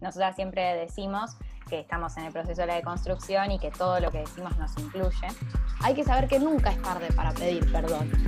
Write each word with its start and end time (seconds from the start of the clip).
Nosotras 0.00 0.34
siempre 0.34 0.76
decimos 0.76 1.36
que 1.68 1.80
estamos 1.80 2.16
en 2.16 2.24
el 2.24 2.32
proceso 2.32 2.62
de 2.62 2.66
la 2.66 2.74
deconstrucción 2.74 3.52
y 3.52 3.58
que 3.58 3.70
todo 3.70 4.00
lo 4.00 4.10
que 4.10 4.18
decimos 4.18 4.56
nos 4.58 4.76
incluye. 4.78 5.28
Hay 5.82 5.94
que 5.94 6.04
saber 6.04 6.26
que 6.26 6.38
nunca 6.38 6.70
es 6.70 6.82
tarde 6.82 7.08
para 7.14 7.32
pedir 7.32 7.70
perdón. 7.70 8.10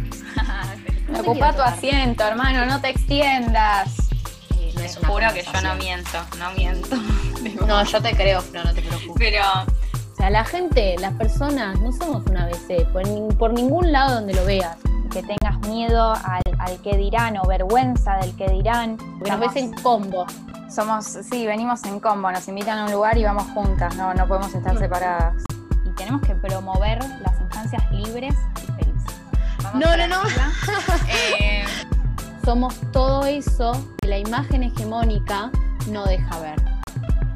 No 1.08 1.20
Ocupa 1.20 1.52
tu 1.52 1.60
asiento, 1.60 2.24
hermano, 2.24 2.64
no 2.64 2.80
te 2.80 2.88
extiendas. 2.88 4.08
te 4.48 5.06
juro 5.06 5.26
que 5.34 5.42
yo 5.42 5.60
no 5.60 5.74
miento, 5.74 6.18
no 6.38 6.52
miento. 6.52 6.96
No, 7.66 7.84
yo 7.84 8.00
te 8.00 8.14
creo, 8.14 8.40
Flo, 8.40 8.62
no 8.62 8.72
te 8.72 8.80
preocupes. 8.82 9.14
Pero 9.18 9.42
O 10.12 10.16
sea, 10.16 10.30
la 10.30 10.44
gente, 10.44 10.94
las 11.00 11.12
personas, 11.14 11.78
no 11.80 11.90
somos 11.92 12.24
una 12.26 12.44
ABC, 12.44 12.86
por, 12.92 13.02
por 13.36 13.52
ningún 13.52 13.90
lado 13.90 14.14
donde 14.14 14.32
lo 14.32 14.44
veas. 14.44 14.76
Que 15.12 15.22
tengas 15.22 15.58
miedo 15.68 16.12
al, 16.12 16.42
al 16.62 16.80
que 16.80 16.96
dirán 16.96 17.36
o 17.38 17.46
vergüenza 17.46 18.16
del 18.16 18.36
que 18.36 18.48
dirán. 18.48 18.96
Porque 18.96 19.30
nos 19.30 19.40
ves 19.40 19.56
en 19.56 19.72
combo. 19.72 20.26
Somos, 20.70 21.04
sí, 21.04 21.46
venimos 21.46 21.84
en 21.84 22.00
combo, 22.00 22.30
nos 22.30 22.46
invitan 22.48 22.78
a 22.78 22.84
un 22.86 22.92
lugar 22.92 23.18
y 23.18 23.24
vamos 23.24 23.44
juntas, 23.52 23.94
no, 23.96 24.14
no 24.14 24.26
podemos 24.26 24.54
estar 24.54 24.78
separadas. 24.78 25.34
Y 25.84 25.90
tenemos 25.90 26.22
que 26.22 26.34
promover 26.34 26.98
las 27.20 27.40
infancias 27.40 27.90
libres 27.90 28.34
y 28.62 28.72
felices. 28.72 29.20
vamos 29.62 29.80
No, 29.80 29.96
no, 29.96 30.06
no. 30.06 30.22
Eh, 31.08 31.64
Somos 32.44 32.74
todo 32.92 33.26
eso 33.26 33.72
que 34.00 34.08
la 34.08 34.18
imagen 34.18 34.62
hegemónica 34.62 35.50
no 35.90 36.04
deja 36.04 36.38
ver. 36.40 36.56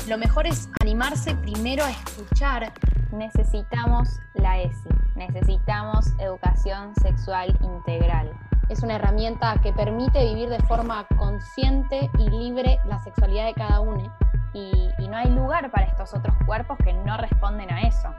Lo 0.09 0.19
mejor 0.19 0.47
es 0.47 0.69
animarse 0.81 1.35
primero 1.35 1.85
a 1.85 1.91
escuchar. 1.91 2.73
Necesitamos 3.13 4.21
la 4.35 4.61
ESI, 4.61 4.89
necesitamos 5.17 6.07
educación 6.19 6.95
sexual 7.03 7.57
integral. 7.61 8.31
Es 8.69 8.83
una 8.83 8.97
herramienta 8.97 9.55
que 9.63 9.73
permite 9.73 10.25
vivir 10.25 10.49
de 10.49 10.59
forma 10.65 11.07
consciente 11.17 12.11
y 12.19 12.29
libre 12.29 12.81
la 12.85 13.01
sexualidad 13.01 13.47
de 13.47 13.55
cada 13.55 13.79
uno. 13.79 14.13
Y, 14.53 14.91
no 15.09 15.17
hay 15.17 15.31
lugar 15.31 15.71
para 15.71 15.87
estos 15.87 16.13
otros 16.15 16.35
cuerpos 16.47 16.77
que 16.83 16.93
no 16.93 17.17
responden 17.17 17.71
a 17.71 17.83
eso. 17.83 18.13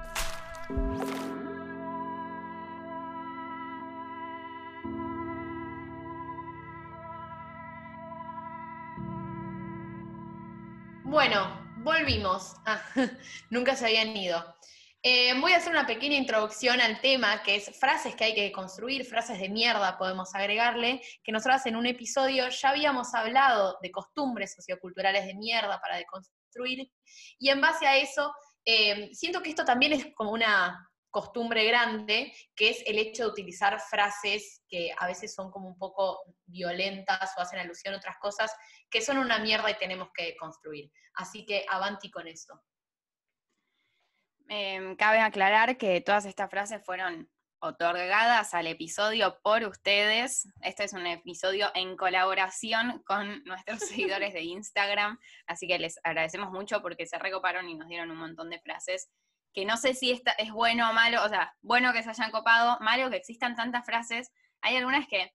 Bueno, 11.04 11.48
volvimos. 11.84 12.56
Ah, 12.66 12.80
nunca 13.50 13.76
se 13.76 13.86
habían 13.86 14.16
ido. 14.16 14.56
Eh, 15.04 15.40
voy 15.40 15.52
a 15.52 15.58
hacer 15.58 15.72
una 15.72 15.86
pequeña 15.86 16.18
introducción 16.18 16.82
al 16.82 17.00
tema, 17.02 17.44
que 17.44 17.56
es 17.56 17.78
frases 17.80 18.16
que 18.16 18.24
hay 18.24 18.34
que 18.34 18.52
construir, 18.52 19.06
frases 19.06 19.40
de 19.40 19.48
mierda 19.48 19.98
podemos 19.98 20.34
agregarle, 20.34 21.02
que 21.24 21.32
nosotras 21.32 21.66
en 21.68 21.76
un 21.76 21.86
episodio 21.86 22.50
ya 22.50 22.70
habíamos 22.70 23.14
hablado 23.14 23.78
de 23.82 23.92
costumbres 23.92 24.56
socioculturales 24.56 25.26
de 25.28 25.36
mierda 25.36 25.80
para 25.80 25.98
deconstruir, 25.98 26.92
y 27.38 27.50
en 27.50 27.62
base 27.62 27.86
a 27.86 27.96
eso, 27.98 28.34
eh, 28.66 29.10
siento 29.14 29.42
que 29.42 29.50
esto 29.50 29.64
también 29.64 29.94
es 29.94 30.08
como 30.16 30.32
una 30.32 30.90
costumbre 31.10 31.66
grande, 31.66 32.34
que 32.56 32.70
es 32.70 32.84
el 32.86 32.98
hecho 32.98 33.24
de 33.24 33.30
utilizar 33.30 33.80
frases 33.80 34.62
que 34.68 34.92
a 34.98 35.08
veces 35.08 35.34
son 35.34 35.52
como 35.52 35.68
un 35.68 35.78
poco 35.78 36.22
violentas 36.46 37.32
o 37.38 37.42
hacen 37.42 37.60
alusión 37.60 37.94
a 37.94 37.98
otras 37.98 38.18
cosas, 38.20 38.52
que 38.90 39.02
son 39.02 39.18
una 39.20 39.40
mierda 39.40 39.72
y 39.72 39.78
tenemos 39.78 40.10
que 40.14 40.36
construir. 40.38 40.92
Así 41.16 41.46
que 41.46 41.66
avanti 41.70 42.12
con 42.12 42.28
esto. 42.28 42.62
Em, 44.50 44.96
cabe 44.96 45.20
aclarar 45.20 45.78
que 45.78 46.00
todas 46.02 46.26
estas 46.26 46.50
frases 46.50 46.84
fueron 46.86 47.30
otorgadas 47.60 48.54
al 48.54 48.68
episodio 48.68 49.40
por 49.44 49.64
ustedes. 49.64 50.48
Este 50.62 50.86
es 50.86 50.94
un 50.94 51.06
episodio 51.06 51.70
en 51.74 51.98
colaboración 51.98 53.04
con 53.06 53.44
nuestros 53.44 53.80
seguidores 53.80 54.34
de 54.34 54.42
Instagram, 54.44 55.20
así 55.48 55.68
que 55.68 55.80
les 55.80 56.00
agradecemos 56.04 56.52
mucho 56.52 56.82
porque 56.82 57.08
se 57.08 57.18
recoparon 57.18 57.68
y 57.68 57.76
nos 57.76 57.90
dieron 57.90 58.12
un 58.12 58.18
montón 58.18 58.50
de 58.50 58.60
frases 58.60 59.10
que 59.54 59.66
no 59.66 59.76
sé 59.76 59.96
si 59.96 60.12
esta 60.12 60.32
es 60.34 60.52
bueno 60.52 60.90
o 60.90 60.94
malo, 60.94 61.24
o 61.26 61.30
sea, 61.30 61.56
bueno 61.62 61.92
que 61.92 62.04
se 62.04 62.10
hayan 62.12 62.30
copado, 62.32 62.78
malo 62.80 63.10
que 63.10 63.18
existan 63.18 63.56
tantas 63.56 63.86
frases. 63.86 64.32
Hay 64.62 64.78
algunas 64.78 65.08
que 65.08 65.34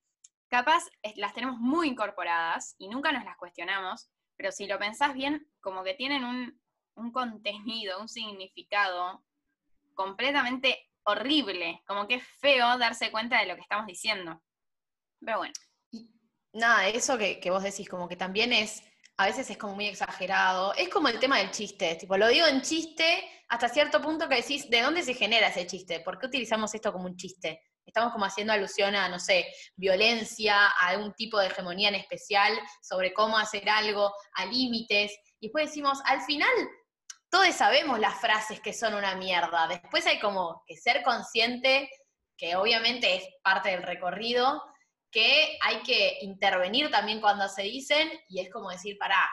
capaz 0.49 0.85
las 1.17 1.35
tenemos 1.35 1.59
muy 1.59 1.89
incorporadas 1.89 2.77
y 2.79 2.89
nunca 2.89 3.11
nos 3.11 3.25
las 3.25 3.37
cuestionamos, 3.37 4.11
pero 4.37 4.53
si 4.53 4.67
lo 4.67 4.79
pensás 4.79 5.13
bien, 5.13 5.51
como 5.61 5.83
que 5.83 5.95
tienen 5.95 6.25
un, 6.25 6.62
un 6.95 7.13
contenido, 7.13 8.01
un 8.01 8.09
significado 8.09 9.25
completamente 9.95 10.91
horrible, 11.05 11.83
como 11.87 12.07
que 12.07 12.17
es 12.17 12.25
feo 12.39 12.79
darse 12.79 13.11
cuenta 13.11 13.41
de 13.41 13.47
lo 13.47 13.55
que 13.55 13.63
estamos 13.63 13.87
diciendo. 13.87 14.43
Pero 15.21 15.39
bueno, 15.39 15.53
Nada, 16.55 16.87
eso 16.89 17.17
que, 17.17 17.41
que 17.41 17.51
vos 17.51 17.63
decís, 17.63 17.89
como 17.89 18.07
que 18.09 18.17
también 18.17 18.53
es, 18.53 18.83
a 19.17 19.27
veces 19.27 19.49
es 19.49 19.57
como 19.57 19.75
muy 19.75 19.87
exagerado. 19.87 20.75
Es 20.75 20.91
como 20.91 21.09
el 21.09 21.19
tema 21.19 21.39
del 21.39 21.51
chiste, 21.51 21.95
tipo, 21.95 22.17
lo 22.17 22.29
digo 22.29 22.47
en 22.47 22.61
chiste 22.61 23.25
hasta 23.49 23.69
cierto 23.69 24.03
punto 24.03 24.29
que 24.29 24.37
decís, 24.37 24.69
¿de 24.69 24.83
dónde 24.83 25.03
se 25.03 25.15
genera 25.15 25.49
ese 25.49 25.67
chiste? 25.67 26.01
¿Por 26.01 26.19
qué 26.19 26.27
utilizamos 26.27 26.75
esto 26.75 26.93
como 26.93 27.07
un 27.07 27.17
chiste? 27.17 27.63
Estamos 27.87 28.13
como 28.13 28.27
haciendo 28.27 28.53
alusión 28.53 28.95
a, 28.95 29.09
no 29.09 29.19
sé, 29.19 29.47
violencia, 29.77 30.69
a 30.69 30.89
algún 30.89 31.15
tipo 31.15 31.39
de 31.39 31.47
hegemonía 31.47 31.89
en 31.89 31.97
especial, 31.97 32.53
sobre 32.83 33.13
cómo 33.13 33.39
hacer 33.39 33.69
algo, 33.69 34.13
a 34.35 34.47
límites. 34.47 35.13
Y 35.41 35.49
después 35.49 35.67
decimos, 35.67 36.01
al 36.05 36.21
final, 36.23 36.53
todos 37.33 37.55
sabemos 37.55 37.99
las 37.99 38.21
frases 38.21 38.61
que 38.61 38.75
son 38.75 38.93
una 38.93 39.15
mierda. 39.15 39.67
Después 39.67 40.07
hay 40.07 40.21
como 40.21 40.63
que 40.67 40.77
ser 40.77 41.03
consciente, 41.03 41.91
que 42.37 42.57
obviamente 42.57 43.17
es 43.17 43.25
parte 43.43 43.71
del 43.71 43.83
recorrido, 43.83 44.63
que 45.11 45.59
hay 45.63 45.81
que 45.81 46.19
intervenir 46.21 46.91
también 46.91 47.23
cuando 47.23 47.49
se 47.49 47.63
dicen, 47.63 48.11
y 48.29 48.41
es 48.41 48.53
como 48.53 48.69
decir, 48.69 48.99
pará, 48.99 49.31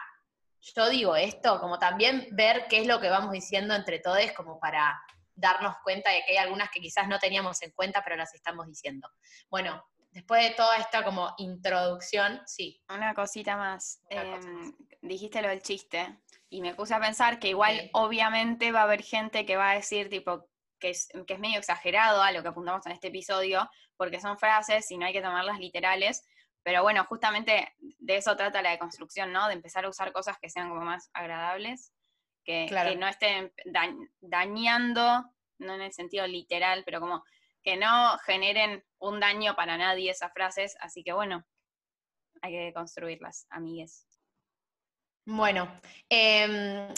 yo 0.61 0.89
digo 0.89 1.17
esto, 1.17 1.59
como 1.59 1.77
también 1.77 2.29
ver 2.31 2.67
qué 2.69 2.79
es 2.79 2.87
lo 2.87 3.01
que 3.01 3.09
vamos 3.09 3.33
diciendo 3.33 3.75
entre 3.75 3.99
todos, 3.99 4.31
como 4.31 4.61
para 4.61 4.97
darnos 5.35 5.75
cuenta 5.83 6.09
de 6.09 6.23
que 6.23 6.31
hay 6.31 6.37
algunas 6.37 6.69
que 6.71 6.79
quizás 6.79 7.09
no 7.09 7.19
teníamos 7.19 7.61
en 7.63 7.71
cuenta, 7.71 8.01
pero 8.01 8.15
las 8.15 8.33
estamos 8.33 8.65
diciendo. 8.65 9.09
Bueno, 9.49 9.83
después 10.11 10.43
de 10.43 10.55
toda 10.55 10.77
esta 10.77 11.03
como 11.03 11.33
introducción, 11.37 12.41
sí. 12.45 12.81
una 12.89 13.13
cosita 13.13 13.57
más. 13.57 14.01
Una 14.11 14.23
cosa 14.37 14.49
Em, 14.49 14.73
dijiste 15.01 15.41
lo 15.41 15.49
del 15.49 15.61
chiste 15.61 16.19
y 16.49 16.61
me 16.61 16.75
puse 16.75 16.93
a 16.93 16.99
pensar 16.99 17.39
que 17.39 17.49
igual 17.49 17.89
obviamente 17.93 18.71
va 18.71 18.81
a 18.81 18.83
haber 18.83 19.01
gente 19.03 19.45
que 19.45 19.55
va 19.55 19.71
a 19.71 19.75
decir 19.75 20.09
tipo 20.09 20.49
que 20.79 20.91
es, 20.91 21.09
que 21.27 21.33
es 21.33 21.39
medio 21.39 21.59
exagerado 21.59 22.21
a 22.23 22.31
lo 22.31 22.41
que 22.41 22.47
apuntamos 22.49 22.85
en 22.85 22.93
este 22.93 23.09
episodio, 23.09 23.69
porque 23.97 24.21
son 24.21 24.39
frases 24.39 24.89
y 24.91 24.97
no 24.97 25.05
hay 25.05 25.11
que 25.13 25.21
tomarlas 25.21 25.59
literales, 25.59 26.25
pero 26.63 26.83
bueno, 26.83 27.03
justamente 27.05 27.75
de 27.79 28.15
eso 28.15 28.35
trata 28.37 28.61
la 28.61 28.71
deconstrucción, 28.71 29.33
¿no? 29.33 29.47
De 29.47 29.53
empezar 29.55 29.83
a 29.83 29.89
usar 29.89 30.13
cosas 30.13 30.37
que 30.41 30.49
sean 30.49 30.69
como 30.69 30.81
más 30.81 31.09
agradables, 31.13 31.91
que, 32.45 32.65
Claro. 32.69 32.91
que 32.91 32.95
no 32.95 33.07
estén 33.09 33.51
da- 33.65 33.93
dañando, 34.21 35.25
no 35.57 35.75
en 35.75 35.81
el 35.81 35.91
sentido 35.93 36.25
literal, 36.27 36.83
pero 36.85 36.99
como 37.01 37.23
que 37.69 37.77
no 37.77 38.17
generen 38.25 38.83
un 38.97 39.19
daño 39.19 39.55
para 39.55 39.77
nadie 39.77 40.09
esas 40.09 40.33
frases, 40.33 40.75
así 40.81 41.03
que 41.03 41.13
bueno, 41.13 41.45
hay 42.41 42.51
que 42.51 42.73
construirlas, 42.73 43.45
amigues. 43.51 44.07
Bueno, 45.25 45.71
em, 46.09 46.91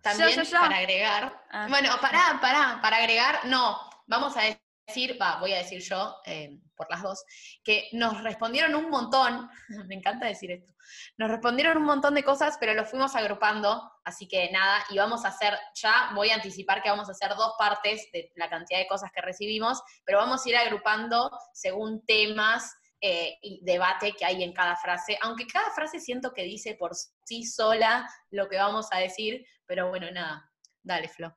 también 0.00 0.30
yo, 0.30 0.42
yo. 0.42 0.60
para 0.60 0.78
agregar, 0.78 1.44
Ah. 1.50 1.66
bueno, 1.68 1.90
pará, 2.00 2.38
pará, 2.40 2.78
para 2.80 2.96
agregar, 2.96 3.44
no, 3.44 3.78
vamos 4.06 4.34
a 4.38 4.46
decir, 4.86 5.20
va, 5.20 5.38
voy 5.40 5.52
a 5.52 5.58
decir 5.58 5.80
yo, 5.80 6.16
em, 6.24 6.60
por 6.76 6.90
las 6.90 7.02
dos, 7.02 7.24
que 7.62 7.88
nos 7.92 8.22
respondieron 8.22 8.74
un 8.74 8.90
montón, 8.90 9.48
me 9.88 9.94
encanta 9.94 10.26
decir 10.26 10.50
esto, 10.50 10.72
nos 11.16 11.30
respondieron 11.30 11.78
un 11.78 11.84
montón 11.84 12.14
de 12.14 12.22
cosas, 12.22 12.56
pero 12.60 12.74
lo 12.74 12.84
fuimos 12.84 13.14
agrupando, 13.14 13.90
así 14.04 14.28
que 14.28 14.50
nada, 14.50 14.84
y 14.90 14.98
vamos 14.98 15.24
a 15.24 15.28
hacer, 15.28 15.58
ya 15.74 16.10
voy 16.14 16.30
a 16.30 16.34
anticipar 16.34 16.82
que 16.82 16.90
vamos 16.90 17.08
a 17.08 17.12
hacer 17.12 17.30
dos 17.36 17.54
partes 17.58 18.08
de 18.12 18.32
la 18.36 18.48
cantidad 18.48 18.78
de 18.78 18.86
cosas 18.86 19.10
que 19.12 19.22
recibimos, 19.22 19.82
pero 20.04 20.18
vamos 20.18 20.44
a 20.44 20.48
ir 20.48 20.56
agrupando 20.56 21.30
según 21.52 22.04
temas 22.04 22.74
eh, 23.00 23.38
y 23.42 23.60
debate 23.62 24.12
que 24.12 24.24
hay 24.24 24.42
en 24.42 24.52
cada 24.52 24.76
frase, 24.76 25.18
aunque 25.22 25.46
cada 25.46 25.70
frase 25.72 25.98
siento 25.98 26.32
que 26.32 26.42
dice 26.42 26.74
por 26.74 26.92
sí 27.24 27.44
sola 27.44 28.08
lo 28.30 28.48
que 28.48 28.56
vamos 28.56 28.88
a 28.92 28.98
decir, 28.98 29.44
pero 29.66 29.88
bueno, 29.88 30.10
nada, 30.10 30.50
dale, 30.82 31.08
Flo. 31.08 31.36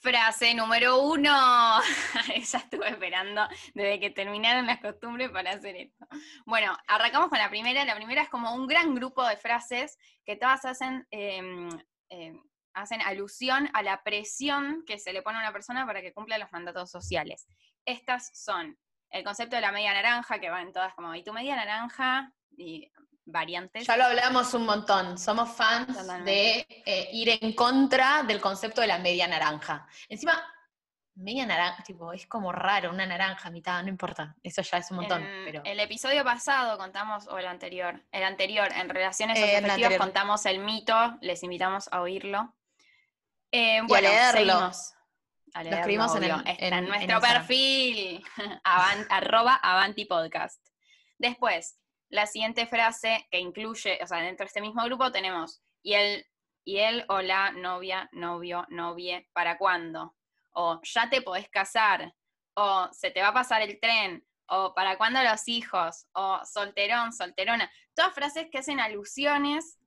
Frase 0.00 0.54
número 0.54 1.02
uno. 1.02 1.80
Esa 2.34 2.58
estuve 2.58 2.88
esperando 2.88 3.48
desde 3.74 3.98
que 3.98 4.10
terminaron 4.10 4.66
las 4.66 4.80
costumbres 4.80 5.30
para 5.30 5.50
hacer 5.50 5.74
esto. 5.76 6.06
Bueno, 6.46 6.76
arrancamos 6.86 7.28
con 7.28 7.38
la 7.38 7.50
primera. 7.50 7.84
La 7.84 7.96
primera 7.96 8.22
es 8.22 8.28
como 8.28 8.54
un 8.54 8.68
gran 8.68 8.94
grupo 8.94 9.26
de 9.26 9.36
frases 9.36 9.98
que 10.24 10.36
todas 10.36 10.64
hacen, 10.64 11.06
em, 11.10 11.68
em, 12.10 12.40
hacen 12.74 13.02
alusión 13.02 13.68
a 13.72 13.82
la 13.82 14.02
presión 14.04 14.84
que 14.86 15.00
se 15.00 15.12
le 15.12 15.22
pone 15.22 15.38
a 15.38 15.40
una 15.40 15.52
persona 15.52 15.84
para 15.84 16.00
que 16.00 16.12
cumpla 16.12 16.38
los 16.38 16.52
mandatos 16.52 16.92
sociales. 16.92 17.48
Estas 17.84 18.30
son 18.34 18.78
el 19.10 19.24
concepto 19.24 19.56
de 19.56 19.62
la 19.62 19.72
media 19.72 19.92
naranja, 19.94 20.38
que 20.38 20.50
van 20.50 20.72
todas 20.72 20.94
como, 20.94 21.12
¿y 21.14 21.24
tu 21.24 21.32
media 21.32 21.56
naranja? 21.56 22.32
Y 22.56 22.88
variantes. 23.30 23.86
Ya 23.86 23.96
lo 23.96 24.04
hablamos 24.04 24.52
un 24.54 24.64
montón, 24.66 25.18
somos 25.18 25.50
fans 25.56 25.88
Totalmente. 25.88 26.30
de 26.30 26.66
eh, 26.86 27.08
ir 27.12 27.38
en 27.40 27.52
contra 27.54 28.22
del 28.22 28.40
concepto 28.40 28.80
de 28.80 28.86
la 28.86 28.98
media 28.98 29.26
naranja. 29.28 29.86
Encima, 30.08 30.42
media 31.14 31.44
naranja, 31.46 31.82
tipo, 31.82 32.12
es 32.12 32.26
como 32.26 32.52
raro, 32.52 32.90
una 32.90 33.04
naranja 33.04 33.50
mitad, 33.50 33.82
no 33.82 33.88
importa, 33.88 34.36
eso 34.42 34.62
ya 34.62 34.78
es 34.78 34.90
un 34.90 34.98
montón. 34.98 35.22
En 35.22 35.44
pero... 35.44 35.62
El 35.64 35.80
episodio 35.80 36.22
pasado 36.24 36.78
contamos, 36.78 37.26
o 37.28 37.38
el 37.38 37.46
anterior, 37.46 38.02
el 38.12 38.22
anterior, 38.22 38.68
en 38.74 38.88
relaciones 38.88 39.38
Eh, 39.38 39.96
contamos 39.98 40.46
el 40.46 40.60
mito, 40.60 41.18
les 41.20 41.42
invitamos 41.42 41.88
a 41.92 42.00
oírlo. 42.02 42.54
Eh, 43.50 43.78
a 43.78 43.82
bueno, 43.84 44.08
leerlo. 44.08 44.32
seguimos. 44.52 44.94
A 45.54 45.64
Lo 45.64 45.70
escribimos 45.70 46.14
en 46.14 46.24
obvio. 46.24 46.34
el- 46.44 46.48
Está 46.52 46.66
en- 46.66 46.72
en, 46.74 46.78
en 46.84 46.88
nuestro 46.88 47.14
Instagram. 47.16 47.32
perfil, 47.46 48.24
avan- 48.64 49.06
arroba 49.10 49.54
Avanti 49.56 50.04
Podcast. 50.04 50.60
Después, 51.16 51.78
la 52.10 52.26
siguiente 52.26 52.66
frase 52.66 53.26
que 53.30 53.38
incluye, 53.38 53.98
o 54.02 54.06
sea, 54.06 54.18
dentro 54.18 54.44
de 54.44 54.48
este 54.48 54.60
mismo 54.60 54.82
grupo 54.84 55.12
tenemos, 55.12 55.62
y 55.82 55.94
él, 55.94 56.26
y 56.64 56.78
él 56.78 57.04
o 57.08 57.20
la 57.20 57.52
novia, 57.52 58.08
novio, 58.12 58.66
novie, 58.70 59.28
¿para 59.32 59.58
cuándo? 59.58 60.14
O 60.52 60.80
ya 60.82 61.10
te 61.10 61.22
podés 61.22 61.48
casar, 61.48 62.14
o 62.54 62.88
se 62.92 63.10
te 63.10 63.22
va 63.22 63.28
a 63.28 63.34
pasar 63.34 63.62
el 63.62 63.78
tren, 63.80 64.26
o 64.46 64.74
para 64.74 64.96
cuándo 64.96 65.22
los 65.22 65.46
hijos, 65.48 66.06
o 66.12 66.40
solterón, 66.44 67.12
solterona. 67.12 67.70
Todas 67.94 68.14
frases 68.14 68.48
que 68.50 68.58
hacen 68.58 68.80
alusiones, 68.80 69.78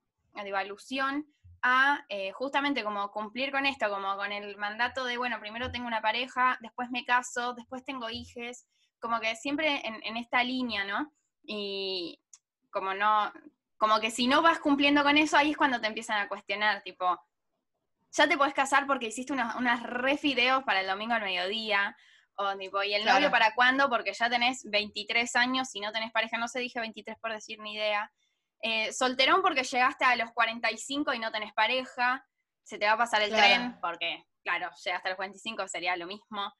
digo, 0.44 0.58
alusión 0.58 1.26
a 1.64 2.06
eh, 2.10 2.32
justamente 2.32 2.84
como 2.84 3.12
cumplir 3.12 3.52
con 3.52 3.66
esto, 3.66 3.90
como 3.90 4.16
con 4.16 4.32
el 4.32 4.58
mandato 4.58 5.06
de, 5.06 5.18
bueno, 5.18 5.40
primero 5.40 5.72
tengo 5.72 5.88
una 5.88 6.02
pareja, 6.02 6.58
después 6.62 6.90
me 6.92 7.06
caso, 7.06 7.54
después 7.54 7.84
tengo 7.84 8.10
hijes, 8.10 8.68
como 9.00 9.20
que 9.20 9.36
siempre 9.36 9.82
en 9.84 10.18
esta 10.18 10.44
línea, 10.44 10.86
¿no? 10.86 11.12
Y 11.44 12.22
como 12.70 12.94
no, 12.94 13.32
como 13.78 14.00
que 14.00 14.12
si 14.12 14.28
no 14.28 14.42
vas 14.42 14.60
cumpliendo 14.60 15.04
con 15.04 15.18
eso, 15.18 15.38
ahí 15.38 15.52
es 15.52 15.58
cuando 15.58 15.82
te 15.82 15.88
empiezan 15.88 16.18
a 16.20 16.28
cuestionar, 16.28 16.82
tipo, 16.84 17.20
ya 18.12 18.28
te 18.28 18.38
podés 18.38 18.54
casar 18.54 18.86
porque 18.88 19.08
hiciste 19.08 19.34
unos, 19.34 19.56
unas 19.56 19.84
re 19.84 20.18
fideos 20.18 20.64
para 20.64 20.82
el 20.82 20.88
domingo 20.88 21.14
al 21.14 21.22
mediodía, 21.22 21.96
o 22.36 22.58
tipo, 22.58 22.82
¿y 22.84 22.94
el 22.94 23.04
Claro. 23.04 23.18
novio 23.20 23.32
para 23.32 23.54
cuándo? 23.56 23.90
Porque 23.90 24.14
ya 24.14 24.30
tenés 24.30 24.64
23 24.70 25.36
años, 25.36 25.70
si 25.70 25.80
no 25.80 25.92
tenés 25.92 26.12
pareja, 26.12 26.38
no 26.38 26.48
sé, 26.48 26.60
dije 26.60 26.80
23 26.80 27.18
por 27.22 27.32
decir 27.32 27.60
ni 27.60 27.74
idea. 27.74 28.12
Eh, 28.62 28.94
solterón 28.94 29.42
porque 29.42 29.64
llegaste 29.64 30.06
a 30.06 30.16
los 30.16 30.32
45 30.32 31.14
y 31.14 31.20
no 31.20 31.32
tenés 31.32 31.54
pareja, 31.54 32.26
se 32.64 32.78
te 32.78 32.86
va 32.86 32.94
a 32.94 32.98
pasar 32.98 33.22
el 33.22 33.30
Claro. 33.30 33.48
tren, 33.48 33.80
porque, 33.82 34.24
claro, 34.44 34.70
llegaste 34.84 35.08
a 35.08 35.12
los 35.12 35.18
45 35.18 35.68
sería 35.68 35.96
lo 35.96 36.06
mismo. 36.06 36.54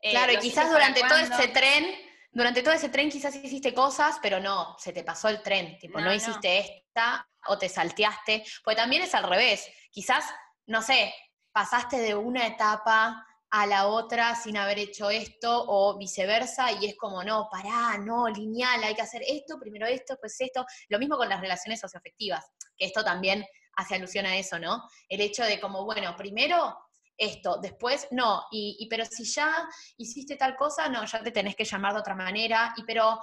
Eh, 0.00 0.10
Claro, 0.10 0.32
y 0.34 0.38
quizás 0.38 0.70
durante 0.70 1.00
todo 1.00 1.18
ese 1.18 1.48
tren, 1.48 1.86
durante 2.32 2.62
todo 2.62 2.74
ese 2.74 2.88
tren 2.88 3.10
quizás 3.10 3.34
hiciste 3.36 3.72
cosas, 3.72 4.18
pero 4.22 4.40
no, 4.40 4.76
se 4.78 4.92
te 4.92 5.04
pasó 5.04 5.28
el 5.28 5.42
tren, 5.42 5.78
tipo, 5.78 5.98
No, 5.98 6.04
no, 6.04 6.10
no. 6.10 6.16
hiciste 6.16 6.58
esta 6.58 7.26
o 7.48 7.58
te 7.58 7.68
salteaste, 7.68 8.44
pues 8.64 8.76
también 8.76 9.02
es 9.02 9.14
al 9.14 9.24
revés, 9.24 9.66
quizás, 9.90 10.24
no 10.66 10.82
sé, 10.82 11.14
pasaste 11.52 11.98
de 11.98 12.14
una 12.14 12.46
etapa 12.46 13.24
a 13.50 13.66
la 13.66 13.86
otra 13.86 14.34
sin 14.34 14.56
haber 14.56 14.78
hecho 14.78 15.08
esto 15.08 15.64
o 15.68 15.96
viceversa 15.96 16.72
y 16.72 16.86
es 16.86 16.96
como, 16.96 17.22
no, 17.22 17.48
pará, 17.50 17.96
no, 17.98 18.28
lineal, 18.28 18.82
hay 18.84 18.94
que 18.94 19.02
hacer 19.02 19.22
esto, 19.26 19.58
primero 19.58 19.86
esto, 19.86 20.16
pues 20.20 20.40
esto, 20.40 20.66
lo 20.88 20.98
mismo 20.98 21.16
con 21.16 21.28
las 21.28 21.40
relaciones 21.40 21.80
socioafectivas, 21.80 22.44
que 22.76 22.86
esto 22.86 23.04
también 23.04 23.46
hace 23.76 23.94
alusión 23.94 24.26
a 24.26 24.36
eso, 24.36 24.58
¿no? 24.58 24.82
El 25.08 25.20
hecho 25.20 25.44
de 25.44 25.60
como, 25.60 25.84
bueno, 25.84 26.16
primero 26.16 26.76
esto, 27.16 27.58
después 27.60 28.08
no, 28.10 28.44
y, 28.50 28.86
pero 28.90 29.04
si 29.04 29.24
ya 29.24 29.68
hiciste 29.96 30.36
tal 30.36 30.56
cosa, 30.56 30.88
no, 30.88 31.04
ya 31.04 31.22
te 31.22 31.30
tenés 31.30 31.56
que 31.56 31.64
llamar 31.64 31.94
de 31.94 32.00
otra 32.00 32.14
manera, 32.14 32.74
y 32.76 32.84
pero, 32.84 33.18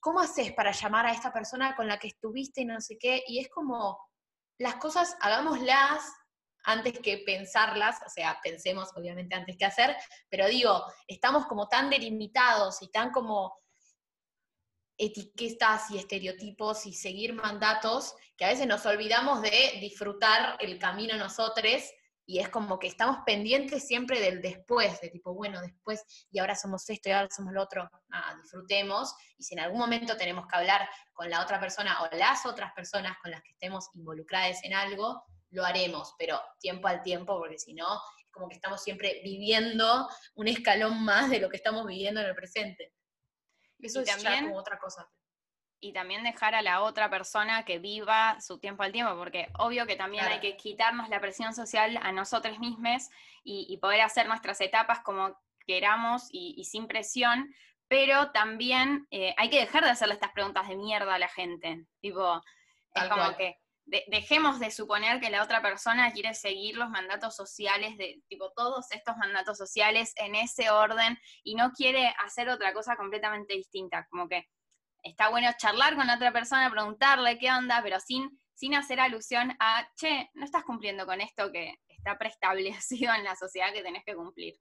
¿cómo 0.00 0.20
haces 0.20 0.52
para 0.52 0.72
llamar 0.72 1.06
a 1.06 1.12
esta 1.12 1.32
persona 1.32 1.74
con 1.76 1.86
la 1.86 1.98
que 1.98 2.08
estuviste 2.08 2.62
y 2.62 2.64
no 2.64 2.80
sé 2.80 2.96
qué? 2.98 3.22
Y 3.26 3.38
es 3.38 3.48
como, 3.48 3.98
las 4.58 4.76
cosas, 4.76 5.16
hagámoslas 5.20 6.02
antes 6.64 6.98
que 6.98 7.18
pensarlas, 7.18 8.00
o 8.04 8.08
sea, 8.08 8.40
pensemos 8.42 8.90
obviamente 8.96 9.36
antes 9.36 9.56
que 9.56 9.64
hacer, 9.64 9.96
pero 10.28 10.48
digo, 10.48 10.84
estamos 11.06 11.46
como 11.46 11.68
tan 11.68 11.90
delimitados 11.90 12.82
y 12.82 12.90
tan 12.90 13.12
como 13.12 13.56
etiquetas 14.98 15.90
y 15.90 15.98
estereotipos 15.98 16.86
y 16.86 16.94
seguir 16.94 17.34
mandatos 17.34 18.14
que 18.36 18.44
a 18.44 18.48
veces 18.48 18.66
nos 18.66 18.84
olvidamos 18.86 19.42
de 19.42 19.78
disfrutar 19.80 20.56
el 20.58 20.78
camino 20.78 21.16
nosotros 21.16 21.82
y 22.28 22.40
es 22.40 22.48
como 22.48 22.78
que 22.78 22.88
estamos 22.88 23.18
pendientes 23.24 23.86
siempre 23.86 24.20
del 24.20 24.42
después, 24.42 25.00
de 25.00 25.08
tipo, 25.10 25.32
bueno, 25.32 25.60
después, 25.62 26.04
y 26.30 26.40
ahora 26.40 26.56
somos 26.56 26.88
esto 26.90 27.08
y 27.08 27.12
ahora 27.12 27.28
somos 27.30 27.52
lo 27.52 27.62
otro, 27.62 27.88
disfrutemos, 28.42 29.14
y 29.38 29.44
si 29.44 29.54
en 29.54 29.60
algún 29.60 29.78
momento 29.78 30.16
tenemos 30.16 30.46
que 30.48 30.56
hablar 30.56 30.88
con 31.12 31.30
la 31.30 31.40
otra 31.42 31.60
persona 31.60 32.02
o 32.02 32.16
las 32.16 32.44
otras 32.44 32.72
personas 32.72 33.16
con 33.22 33.30
las 33.30 33.42
que 33.42 33.50
estemos 33.52 33.88
involucradas 33.94 34.62
en 34.64 34.74
algo, 34.74 35.24
lo 35.50 35.64
haremos, 35.64 36.14
pero 36.18 36.40
tiempo 36.58 36.88
al 36.88 37.02
tiempo, 37.02 37.38
porque 37.38 37.58
si 37.58 37.72
no, 37.72 37.86
es 37.94 38.30
como 38.32 38.48
que 38.48 38.56
estamos 38.56 38.82
siempre 38.82 39.20
viviendo 39.22 40.08
un 40.34 40.48
escalón 40.48 41.04
más 41.04 41.30
de 41.30 41.38
lo 41.38 41.48
que 41.48 41.56
estamos 41.56 41.86
viviendo 41.86 42.20
en 42.20 42.26
el 42.26 42.34
presente. 42.34 42.92
Eso 43.78 44.00
Y 44.00 44.02
es 44.02 44.08
ya 44.08 44.14
también- 44.20 44.46
como 44.46 44.58
otra 44.58 44.78
cosa. 44.78 45.08
Y 45.80 45.92
también 45.92 46.22
dejar 46.24 46.54
a 46.54 46.62
la 46.62 46.82
otra 46.82 47.10
persona 47.10 47.64
que 47.64 47.78
viva 47.78 48.40
su 48.40 48.58
tiempo 48.58 48.82
al 48.82 48.92
tiempo, 48.92 49.14
porque 49.16 49.48
obvio 49.58 49.86
que 49.86 49.96
también 49.96 50.24
Claro. 50.24 50.34
hay 50.34 50.40
que 50.40 50.56
quitarnos 50.56 51.08
la 51.08 51.20
presión 51.20 51.54
social 51.54 51.98
a 52.02 52.12
nosotros 52.12 52.58
mismos 52.58 53.08
y, 53.44 53.66
y 53.68 53.76
poder 53.78 54.00
hacer 54.00 54.26
nuestras 54.26 54.60
etapas 54.60 55.00
como 55.00 55.38
queramos 55.66 56.28
y, 56.30 56.54
y 56.56 56.64
sin 56.64 56.86
presión, 56.86 57.52
pero 57.88 58.30
también 58.32 59.06
eh, 59.10 59.34
hay 59.36 59.50
que 59.50 59.60
dejar 59.60 59.84
de 59.84 59.90
hacerle 59.90 60.14
estas 60.14 60.32
preguntas 60.32 60.66
de 60.68 60.76
mierda 60.76 61.14
a 61.14 61.18
la 61.18 61.28
gente. 61.28 61.84
Tipo, 62.00 62.42
es 62.94 63.02
como 63.04 63.22
cual. 63.22 63.36
que 63.36 63.56
de- 63.84 64.04
dejemos 64.08 64.58
de 64.58 64.70
suponer 64.72 65.20
que 65.20 65.30
la 65.30 65.42
otra 65.42 65.62
persona 65.62 66.10
quiere 66.12 66.34
seguir 66.34 66.76
los 66.76 66.88
mandatos 66.90 67.36
sociales, 67.36 67.96
de 67.98 68.20
tipo 68.28 68.50
todos 68.56 68.90
estos 68.90 69.16
mandatos 69.16 69.56
sociales 69.58 70.12
en 70.16 70.34
ese 70.34 70.70
orden 70.70 71.16
y 71.44 71.54
no 71.54 71.70
quiere 71.72 72.12
hacer 72.24 72.48
otra 72.48 72.72
cosa 72.72 72.96
completamente 72.96 73.54
distinta. 73.54 74.06
Como 74.10 74.28
que 74.28 74.48
está 75.06 75.28
bueno 75.28 75.48
charlar 75.58 75.96
con 75.96 76.06
la 76.06 76.16
otra 76.16 76.32
persona, 76.32 76.70
preguntarle 76.70 77.38
qué 77.38 77.50
onda, 77.50 77.80
pero 77.82 77.98
sin, 78.00 78.38
sin 78.54 78.74
hacer 78.74 79.00
alusión 79.00 79.56
a, 79.58 79.88
che, 79.96 80.30
no 80.34 80.44
estás 80.44 80.64
cumpliendo 80.64 81.06
con 81.06 81.20
esto 81.20 81.50
que 81.52 81.74
está 81.88 82.18
preestablecido 82.18 83.14
en 83.14 83.24
la 83.24 83.36
sociedad 83.36 83.72
que 83.72 83.82
tenés 83.82 84.04
que 84.04 84.14
cumplir. 84.14 84.54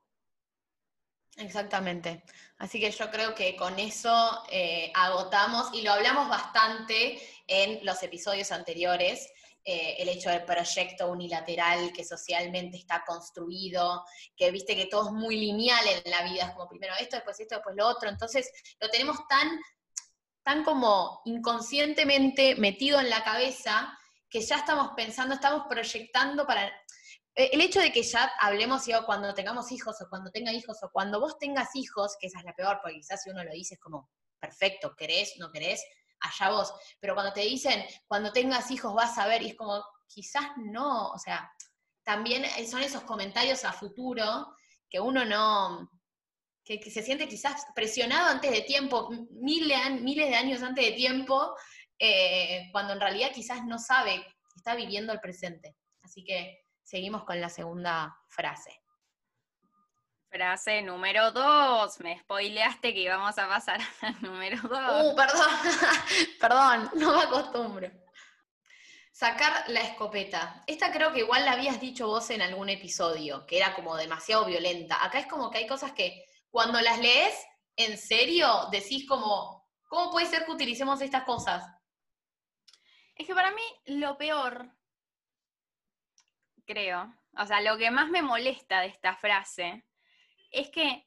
Exactamente. 1.37 2.23
Así 2.57 2.79
que 2.79 2.91
yo 2.91 3.11
creo 3.11 3.35
que 3.35 3.57
con 3.57 3.77
eso 3.77 4.43
eh, 4.49 4.91
agotamos 4.95 5.73
y 5.73 5.81
lo 5.81 5.91
hablamos 5.91 6.29
bastante 6.29 7.19
en 7.45 7.85
los 7.85 8.01
episodios 8.03 8.51
anteriores. 8.51 9.29
eh, 9.67 9.95
el 9.97 10.09
hecho 10.09 10.29
del 10.29 10.43
proyecto 10.43 11.09
unilateral 11.11 11.91
que 11.91 12.05
socialmente 12.05 12.77
está 12.77 13.03
construido, 13.03 14.05
que 14.37 14.51
viste 14.51 14.75
que 14.75 14.85
todo 14.85 15.07
es 15.07 15.13
muy 15.13 15.37
lineal 15.37 15.83
en 15.87 16.11
la 16.11 16.21
vida, 16.21 16.45
es 16.45 16.51
como 16.51 16.69
primero 16.69 16.93
esto, 16.99 17.15
después 17.15 17.39
esto, 17.39 17.55
después 17.55 17.75
lo 17.75 17.87
otro. 17.87 18.07
Entonces 18.09 18.51
lo 18.79 18.89
tenemos 18.89 19.17
tan, 19.27 19.59
tan 20.45 20.63
como 20.63 21.23
inconscientemente 21.25 22.55
metido 22.57 22.99
en 22.99 23.09
la 23.09 23.23
cabeza 23.23 23.97
que 24.29 24.41
ya 24.41 24.57
estamos 24.57 24.91
pensando, 24.95 25.33
estamos 25.33 25.63
proyectando 25.67 26.45
para 26.45 26.67
eh, 26.67 27.49
el 27.51 27.61
hecho 27.61 27.79
de 27.79 27.91
que 27.91 28.03
ya 28.03 28.31
hablemos 28.39 28.85
cuando 29.07 29.33
tengamos 29.33 29.71
hijos 29.71 29.99
o 30.01 30.07
cuando 30.07 30.29
tenga 30.29 30.53
hijos 30.53 30.77
o 30.83 30.91
cuando 30.91 31.19
vos 31.19 31.39
tengas 31.39 31.75
hijos, 31.75 32.15
que 32.19 32.27
esa 32.27 32.39
es 32.39 32.45
la 32.45 32.53
peor, 32.53 32.77
porque 32.79 32.97
quizás 32.97 33.23
si 33.23 33.31
uno 33.31 33.43
lo 33.43 33.51
dice 33.51 33.73
es 33.73 33.79
como, 33.79 34.11
perfecto, 34.39 34.95
querés, 34.95 35.33
no 35.39 35.51
querés, 35.51 35.83
allá 36.19 36.51
vos. 36.51 36.71
Pero 36.99 37.15
cuando 37.15 37.33
te 37.33 37.41
dicen, 37.41 37.83
cuando 38.05 38.31
tengas 38.31 38.69
hijos 38.69 38.93
vas 38.93 39.17
a 39.17 39.25
ver, 39.25 39.41
y 39.41 39.49
es 39.49 39.55
como, 39.55 39.83
quizás 40.05 40.45
no, 40.57 41.09
o 41.09 41.17
sea, 41.17 41.51
también 42.03 42.45
son 42.69 42.83
esos 42.83 43.01
comentarios 43.01 43.65
a 43.65 43.73
futuro 43.73 44.55
que 44.87 44.99
uno 44.99 45.25
no, 45.25 45.89
que, 46.65 46.79
que 46.79 46.89
se 46.89 47.03
siente 47.03 47.27
quizás 47.27 47.65
presionado 47.75 48.27
antes 48.29 48.51
de 48.51 48.61
tiempo, 48.61 49.09
miles 49.29 49.67
de, 49.69 49.75
an- 49.75 50.03
miles 50.03 50.27
de 50.29 50.35
años 50.35 50.63
antes 50.63 50.83
de 50.83 50.91
tiempo, 50.93 51.55
eh, 51.99 52.67
cuando 52.71 52.93
en 52.93 52.99
realidad 52.99 53.29
quizás 53.33 53.63
no 53.65 53.77
sabe, 53.77 54.25
está 54.55 54.73
viviendo 54.75 55.13
el 55.13 55.19
presente. 55.21 55.75
Así 56.01 56.23
que 56.23 56.65
seguimos 56.83 57.23
con 57.23 57.39
la 57.39 57.49
segunda 57.49 58.17
frase. 58.27 58.81
Frase 60.29 60.81
número 60.81 61.31
dos. 61.31 61.99
Me 61.99 62.19
spoileaste 62.19 62.93
que 62.93 62.99
íbamos 63.01 63.37
a 63.37 63.47
pasar 63.47 63.79
al 64.01 64.21
número 64.21 64.59
dos. 64.67 65.13
Uh, 65.13 65.15
perdón, 65.15 65.49
perdón, 66.41 66.89
no 66.95 67.15
me 67.15 67.23
acostumbro. 67.23 67.91
Sacar 69.11 69.69
la 69.69 69.79
escopeta. 69.79 70.63
Esta 70.67 70.91
creo 70.91 71.13
que 71.13 71.19
igual 71.19 71.45
la 71.45 71.53
habías 71.53 71.79
dicho 71.79 72.07
vos 72.07 72.29
en 72.31 72.41
algún 72.41 72.67
episodio, 72.69 73.45
que 73.45 73.57
era 73.57 73.73
como 73.73 73.95
demasiado 73.95 74.45
violenta. 74.45 75.01
Acá 75.05 75.19
es 75.19 75.27
como 75.27 75.49
que 75.49 75.59
hay 75.59 75.67
cosas 75.67 75.93
que 75.93 76.25
cuando 76.55 76.79
las 76.79 76.99
lees, 76.99 77.35
en 77.75 77.97
serio, 77.97 78.69
decís 78.71 79.05
como, 79.05 79.67
¿cómo 79.89 80.09
puede 80.09 80.25
ser 80.25 80.45
que 80.45 80.53
utilicemos 80.53 81.01
estas 81.01 81.25
cosas? 81.25 81.65
Es 83.13 83.27
que 83.27 83.35
para 83.35 83.51
mí 83.51 83.61
lo 83.87 84.17
peor, 84.17 84.73
creo, 86.65 87.13
o 87.37 87.45
sea, 87.45 87.59
lo 87.59 87.77
que 87.77 87.91
más 87.91 88.07
me 88.07 88.21
molesta 88.21 88.79
de 88.79 88.87
esta 88.87 89.17
frase 89.17 89.85
es 90.49 90.69
que 90.69 91.05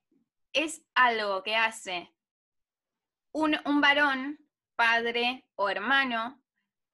es 0.52 0.82
algo 0.94 1.42
que 1.42 1.56
hace 1.56 2.14
un, 3.32 3.58
un 3.64 3.80
varón, 3.80 4.38
padre 4.76 5.48
o 5.54 5.70
hermano, 5.70 6.42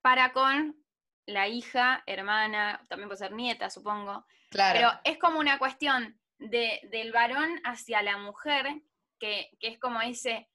para 0.01 0.33
con 0.33 0.77
la 1.27 1.49
hija, 1.49 2.05
hermana, 2.07 2.87
también 2.89 3.09
puede 3.09 3.19
ser 3.19 3.33
nieta, 3.33 3.69
supongo, 3.69 4.25
Claro. 4.51 4.79
pero 4.79 5.01
es 5.03 5.19
como 5.19 5.41
una 5.41 5.59
cuestión 5.59 6.21
del 6.39 7.13
varón 7.13 7.61
hacia 7.65 8.03
la 8.03 8.19
mujer, 8.19 8.67
que, 9.19 9.51
es 9.61 9.79
como 9.79 10.01
ese, 10.01 10.49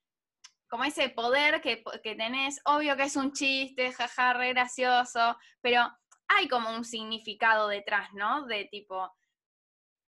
como 0.69 0.83
ese 0.83 1.09
poder 1.09 1.61
que, 1.61 1.83
que, 2.03 2.15
tenés, 2.15 2.61
obvio 2.65 2.95
que 2.95 3.03
es 3.03 3.15
un 3.15 3.33
chiste, 3.33 3.91
jaja, 3.91 4.33
re 4.33 4.49
gracioso, 4.49 5.37
pero 5.61 5.89
hay 6.27 6.47
como 6.47 6.69
un 6.69 6.85
significado 6.85 7.67
detrás, 7.67 8.13
¿no? 8.13 8.45
De 8.45 8.65
tipo, 8.65 9.11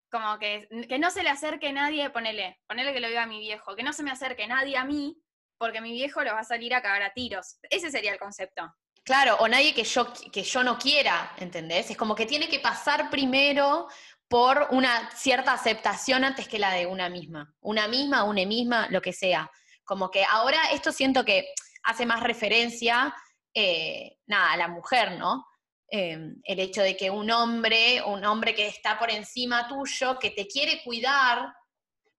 como 0.09 0.39
que, 0.39 0.67
que 0.87 0.99
no 0.99 1.11
se 1.11 1.23
le 1.23 1.29
acerque 1.29 1.73
nadie, 1.73 2.09
ponele, 2.09 2.61
ponele 2.67 2.93
que 2.93 3.01
lo 3.01 3.07
diga 3.07 3.23
a 3.23 3.27
mi 3.27 3.39
viejo, 3.39 3.75
que 3.75 3.83
no 3.83 3.91
se 3.91 4.03
me 4.03 4.11
acerque 4.11 4.47
nadie 4.47 4.77
a 4.77 4.85
mí, 4.85 5.21
porque 5.57 5.81
mi 5.81 5.91
viejo 5.91 6.23
lo 6.23 6.33
va 6.33 6.39
a 6.39 6.45
salir 6.45 6.73
a 6.73 6.81
cagar 6.81 7.03
a 7.03 7.13
tiros. 7.13 7.57
Ese 7.69 7.91
sería 7.91 8.13
el 8.13 8.19
concepto. 8.19 8.73
Claro, 9.03 9.35
o 9.39 9.47
nadie 9.47 9.73
que 9.73 9.83
yo, 9.83 10.11
que 10.31 10.41
yo 10.41 10.63
no 10.63 10.79
quiera, 10.79 11.33
¿entendés? 11.37 11.91
Es 11.91 11.97
como 11.97 12.15
que 12.15 12.25
tiene 12.25 12.49
que 12.49 12.59
pasar 12.59 13.09
primero 13.11 13.87
por 14.27 14.67
una 14.71 15.11
cierta 15.11 15.53
aceptación 15.53 16.23
antes 16.23 16.47
que 16.47 16.59
la 16.59 16.71
de 16.71 16.87
una 16.87 17.09
misma. 17.09 17.53
Una 17.61 17.87
misma, 17.87 18.23
una 18.23 18.45
misma, 18.45 18.87
lo 18.89 19.01
que 19.01 19.13
sea. 19.13 19.49
Como 19.83 20.09
que 20.09 20.23
ahora 20.25 20.71
esto 20.71 20.91
siento 20.91 21.23
que 21.23 21.47
hace 21.83 22.05
más 22.05 22.21
referencia, 22.21 23.15
eh, 23.53 24.17
nada, 24.25 24.53
a 24.53 24.57
la 24.57 24.67
mujer, 24.67 25.17
¿no? 25.17 25.45
Em, 25.87 26.41
el 26.43 26.59
hecho 26.59 26.81
de 26.81 26.97
que 26.97 27.11
un 27.11 27.29
hombre, 27.29 28.01
un 28.03 28.25
hombre 28.25 28.55
que 28.55 28.67
está 28.67 28.97
por 28.97 29.11
encima 29.11 29.67
tuyo, 29.67 30.17
que 30.17 30.31
te 30.31 30.47
quiere 30.47 30.81
cuidar, 30.83 31.53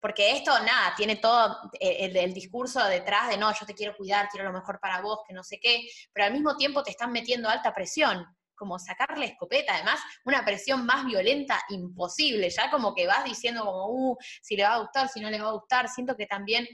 porque 0.01 0.31
esto, 0.31 0.53
nada, 0.61 0.95
tiene 0.97 1.17
todo 1.17 1.59
eh, 1.81 2.13
el, 2.15 2.33
discurso 2.33 2.85
detrás 2.85 3.29
de 3.29 3.37
no, 3.37 3.53
yo 3.53 3.67
te 3.67 3.75
quiero 3.75 3.97
cuidar, 3.97 4.29
quiero 4.29 4.47
lo 4.47 4.57
mejor 4.57 4.79
para 4.79 5.01
vos, 5.01 5.21
que 5.27 5.35
no 5.35 5.43
sé 5.43 5.59
qué, 5.61 5.89
pero 6.13 6.27
al 6.27 6.33
mismo 6.33 6.57
tiempo 6.57 6.85
te 6.85 6.93
están 6.93 7.11
metiendo 7.11 7.49
alta 7.49 7.75
presión, 7.75 8.25
como 8.57 8.79
sacar 8.79 9.17
la 9.19 9.27
escopeta, 9.27 9.75
además, 9.75 10.01
una 10.25 10.45
presión 10.45 10.85
más 10.85 11.05
violenta 11.05 11.63
imposible, 11.69 12.51
ya 12.51 12.71
como 12.71 12.95
que 12.95 13.07
vas 13.07 13.25
diciendo 13.25 13.65
como, 13.65 13.87
uh, 13.89 14.17
si 14.43 14.57
le 14.57 14.65
va 14.65 14.75
a 14.75 14.79
gustar, 14.79 15.09
si 15.09 15.21
no 15.21 15.31
le 15.31 15.41
va 15.41 15.51
a 15.51 15.53
gustar, 15.53 15.89
siento 15.89 16.17
que 16.17 16.27
también 16.27 16.67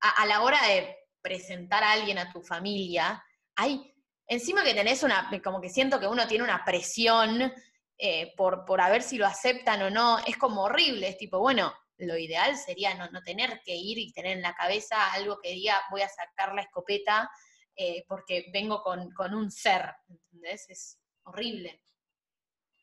a 0.00 0.26
la 0.26 0.42
hora 0.42 0.58
de 0.68 0.96
presentar 1.22 1.82
a 1.82 1.92
alguien 1.92 2.18
a 2.18 2.30
tu 2.30 2.42
familia, 2.42 3.24
hay 3.56 3.94
encima 4.26 4.62
que 4.62 4.74
tenés 4.74 5.02
una, 5.02 5.30
como 5.42 5.60
que 5.60 5.68
siento 5.68 5.98
que 6.00 6.06
uno 6.06 6.26
tiene 6.26 6.44
una 6.44 6.64
presión 6.64 7.52
eh, 7.96 8.34
por, 8.36 8.64
por 8.64 8.80
a 8.80 8.90
ver 8.90 9.02
si 9.02 9.16
lo 9.16 9.26
aceptan 9.26 9.82
o 9.82 9.90
no, 9.90 10.18
es 10.26 10.36
como 10.36 10.62
horrible, 10.62 11.08
es 11.08 11.16
tipo, 11.16 11.38
bueno, 11.38 11.72
lo 11.98 12.18
ideal 12.18 12.56
sería 12.56 12.94
no, 12.94 13.22
tener 13.22 13.60
que 13.64 13.74
ir 13.74 13.98
y 13.98 14.12
tener 14.12 14.32
en 14.32 14.42
la 14.42 14.54
cabeza 14.54 15.12
algo 15.12 15.38
que 15.40 15.52
diga 15.52 15.80
voy 15.90 16.02
a 16.02 16.08
sacar 16.08 16.54
la 16.54 16.62
escopeta 16.62 17.30
eh, 17.76 18.04
porque 18.08 18.46
vengo 18.52 18.82
con, 18.82 19.34
un 19.34 19.50
ser, 19.50 19.94
¿entendés? 20.08 20.68
Es 20.68 20.98
horrible. 21.24 21.80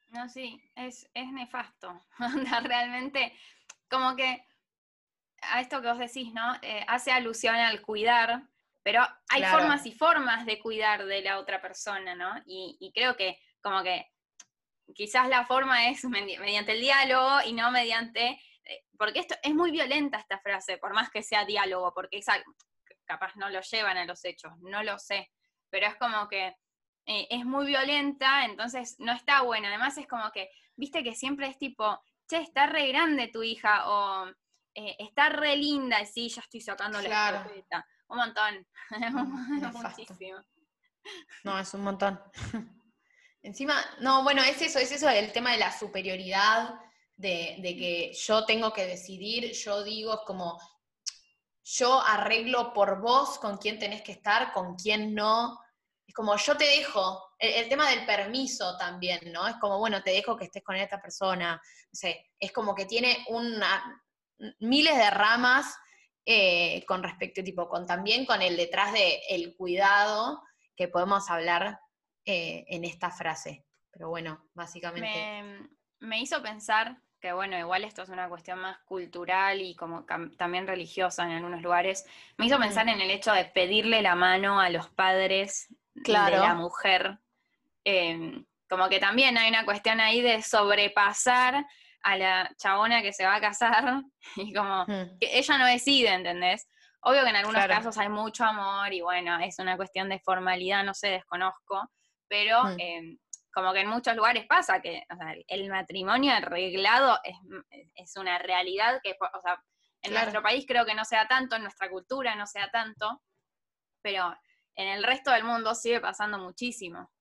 No, 0.10 0.28
sí, 0.28 0.62
es, 0.76 1.10
es 1.14 1.32
nefasto. 1.32 2.06
Realmente, 2.64 3.34
como 3.90 4.16
que 4.16 4.46
a 5.42 5.62
esto 5.62 5.82
que 5.82 5.88
vos 5.88 6.00
decís, 6.00 6.34
¿no? 6.34 6.56
Eh, 6.62 6.84
hace 6.88 7.12
alusión 7.12 7.56
al 7.56 7.82
cuidar, 7.82 8.44
pero 8.84 9.08
hay 9.30 9.44
formas 9.46 9.86
y 9.86 9.92
formas 9.92 10.46
de 10.46 10.60
cuidar 10.60 11.06
de 11.06 11.22
la 11.22 11.40
otra 11.40 11.62
persona, 11.62 12.16
¿no? 12.16 12.32
Y, 12.46 12.92
creo 12.94 13.16
que 13.16 13.40
como 13.62 13.84
que 13.84 14.12
quizás 14.94 15.28
la 15.30 15.46
forma 15.46 15.90
es 15.90 16.04
mediante 16.06 16.74
el 16.74 16.82
diálogo 16.82 17.40
y 17.46 17.54
no 17.54 17.72
mediante... 17.72 18.40
Eh, 18.66 18.86
porque 18.98 19.20
esto 19.20 19.36
es 19.42 19.54
muy 19.56 19.72
violenta 19.72 20.20
esta 20.20 20.40
frase, 20.40 20.78
por 20.78 20.94
más 20.94 21.10
que 21.10 21.24
sea 21.24 21.46
diálogo, 21.46 21.94
porque 21.94 22.22
capaz 23.06 23.36
no 23.36 23.50
lo 23.50 23.62
llevan 23.62 23.98
a 23.98 24.06
los 24.06 24.24
hechos, 24.24 24.54
no 24.60 24.84
lo 24.84 25.00
sé, 25.00 25.32
pero 25.70 25.88
es 25.88 25.96
como 25.96 26.28
que 26.28 26.56
eh, 27.06 27.28
es 27.30 27.46
muy 27.46 27.66
violenta, 27.66 28.46
entonces 28.46 28.96
no 29.00 29.12
está 29.12 29.42
buena. 29.42 29.70
Además 29.70 29.98
es 29.98 30.08
como 30.08 30.32
que, 30.32 30.50
viste 30.76 31.04
que 31.04 31.16
siempre 31.16 31.48
es 31.48 31.58
tipo, 31.58 32.00
che, 32.28 32.38
está 32.38 32.68
re 32.68 32.88
grande 32.88 33.28
tu 33.28 33.44
hija, 33.44 33.90
o 33.90 34.28
eh, 34.74 34.96
está 35.00 35.30
re 35.30 35.58
linda, 35.58 36.02
y 36.02 36.06
sí, 36.06 36.30
ya 36.30 36.42
estoy 36.42 36.62
sacando 36.62 37.02
la 37.02 37.40
escopeta. 37.40 37.86
Un 38.08 38.18
montón. 38.18 38.68
Muchísimo. 39.84 40.40
No, 41.44 41.60
es 41.60 41.74
un 41.74 41.84
montón. 41.84 42.20
Encima, 43.44 43.84
no, 44.00 44.24
bueno, 44.24 44.44
es 44.44 44.62
eso, 44.62 44.78
es 44.78 44.92
eso 44.92 45.10
el 45.10 45.32
tema 45.32 45.52
de 45.52 45.58
la 45.58 45.78
superioridad, 45.78 46.76
de, 47.16 47.58
que 47.62 48.14
yo 48.14 48.46
tengo 48.46 48.72
que 48.72 48.86
decidir, 48.86 49.52
yo 49.54 49.84
digo, 49.84 50.14
es 50.14 50.20
como, 50.26 50.60
yo 51.64 52.02
arreglo 52.02 52.74
por 52.74 53.02
vos 53.02 53.40
con 53.40 53.58
quién 53.58 53.80
tenés 53.80 54.04
que 54.04 54.12
estar, 54.12 54.52
con 54.52 54.76
quién 54.76 55.16
no. 55.16 55.60
Es 56.12 56.16
como, 56.16 56.36
yo 56.36 56.58
te 56.58 56.66
dejo, 56.66 57.24
el, 57.40 57.70
tema 57.70 57.90
del 57.90 58.06
permiso 58.06 58.76
también, 58.78 59.32
¿no? 59.32 59.48
Es 59.48 59.56
como, 59.62 59.80
bueno, 59.80 60.04
te 60.04 60.12
dejo 60.12 60.36
que 60.36 60.44
estés 60.44 60.62
con 60.62 60.76
esta 60.76 61.02
persona. 61.02 61.54
No 61.54 61.90
sé, 61.94 62.32
es 62.38 62.52
como 62.52 62.76
que 62.76 62.86
tiene 62.86 63.24
una, 63.30 64.04
miles 64.60 64.98
de 64.98 65.10
ramas 65.10 65.74
eh, 66.26 66.84
con 66.86 67.02
respecto, 67.02 67.42
tipo, 67.42 67.70
con 67.70 67.88
también 67.88 68.26
con 68.26 68.42
el 68.42 68.58
detrás 68.58 68.92
de 68.92 69.22
el 69.30 69.56
cuidado 69.56 70.44
que 70.76 70.90
podemos 70.90 71.30
hablar 71.30 71.80
eh, 72.26 72.66
en 72.68 72.84
esta 72.84 73.10
frase. 73.10 73.64
Pero 73.90 74.10
bueno, 74.10 74.50
básicamente. 74.54 75.70
Me, 76.02 76.20
hizo 76.20 76.42
pensar 76.42 77.02
que, 77.22 77.32
bueno, 77.32 77.58
igual 77.58 77.86
esto 77.86 78.02
es 78.02 78.10
una 78.10 78.28
cuestión 78.28 78.60
más 78.60 78.80
cultural 78.80 79.62
y 79.62 79.78
como 79.78 80.04
también 80.38 80.68
religiosa 80.68 81.24
en 81.24 81.32
algunos 81.32 81.62
lugares. 81.62 82.06
Me 82.36 82.48
hizo 82.48 82.60
pensar 82.60 82.90
en 82.90 83.00
el 83.00 83.12
hecho 83.12 83.32
de 83.32 83.46
pedirle 83.46 84.02
la 84.02 84.16
mano 84.16 84.60
a 84.60 84.70
los 84.70 84.90
padres 84.90 85.74
de 85.94 86.14
la 86.14 86.56
mujer. 86.56 87.20
Em, 87.84 88.46
como 88.70 88.88
que 88.90 89.00
también 89.00 89.38
hay 89.38 89.50
una 89.50 89.66
cuestión 89.66 90.00
ahí 90.00 90.22
de 90.22 90.42
sobrepasar 90.42 91.66
a 92.04 92.18
la 92.18 92.50
chabona 92.58 93.02
que 93.02 93.14
se 93.14 93.26
va 93.26 93.36
a 93.36 93.42
casar 93.42 94.04
y 94.36 94.54
como 94.54 94.86
hmm. 94.86 95.20
que 95.20 95.38
ella 95.38 95.58
no 95.58 95.66
decide, 95.66 96.14
¿entendés? 96.14 96.68
Obvio 97.02 97.24
que 97.24 97.30
en 97.30 97.36
algunos 97.36 97.66
casos 97.66 97.98
hay 97.98 98.10
mucho 98.10 98.44
amor 98.44 98.94
y 98.94 99.02
bueno, 99.02 99.40
es 99.40 99.58
una 99.58 99.76
cuestión 99.76 100.08
de 100.08 100.20
formalidad, 100.20 100.84
no 100.84 100.94
sé, 100.94 101.10
desconozco, 101.10 101.90
pero 102.28 102.64
hmm. 102.64 102.80
em, 102.80 103.18
como 103.54 103.74
que 103.74 103.82
en 103.82 103.90
muchos 103.90 104.16
lugares 104.16 104.46
pasa 104.48 104.82
que 104.82 105.04
el 105.48 105.70
matrimonio 105.70 106.34
arreglado 106.34 107.20
es, 107.96 108.16
una 108.16 108.38
realidad 108.38 109.02
que, 109.04 109.18
o 109.20 109.42
sea, 109.42 109.62
en 110.02 110.14
nuestro 110.14 110.42
país 110.42 110.66
creo 110.68 110.86
que 110.86 110.96
no 110.96 111.06
sea 111.06 111.28
tanto, 111.28 111.56
en 111.56 111.64
nuestra 111.64 111.90
cultura 111.90 112.36
no 112.36 112.48
sea 112.48 112.70
tanto, 112.72 113.22
pero 114.02 114.34
en 114.76 114.88
el 114.88 115.04
resto 115.04 115.32
del 115.32 115.44
mundo 115.44 115.76
sigue 115.76 116.00
pasando 116.00 116.38
muchísimo. 116.38 117.12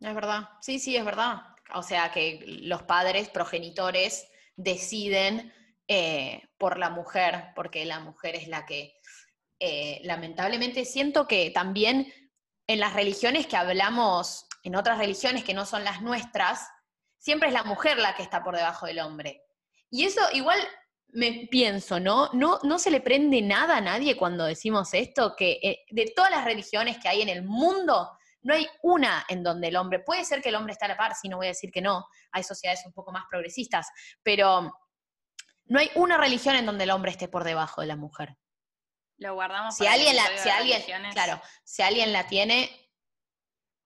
Es 0.00 0.14
verdad, 0.14 0.48
sí, 0.60 0.78
sí, 0.78 0.96
es 0.96 1.04
verdad. 1.04 1.42
O 1.74 1.82
sea, 1.82 2.10
que 2.10 2.42
los 2.62 2.82
padres, 2.82 3.28
progenitores, 3.28 4.28
deciden 4.56 5.52
eh, 5.88 6.42
por 6.58 6.78
la 6.78 6.90
mujer, 6.90 7.52
porque 7.54 7.84
la 7.84 8.00
mujer 8.00 8.34
es 8.34 8.48
la 8.48 8.66
que, 8.66 8.94
eh, 9.58 10.00
lamentablemente, 10.04 10.84
siento 10.84 11.26
que 11.26 11.50
también 11.50 12.12
en 12.66 12.80
las 12.80 12.94
religiones 12.94 13.46
que 13.46 13.56
hablamos, 13.56 14.46
en 14.62 14.76
otras 14.76 14.98
religiones 14.98 15.44
que 15.44 15.54
no 15.54 15.66
son 15.66 15.84
las 15.84 16.02
nuestras, 16.02 16.68
siempre 17.18 17.48
es 17.48 17.54
la 17.54 17.64
mujer 17.64 17.98
la 17.98 18.14
que 18.14 18.22
está 18.22 18.42
por 18.42 18.56
debajo 18.56 18.86
del 18.86 19.00
hombre. 19.00 19.42
Y 19.90 20.04
eso 20.04 20.20
igual 20.32 20.58
me 21.12 21.48
pienso, 21.50 22.00
¿no? 22.00 22.30
No, 22.32 22.58
no 22.62 22.78
se 22.78 22.90
le 22.90 23.00
prende 23.00 23.42
nada 23.42 23.78
a 23.78 23.80
nadie 23.80 24.16
cuando 24.16 24.44
decimos 24.44 24.94
esto, 24.94 25.34
que 25.36 25.58
eh, 25.62 25.84
de 25.90 26.12
todas 26.14 26.30
las 26.30 26.44
religiones 26.44 26.98
que 26.98 27.08
hay 27.08 27.22
en 27.22 27.28
el 27.28 27.42
mundo, 27.42 28.10
no 28.42 28.54
hay 28.54 28.66
una 28.82 29.24
en 29.28 29.42
donde 29.42 29.68
el 29.68 29.76
hombre, 29.76 30.00
puede 30.00 30.24
ser 30.24 30.40
que 30.40 30.48
el 30.48 30.54
hombre 30.54 30.72
está 30.72 30.86
a 30.86 30.90
la 30.90 30.96
par, 30.96 31.14
si 31.14 31.28
no 31.28 31.36
voy 31.36 31.46
a 31.46 31.50
decir 31.50 31.70
que 31.70 31.82
no, 31.82 32.06
hay 32.32 32.42
sociedades 32.42 32.84
un 32.86 32.92
poco 32.92 33.12
más 33.12 33.24
progresistas, 33.28 33.88
pero 34.22 34.72
no 35.66 35.78
hay 35.78 35.90
una 35.94 36.16
religión 36.16 36.56
en 36.56 36.66
donde 36.66 36.84
el 36.84 36.90
hombre 36.90 37.10
esté 37.10 37.28
por 37.28 37.44
debajo 37.44 37.80
de 37.80 37.86
la 37.86 37.96
mujer. 37.96 38.36
Lo 39.18 39.34
guardamos. 39.34 39.76
Si 39.76 39.86
alguien 39.86 40.16
la, 40.16 40.26
si 40.38 40.48
alguien, 40.48 40.82
claro, 41.12 41.40
si 41.62 41.82
alguien 41.82 42.12
la 42.12 42.26
tiene, 42.26 42.70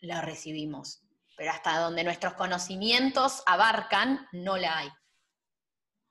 la 0.01 0.21
recibimos. 0.21 1.03
Pero 1.37 1.51
hasta 1.51 1.81
donde 1.81 2.05
nuestros 2.05 2.35
conocimientos 2.35 3.43
abarcan, 3.45 4.29
no 4.31 4.57
la 4.57 4.79
hay. 4.79 4.89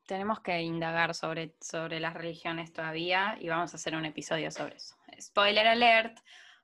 Tenemos 0.05 0.41
que 0.41 0.62
indagar 0.62 1.15
sobre, 1.15 1.55
sobre 1.62 2.00
las 2.00 2.13
religiones 2.13 2.74
todavía 2.74 3.38
y 3.39 3.50
vamos 3.50 3.74
a 3.74 3.77
hacer 3.77 3.95
un 3.95 4.05
episodio 4.05 4.51
sobre 4.51 4.75
eso. 4.75 4.95
Spoiler 5.19 5.67
alert. 5.67 6.19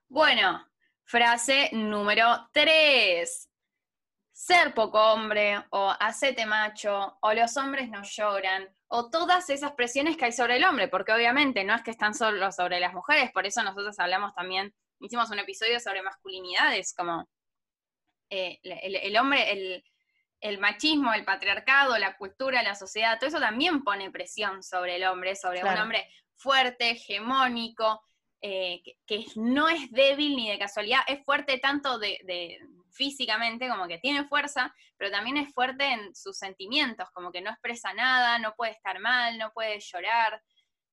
Bueno, 0.08 0.70
Frase 1.10 1.70
número 1.72 2.48
3. 2.52 3.48
Ser 4.32 4.74
poco 4.74 5.12
hombre, 5.12 5.60
o 5.70 5.92
hacete 5.98 6.46
macho, 6.46 7.18
o 7.20 7.34
los 7.34 7.56
hombres 7.56 7.88
no 7.88 8.04
lloran, 8.04 8.68
o 8.86 9.10
todas 9.10 9.50
esas 9.50 9.72
presiones 9.72 10.16
que 10.16 10.26
hay 10.26 10.32
sobre 10.32 10.58
el 10.58 10.64
hombre, 10.64 10.86
porque 10.86 11.12
obviamente 11.12 11.64
no 11.64 11.74
es 11.74 11.82
que 11.82 11.90
están 11.90 12.14
solo 12.14 12.52
sobre 12.52 12.78
las 12.78 12.94
mujeres, 12.94 13.32
por 13.32 13.44
eso 13.44 13.60
nosotros 13.64 13.98
hablamos 13.98 14.32
también, 14.36 14.72
hicimos 15.00 15.28
un 15.30 15.40
episodio 15.40 15.80
sobre 15.80 16.00
masculinidades, 16.02 16.94
como 16.94 17.28
eh, 18.30 18.60
el, 18.62 19.16
hombre, 19.16 19.50
el, 19.50 19.84
el 20.40 20.58
machismo, 20.58 21.12
el 21.12 21.24
patriarcado, 21.24 21.98
la 21.98 22.16
cultura, 22.16 22.62
la 22.62 22.74
sociedad, 22.74 23.18
todo 23.18 23.28
eso 23.28 23.40
también 23.40 23.84
pone 23.84 24.10
presión 24.10 24.62
sobre 24.62 24.96
el 24.96 25.04
hombre, 25.04 25.36
sobre 25.36 25.62
un 25.62 25.78
hombre 25.78 26.08
fuerte, 26.34 26.90
hegemónico, 26.90 28.02
eh, 28.42 28.82
que, 29.06 29.26
no 29.36 29.68
es 29.68 29.90
débil 29.90 30.34
ni 30.34 30.50
de 30.50 30.58
casualidad, 30.58 31.00
es 31.06 31.22
fuerte 31.24 31.58
tanto 31.58 31.98
de, 31.98 32.58
físicamente, 32.90 33.68
como 33.68 33.86
que 33.86 33.98
tiene 33.98 34.24
fuerza, 34.24 34.74
pero 34.96 35.10
también 35.10 35.36
es 35.36 35.52
fuerte 35.52 35.84
en 35.92 36.14
sus 36.14 36.38
sentimientos, 36.38 37.10
como 37.12 37.30
que 37.30 37.42
no 37.42 37.50
expresa 37.50 37.92
nada, 37.92 38.38
no 38.38 38.54
puede 38.54 38.72
estar 38.72 38.98
mal, 38.98 39.36
no 39.36 39.52
puede 39.52 39.78
llorar. 39.80 40.42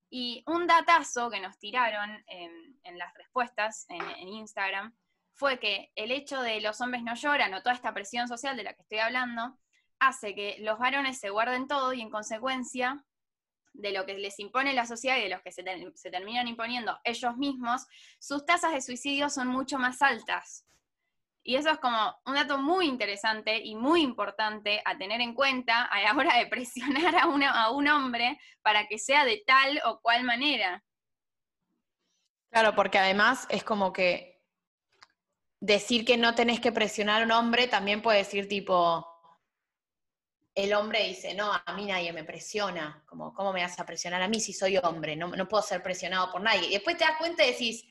Y 0.10 0.44
un 0.46 0.68
datazo 0.68 1.30
que 1.30 1.40
nos 1.40 1.58
tiraron 1.58 2.24
en, 2.28 2.98
las 2.98 3.14
respuestas 3.14 3.86
en, 3.90 4.28
Instagram 4.28 4.94
fue 5.38 5.60
que 5.60 5.92
el 5.96 6.12
hecho 6.12 6.42
de 6.42 6.60
los 6.62 6.82
hombres 6.82 7.04
no 7.04 7.14
lloran 7.14 7.54
o 7.54 7.62
toda 7.62 7.76
esta 7.76 7.94
presión 7.94 8.28
social 8.28 8.58
de 8.58 8.64
la 8.64 8.74
que 8.74 8.82
estoy 8.82 8.98
hablando 8.98 9.58
hace 10.00 10.34
que 10.36 10.58
los 10.60 10.80
varones 10.80 11.20
se 11.20 11.30
guarden 11.30 11.68
todo 11.68 11.94
y 11.94 12.02
en 12.02 12.10
consecuencia 12.10 13.06
de 13.74 13.92
lo 13.92 14.06
que 14.08 14.16
les 14.16 14.40
impone 14.40 14.74
la 14.74 14.88
sociedad 14.88 15.18
y 15.18 15.22
de 15.22 15.30
los 15.30 15.42
que 15.42 15.52
se, 15.52 15.64
se 15.96 16.10
terminan 16.10 16.48
imponiendo 16.48 17.00
ellos 17.04 17.38
mismos, 17.38 17.86
sus 18.20 18.46
tasas 18.46 18.74
de 18.74 18.82
suicidio 18.82 19.30
son 19.30 19.48
mucho 19.48 19.78
más 19.78 20.02
altas. 20.02 20.66
Y 21.44 21.56
eso 21.56 21.70
es 21.70 21.78
como 21.78 22.16
un 22.26 22.34
dato 22.34 22.58
muy 22.58 22.88
interesante 22.88 23.58
y 23.64 23.76
muy 23.76 24.02
importante 24.02 24.82
a 24.86 24.98
tener 24.98 25.22
en 25.22 25.36
cuenta 25.36 25.84
a 25.86 26.02
la 26.02 26.14
hora 26.14 26.36
de 26.38 26.48
presionar 26.48 27.16
a, 27.16 27.24
a 27.24 27.72
un 27.72 27.88
hombre 27.88 28.40
para 28.64 28.88
que 28.88 28.98
sea 28.98 29.24
de 29.24 29.44
tal 29.46 29.80
o 29.86 30.00
cual 30.02 30.24
manera. 30.24 30.84
Claro, 32.50 32.76
porque 32.76 32.98
además 32.98 33.46
es 33.50 33.64
como 33.64 33.94
que 33.94 34.37
decir 35.60 36.06
que 36.06 36.18
no 36.18 36.36
tenés 36.36 36.60
que 36.60 36.72
presionar 36.72 37.22
a 37.22 37.26
un 37.26 37.32
hombre 37.32 37.68
también 37.68 38.02
puede 38.02 38.20
decir 38.20 38.48
tipo, 38.48 39.06
el 40.56 40.74
hombre 40.74 41.08
dice, 41.08 41.34
no, 41.34 41.52
a 41.54 41.74
mí 41.76 41.86
nadie 41.86 42.14
me 42.14 42.24
presiona, 42.24 43.04
como, 43.08 43.34
¿cómo 43.34 43.54
me 43.54 43.62
vas 43.62 43.80
a 43.80 43.86
presionar 43.86 44.22
a 44.22 44.28
mí 44.28 44.40
si 44.40 44.54
soy 44.54 44.78
hombre? 44.78 45.16
No, 45.16 45.28
no 45.28 45.48
puedo 45.48 45.64
ser 45.64 45.84
presionado 45.84 46.32
por 46.32 46.42
nadie. 46.42 46.68
Y 46.68 46.74
después 46.74 46.98
te 46.98 47.06
das 47.06 47.18
cuenta 47.18 47.44
y 47.44 47.52
decís, 47.52 47.86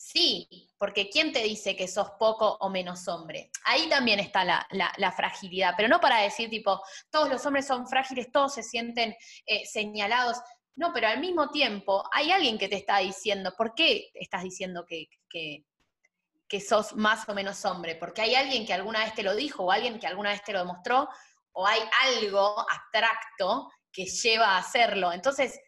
Sí, 0.00 0.48
porque 0.78 1.10
¿quién 1.10 1.32
te 1.32 1.42
dice 1.42 1.74
que 1.74 1.88
sos 1.88 2.12
poco 2.20 2.56
o 2.60 2.70
menos 2.70 3.08
hombre? 3.08 3.50
Ahí 3.64 3.88
también 3.88 4.20
está 4.20 4.44
la, 4.44 5.12
fragilidad, 5.16 5.74
pero 5.76 5.88
no 5.88 6.00
para 6.00 6.22
decir 6.22 6.48
tipo, 6.48 6.80
todos 7.10 7.28
los 7.28 7.44
hombres 7.44 7.66
son 7.66 7.88
frágiles, 7.88 8.30
todos 8.30 8.54
se 8.54 8.62
sienten 8.62 9.16
eh, 9.44 9.66
señalados. 9.66 10.38
No, 10.76 10.92
pero 10.94 11.08
al 11.08 11.18
mismo 11.18 11.50
tiempo 11.50 12.04
hay 12.12 12.30
alguien 12.30 12.58
que 12.58 12.68
te 12.68 12.76
está 12.76 12.98
diciendo, 12.98 13.52
¿por 13.58 13.74
qué 13.74 14.10
estás 14.14 14.44
diciendo 14.44 14.86
que, 14.86 15.08
que 16.48 16.60
sos 16.60 16.96
más 16.96 17.28
o 17.28 17.34
menos 17.34 17.64
hombre? 17.64 17.94
Porque 17.94 18.22
hay 18.22 18.34
alguien 18.34 18.66
que 18.66 18.72
alguna 18.72 19.04
vez 19.04 19.14
te 19.14 19.22
lo 19.22 19.34
dijo 19.34 19.64
o 19.64 19.70
alguien 19.70 19.98
que 19.98 20.06
alguna 20.06 20.30
vez 20.30 20.42
te 20.42 20.52
lo 20.52 20.60
demostró 20.60 21.08
o 21.52 21.66
hay 21.66 21.80
algo 22.06 22.58
abstracto 22.70 23.70
que 23.92 24.06
lleva 24.06 24.50
a 24.50 24.58
hacerlo. 24.58 25.12
Entonces, 25.12 25.60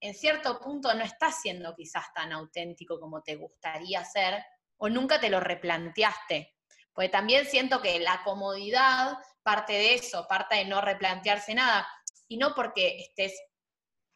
en 0.00 0.14
cierto 0.14 0.60
punto 0.60 0.92
no 0.94 1.04
estás 1.04 1.40
siendo 1.40 1.74
quizás 1.74 2.12
tan 2.14 2.32
auténtico 2.32 3.00
como 3.00 3.22
te 3.22 3.36
gustaría 3.36 4.04
ser, 4.04 4.44
o 4.78 4.88
nunca 4.88 5.20
te 5.20 5.30
lo 5.30 5.40
replanteaste. 5.40 6.54
Porque 6.92 7.08
también 7.08 7.46
siento 7.46 7.80
que 7.80 8.00
la 8.00 8.22
comodidad 8.24 9.18
parte 9.42 9.74
de 9.74 9.94
eso, 9.94 10.26
parte 10.28 10.56
de 10.56 10.64
no 10.64 10.80
replantearse 10.80 11.54
nada. 11.54 11.86
Y 12.28 12.36
no 12.36 12.54
porque 12.54 12.98
estés, 12.98 13.40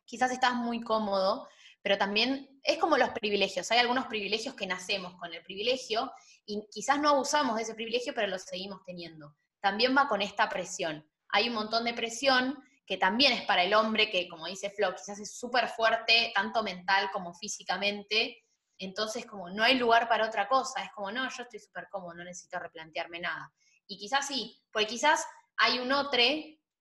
quizás 0.05 0.33
estás 0.33 0.55
muy 0.55 0.81
cómodo, 0.81 1.49
pero 1.83 1.97
también 1.97 2.50
es 2.62 2.79
como 2.79 2.97
los 2.97 3.11
privilegios. 3.11 3.71
Hay 3.71 3.79
algunos 3.79 4.07
privilegios 4.07 4.55
que 4.55 4.67
nacemos 4.67 5.14
con 5.17 5.33
el 5.33 5.43
privilegio 5.43 6.12
y 6.47 6.67
quizás 6.71 6.99
no 7.00 7.11
abusamos 7.11 7.57
de 7.57 7.62
ese 7.62 7.75
privilegio, 7.75 8.14
pero 8.14 8.29
lo 8.29 8.38
seguimos 8.38 8.83
teniendo. 8.85 9.37
También 9.61 9.97
va 9.97 10.09
con 10.09 10.23
esta 10.23 10.49
presión. 10.49 11.07
Hay 11.29 11.49
un 11.49 11.55
montón 11.55 11.85
de 11.85 11.95
presión 11.95 12.62
que 12.87 12.97
también 12.97 13.33
es 13.33 13.43
para 13.43 13.62
el 13.62 13.73
hombre, 13.75 14.11
que 14.11 14.29
como 14.29 14.47
dice 14.47 14.71
Flo, 14.71 14.93
quizás 14.95 15.21
es 15.21 15.38
súper 15.38 15.69
fuerte, 15.69 16.33
tanto 16.35 16.62
mental 16.62 17.09
como 17.12 17.33
físicamente, 17.33 18.45
entonces 18.79 19.26
como 19.26 19.49
no 19.50 19.62
hay 19.62 19.76
lugar 19.76 20.09
para 20.09 20.26
otra 20.26 20.49
cosa, 20.49 20.83
es 20.83 20.90
como, 20.93 21.12
no, 21.12 21.29
yo 21.31 21.43
estoy 21.45 21.61
súper 21.61 21.87
cómodo, 21.88 22.14
no 22.14 22.25
necesito 22.25 22.59
replantearme 22.59 23.21
nada. 23.21 23.52
Y 23.87 23.97
quizás 23.97 24.26
sí, 24.26 24.61
porque 24.73 24.88
quizás 24.88 25.25
hay 25.57 25.79
un 25.79 25.93
otro 25.93 26.21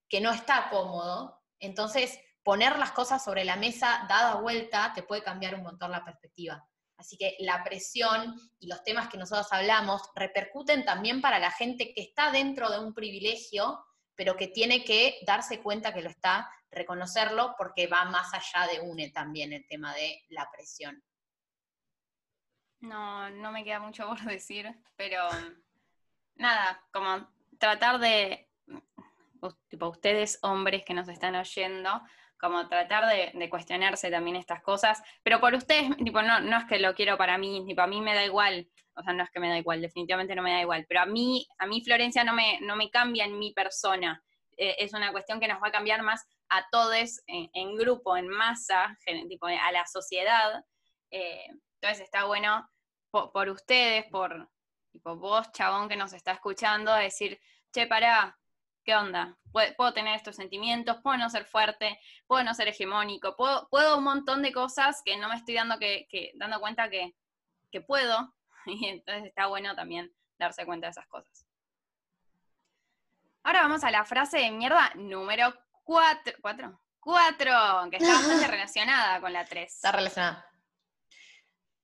que 0.08 0.22
no 0.22 0.32
está 0.32 0.70
cómodo, 0.72 1.40
entonces 1.60 2.20
poner 2.50 2.80
las 2.80 2.94
cosas 2.94 3.24
sobre 3.24 3.46
la 3.46 3.58
mesa 3.58 4.08
dada 4.10 4.42
vuelta 4.42 4.92
te 4.96 5.04
puede 5.04 5.22
cambiar 5.22 5.54
un 5.54 5.62
montón 5.62 5.92
la 5.92 6.04
perspectiva. 6.04 6.68
Así 6.98 7.16
que 7.16 7.36
la 7.42 7.64
presión 7.64 8.34
y 8.58 8.66
los 8.66 8.84
temas 8.84 9.08
que 9.08 9.20
nosotros 9.20 9.46
hablamos 9.52 10.02
repercuten 10.16 10.84
también 10.84 11.22
para 11.22 11.38
la 11.38 11.52
gente 11.52 11.94
que 11.94 12.02
está 12.02 12.32
dentro 12.32 12.72
de 12.72 12.80
un 12.80 12.96
privilegio 12.96 13.86
pero 14.16 14.36
que 14.36 14.48
tiene 14.48 14.84
que 14.84 15.20
darse 15.28 15.62
cuenta 15.62 15.94
que 15.94 16.02
lo 16.02 16.10
está, 16.10 16.52
reconocerlo, 16.72 17.54
porque 17.56 17.86
va 17.86 18.04
más 18.06 18.34
allá 18.34 18.68
de 18.68 18.80
UNE 18.82 19.12
también 19.12 19.54
el 19.54 19.68
tema 19.68 19.94
de 19.94 20.26
la 20.30 20.50
presión. 20.52 21.02
No, 22.80 23.30
no 23.30 23.52
me 23.52 23.64
queda 23.64 23.80
mucho 23.80 24.08
por 24.08 24.20
decir, 24.24 24.68
pero 24.96 25.22
nada, 26.34 26.84
como 26.92 27.30
tratar 27.60 28.00
de, 28.00 28.50
tipo 29.70 29.88
ustedes 29.88 30.40
hombres 30.42 30.84
que 30.84 30.96
nos 30.96 31.08
están 31.08 31.36
oyendo, 31.36 32.02
como 32.40 32.68
tratar 32.68 33.06
de, 33.08 33.50
cuestionarse 33.50 34.10
también 34.10 34.36
estas 34.36 34.62
cosas, 34.62 35.02
pero 35.24 35.40
por 35.40 35.54
ustedes, 35.54 35.96
tipo, 35.98 36.22
no, 36.22 36.40
no 36.40 36.58
es 36.58 36.66
que 36.66 36.80
lo 36.80 36.96
quiero 36.96 37.18
para 37.18 37.38
mí, 37.38 37.64
tipo, 37.68 37.82
a 37.82 37.88
mí 37.88 38.02
me 38.02 38.16
da 38.16 38.26
igual, 38.26 38.70
o 38.96 39.04
sea, 39.04 39.14
no 39.14 39.24
es 39.24 39.30
que 39.30 39.40
me 39.40 39.50
da 39.50 39.58
igual, 39.58 39.82
definitivamente 39.82 40.36
no 40.36 40.42
me 40.42 40.52
da 40.52 40.62
igual, 40.62 40.86
pero 40.88 41.02
a 41.02 41.06
mí, 41.06 41.48
a 41.58 41.68
mí 41.68 41.82
Florencia 41.82 42.24
no 42.24 42.34
me, 42.34 42.60
no 42.62 42.76
me 42.76 42.90
cambia 42.90 43.26
en 43.26 43.38
mi 43.38 43.54
persona, 43.54 44.24
eh, 44.58 44.76
es 44.80 44.94
una 44.94 45.12
cuestión 45.12 45.40
que 45.40 45.48
nos 45.48 45.62
va 45.62 45.68
a 45.68 45.72
cambiar 45.72 46.02
más 46.02 46.26
a 46.50 46.68
todos 46.70 47.22
en, 47.28 47.76
grupo, 47.76 48.18
en 48.18 48.28
masa, 48.28 48.98
tipo, 49.28 49.48
a 49.48 49.72
la 49.72 49.86
sociedad, 49.86 50.64
eh, 51.12 51.46
entonces 51.76 52.02
está 52.02 52.26
bueno 52.26 52.70
por, 53.12 53.50
ustedes, 53.50 54.06
por 54.06 54.50
tipo, 54.92 55.16
vos, 55.16 55.52
chabón, 55.52 55.88
que 55.88 55.96
nos 55.96 56.14
está 56.14 56.32
escuchando, 56.34 56.94
decir, 56.94 57.40
che, 57.72 57.88
pará, 57.88 58.38
¿qué 58.90 58.96
onda? 58.96 59.38
Puedo, 59.52 59.94
tener 59.94 60.16
estos 60.16 60.36
sentimientos, 60.36 60.98
puedo 61.04 61.16
no 61.16 61.30
ser 61.30 61.46
fuerte, 61.46 62.00
puedo 62.26 62.44
no 62.44 62.56
ser 62.56 62.70
hegemónico, 62.70 63.36
puedo, 63.36 63.68
puedo 63.70 64.00
un 64.00 64.04
montón 64.04 64.42
de 64.42 64.52
cosas 64.52 65.04
que 65.06 65.16
no 65.16 65.30
me 65.30 65.36
estoy 65.36 65.54
dando, 65.54 65.78
que, 65.78 66.32
dando 66.34 66.60
cuenta 66.60 66.90
que, 66.90 67.14
puedo, 67.86 68.34
y 68.66 68.88
entonces 68.88 69.26
está 69.26 69.46
bueno 69.46 69.76
también 69.76 70.12
darse 70.40 70.66
cuenta 70.66 70.88
de 70.88 70.92
esas 70.92 71.06
cosas. 71.06 71.46
Ahora 73.44 73.62
vamos 73.62 73.84
a 73.84 73.92
la 73.92 74.06
frase 74.06 74.40
de 74.40 74.50
mierda 74.50 74.92
número 74.96 75.54
4, 75.84 76.38
¿cuatro? 76.42 76.82
4, 77.00 77.92
que 77.92 77.98
está 77.98 78.12
bastante 78.12 78.48
relacionada 78.48 79.22
con 79.22 79.32
la 79.32 79.46
3. 79.46 79.72
Está 79.72 79.92
relacionada. 79.92 80.49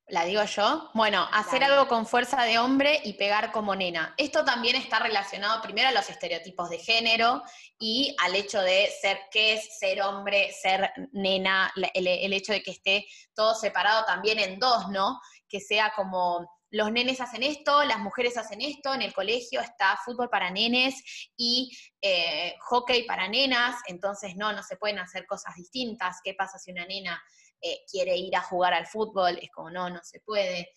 ¿La 0.07 0.23
digo 0.23 0.43
yo? 0.43 0.91
Bueno, 0.93 1.27
hacer 1.31 1.63
algo 1.63 1.87
con 1.87 2.05
fuerza 2.05 2.43
de 2.43 2.59
hombre 2.59 3.01
y 3.05 3.13
pegar 3.13 3.51
como 3.51 3.75
nena. 3.75 4.13
Esto 4.17 4.45
también 4.45 4.75
está 4.75 4.99
relacionado 4.99 5.63
primero 5.63 5.89
a 5.89 5.91
los 5.91 6.07
estereotipos 6.07 6.69
de 6.69 6.77
género 6.77 7.41
y 7.79 8.15
al 8.23 8.35
hecho 8.35 8.61
de 8.61 8.87
ser, 9.01 9.17
qué 9.31 9.53
es 9.53 9.79
ser 9.79 10.03
hombre, 10.03 10.51
ser 10.53 10.91
nena, 11.11 11.73
el, 11.95 12.33
hecho 12.33 12.53
de 12.53 12.61
que 12.61 12.69
esté 12.69 13.07
todo 13.33 13.55
separado 13.55 14.05
también 14.05 14.37
en 14.37 14.59
dos, 14.59 14.89
¿no? 14.89 15.19
Que 15.49 15.59
sea 15.59 15.91
como 15.95 16.55
los 16.69 16.91
nenes 16.91 17.19
hacen 17.19 17.41
esto, 17.41 17.83
las 17.83 17.97
mujeres 17.97 18.37
hacen 18.37 18.61
esto, 18.61 18.93
en 18.93 19.01
el 19.01 19.13
colegio 19.13 19.59
está 19.59 19.97
fútbol 20.05 20.29
para 20.29 20.51
nenes 20.51 21.01
y 21.35 21.75
eh, 21.99 22.55
hockey 22.59 23.07
para 23.07 23.27
nenas, 23.27 23.77
entonces 23.87 24.35
no, 24.35 24.53
no 24.53 24.61
se 24.61 24.77
pueden 24.77 24.99
hacer 24.99 25.25
cosas 25.25 25.55
distintas. 25.55 26.17
¿Qué 26.23 26.35
pasa 26.35 26.59
si 26.59 26.71
una 26.71 26.85
nena 26.85 27.19
eh, 27.61 27.79
quiere 27.89 28.15
ir 28.17 28.35
a 28.35 28.41
jugar 28.41 28.73
al 28.73 28.85
fútbol, 28.85 29.37
es 29.41 29.49
como, 29.51 29.69
no, 29.69 29.89
no 29.89 29.99
se 30.03 30.19
puede. 30.21 30.69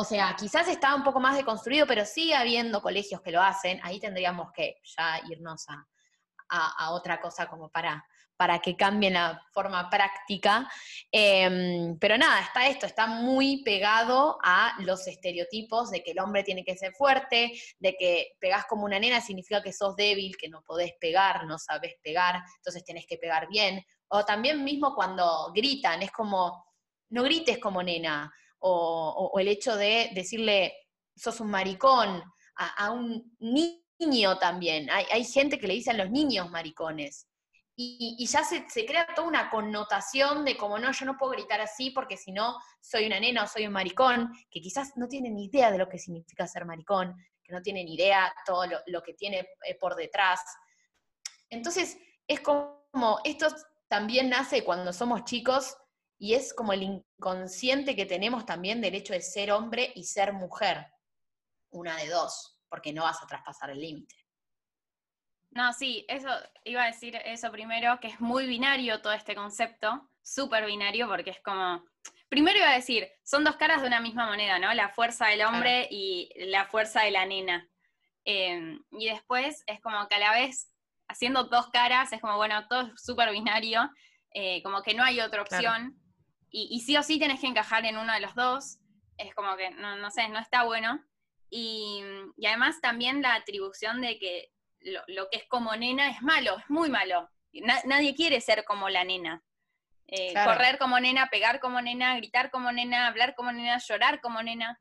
O 0.00 0.04
sea, 0.04 0.36
quizás 0.38 0.68
está 0.68 0.94
un 0.94 1.02
poco 1.02 1.18
más 1.18 1.36
deconstruido, 1.36 1.84
pero 1.86 2.04
sigue 2.04 2.34
habiendo 2.34 2.80
colegios 2.80 3.20
que 3.20 3.32
lo 3.32 3.42
hacen. 3.42 3.80
Ahí 3.82 3.98
tendríamos 3.98 4.52
que 4.52 4.76
ya 4.96 5.20
irnos 5.28 5.66
a, 5.68 6.90
otra 6.92 7.20
cosa 7.20 7.46
como 7.46 7.68
para, 7.68 8.02
para 8.36 8.60
que 8.60 8.76
cambie 8.76 9.10
la 9.10 9.42
forma 9.52 9.90
práctica. 9.90 10.70
Em, 11.10 11.98
pero 11.98 12.16
nada, 12.16 12.40
está 12.40 12.68
esto, 12.68 12.86
está 12.86 13.06
muy 13.08 13.62
pegado 13.64 14.38
a 14.42 14.76
los 14.80 15.06
estereotipos 15.08 15.90
de 15.90 16.02
que 16.04 16.12
el 16.12 16.20
hombre 16.20 16.44
tiene 16.44 16.64
que 16.64 16.76
ser 16.76 16.92
fuerte, 16.94 17.52
de 17.80 17.96
que 17.96 18.36
pegás 18.38 18.66
como 18.66 18.84
una 18.84 19.00
nena 19.00 19.20
significa 19.20 19.62
que 19.62 19.72
sos 19.72 19.96
débil, 19.96 20.36
que 20.36 20.48
no 20.48 20.62
podés 20.62 20.92
pegar, 21.00 21.44
no 21.44 21.58
sabes 21.58 21.96
pegar, 22.02 22.40
entonces 22.58 22.84
tenés 22.84 23.04
que 23.06 23.18
pegar 23.18 23.48
bien. 23.48 23.84
O 24.08 24.24
también 24.24 24.64
mismo 24.64 24.94
cuando 24.94 25.52
gritan, 25.54 26.02
es 26.02 26.10
como, 26.10 26.64
no 27.10 27.22
grites 27.22 27.58
como 27.58 27.82
nena. 27.82 28.32
O, 28.60 29.32
el 29.38 29.48
hecho 29.48 29.76
de 29.76 30.10
decirle, 30.14 30.74
sos 31.14 31.40
un 31.40 31.50
maricón, 31.50 32.22
a, 32.56 32.90
un 32.90 33.36
niño 33.38 34.38
también. 34.38 34.88
Hay, 34.90 35.24
gente 35.24 35.58
que 35.58 35.68
le 35.68 35.74
dicen 35.74 35.98
los 35.98 36.10
niños 36.10 36.50
maricones. 36.50 37.28
Y, 37.76 38.26
ya 38.26 38.42
se, 38.42 38.66
crea 38.84 39.06
toda 39.14 39.28
una 39.28 39.50
connotación 39.50 40.44
de 40.44 40.56
como 40.56 40.78
no, 40.80 40.90
yo 40.90 41.06
no 41.06 41.16
puedo 41.16 41.32
gritar 41.32 41.60
así 41.60 41.90
porque 41.90 42.16
si 42.16 42.32
no 42.32 42.56
soy 42.80 43.06
una 43.06 43.20
nena 43.20 43.44
o 43.44 43.46
soy 43.46 43.66
un 43.66 43.72
maricón, 43.72 44.32
que 44.50 44.60
quizás 44.60 44.96
no 44.96 45.06
tienen 45.06 45.36
ni 45.36 45.44
idea 45.44 45.70
de 45.70 45.78
lo 45.78 45.88
que 45.88 45.98
significa 45.98 46.48
ser 46.48 46.64
maricón, 46.64 47.14
que 47.44 47.52
no 47.52 47.62
tienen 47.62 47.86
idea 47.86 48.34
todo 48.44 48.66
lo, 48.66 48.78
lo 48.86 49.00
que 49.02 49.14
tiene 49.14 49.48
eh, 49.64 49.76
por 49.80 49.94
detrás. 49.94 50.40
Entonces, 51.50 51.96
es 52.26 52.40
como 52.40 53.20
estos 53.22 53.54
también 53.88 54.28
nace 54.28 54.64
cuando 54.64 54.92
somos 54.92 55.24
chicos 55.24 55.76
y 56.18 56.34
es 56.34 56.52
como 56.52 56.72
el 56.72 56.82
inconsciente 56.82 57.96
que 57.96 58.06
tenemos 58.06 58.44
también 58.44 58.80
del 58.80 58.94
hecho 58.94 59.12
de 59.12 59.20
ser 59.20 59.52
hombre 59.52 59.92
y 59.94 60.04
ser 60.04 60.32
mujer. 60.32 60.86
Una 61.70 61.96
de 61.96 62.08
dos. 62.08 62.54
porque 62.70 62.92
no 62.92 63.04
vas 63.04 63.22
a 63.22 63.26
traspasar 63.26 63.70
el 63.70 63.80
límite. 63.80 64.14
No, 65.50 65.72
sí, 65.72 66.04
eso 66.06 66.28
iba 66.64 66.82
a 66.82 66.86
decir 66.88 67.16
eso 67.24 67.50
primero, 67.50 67.98
que 68.00 68.08
es 68.08 68.20
muy 68.20 68.46
binario 68.46 69.00
todo 69.00 69.14
este 69.14 69.34
concepto, 69.34 70.10
súper 70.22 70.66
binario, 70.66 71.08
porque 71.08 71.30
es 71.30 71.40
como. 71.40 71.82
Primero 72.28 72.58
iba 72.58 72.70
a 72.70 72.74
decir, 72.74 73.08
son 73.24 73.42
dos 73.42 73.56
caras 73.56 73.80
de 73.80 73.86
una 73.86 74.00
misma 74.00 74.26
moneda, 74.26 74.58
¿no? 74.58 74.74
La 74.74 74.90
fuerza 74.90 75.28
del 75.28 75.42
hombre 75.42 75.88
y 75.90 76.30
la 76.36 76.66
fuerza 76.66 77.02
de 77.02 77.10
la 77.10 77.24
nena. 77.24 77.66
Em, 78.24 78.84
y 78.90 79.08
después 79.08 79.64
es 79.66 79.80
como 79.80 80.06
que 80.08 80.16
a 80.16 80.18
la 80.18 80.32
vez, 80.32 80.70
haciendo 81.08 81.44
dos 81.44 81.68
caras, 81.70 82.12
es 82.12 82.20
como, 82.20 82.36
bueno, 82.36 82.66
todo 82.68 82.82
es 82.82 83.02
súper 83.02 83.30
binario, 83.32 83.90
eh, 84.34 84.62
como 84.62 84.82
que 84.82 84.94
no 84.94 85.02
hay 85.02 85.20
otra 85.20 85.42
opción. 85.42 85.98
Y, 86.50 86.80
sí 86.80 86.96
o 86.96 87.02
sí 87.02 87.18
tenés 87.18 87.40
que 87.40 87.46
encajar 87.46 87.84
en 87.84 87.98
uno 87.98 88.12
de 88.12 88.20
los 88.20 88.34
dos. 88.34 88.78
Es 89.18 89.34
como 89.34 89.54
que, 89.56 89.70
no, 89.70 89.96
no 89.96 90.10
sé, 90.10 90.28
no 90.28 90.38
está 90.38 90.64
bueno. 90.64 91.04
Y, 91.50 92.02
y 92.36 92.46
además 92.46 92.80
también 92.80 93.20
la 93.20 93.34
atribución 93.34 94.00
de 94.00 94.18
que 94.18 94.50
lo, 94.80 95.28
que 95.30 95.38
es 95.38 95.44
como 95.48 95.74
nena 95.76 96.08
es 96.10 96.22
malo, 96.22 96.58
es 96.58 96.70
muy 96.70 96.88
malo. 96.88 97.28
nadie 97.84 98.14
quiere 98.14 98.40
ser 98.40 98.64
como 98.64 98.88
la 98.88 99.04
nena. 99.04 99.42
Eh, 100.06 100.32
correr 100.32 100.78
como 100.78 100.98
nena, 101.00 101.28
pegar 101.28 101.60
como 101.60 101.82
nena, 101.82 102.16
gritar 102.16 102.50
como 102.50 102.72
nena, 102.72 103.06
hablar 103.06 103.34
como 103.34 103.52
nena, 103.52 103.78
llorar 103.78 104.20
como 104.20 104.42
nena. 104.42 104.80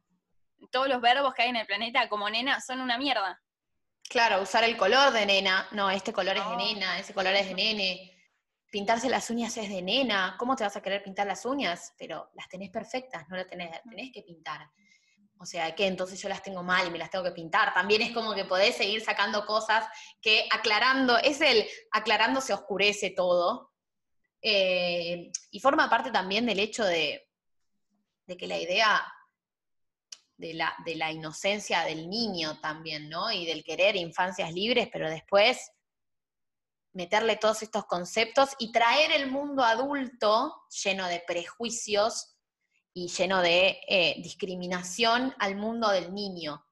Todos 0.72 0.88
los 0.88 1.02
verbos 1.02 1.34
que 1.34 1.44
hay 1.44 1.50
en 1.50 1.58
el 1.58 1.68
planeta 1.68 2.08
como 2.08 2.30
nena 2.30 2.62
son 2.62 2.80
una 2.80 2.98
mierda. 2.98 3.42
Claro, 4.10 4.42
usar 4.42 4.64
el 4.64 4.78
color 4.78 5.12
de 5.12 5.26
nena. 5.26 5.68
No, 5.72 5.90
este 5.90 6.14
color 6.14 6.38
es 6.38 6.50
de 6.50 6.56
nena, 6.56 7.00
ese 7.00 7.14
color 7.14 7.34
es 7.34 7.48
de 7.48 7.54
nene. 7.54 8.14
Pintarse 8.72 9.10
las 9.10 9.30
uñas 9.30 9.56
es 9.58 9.70
de 9.70 9.82
nena. 9.82 10.36
¿Cómo 10.40 10.56
te 10.56 10.64
vas 10.64 10.76
a 10.78 10.82
querer 10.82 11.04
pintar 11.04 11.28
las 11.28 11.46
uñas? 11.46 11.94
Pero 11.98 12.30
las 12.36 12.48
tenés 12.48 12.70
perfectas, 12.70 13.28
no 13.30 13.36
las 13.36 13.48
tenés, 13.48 13.70
tenés 13.84 14.12
que 14.14 14.24
pintar. 14.24 14.70
O 15.40 15.46
sea, 15.46 15.76
que 15.76 15.86
entonces 15.86 16.20
yo 16.22 16.30
las 16.30 16.42
tengo 16.42 16.64
mal 16.64 16.88
y 16.88 16.90
me 16.90 16.98
las 16.98 17.12
tengo 17.12 17.24
que 17.24 17.32
pintar. 17.32 17.74
También 17.74 18.02
es 18.02 18.12
como 18.12 18.34
que 18.34 18.46
podés 18.46 18.76
seguir 18.76 19.02
sacando 19.02 19.46
cosas 19.46 19.86
que 20.22 20.48
aclarando, 20.52 21.18
es 21.18 21.42
el 21.42 21.66
aclarando 21.92 22.42
se 22.42 22.54
oscurece 22.54 23.12
todo. 23.12 23.72
Eh, 24.42 25.32
y 25.52 25.60
forma 25.60 25.90
parte 25.90 26.12
también 26.12 26.46
del 26.46 26.60
hecho 26.60 26.84
de, 26.86 27.28
que 28.38 28.48
la 28.48 28.58
idea 28.58 29.06
de 30.38 30.54
la, 30.54 30.76
de 30.86 30.96
la, 30.96 31.12
inocencia 31.12 31.82
del 31.82 32.10
niño 32.10 32.60
también, 32.60 33.10
¿no? 33.10 33.32
Y 33.32 33.46
del 33.46 33.64
querer 33.64 33.96
infancias 33.96 34.54
libres, 34.54 34.88
pero 34.92 35.10
después 35.10 35.72
meterle 36.94 37.38
todos 37.38 37.62
estos 37.62 37.86
conceptos 37.86 38.50
y 38.58 38.72
traer 38.72 39.12
el 39.12 39.30
mundo 39.30 39.64
adulto 39.64 40.64
lleno 40.84 41.08
de 41.08 41.24
prejuicios 41.26 42.38
y 42.94 43.08
lleno 43.10 43.42
de 43.42 43.80
eh, 43.88 44.16
discriminación 44.24 45.36
al 45.38 45.56
mundo 45.56 45.90
del 45.90 46.14
niño. 46.14 46.66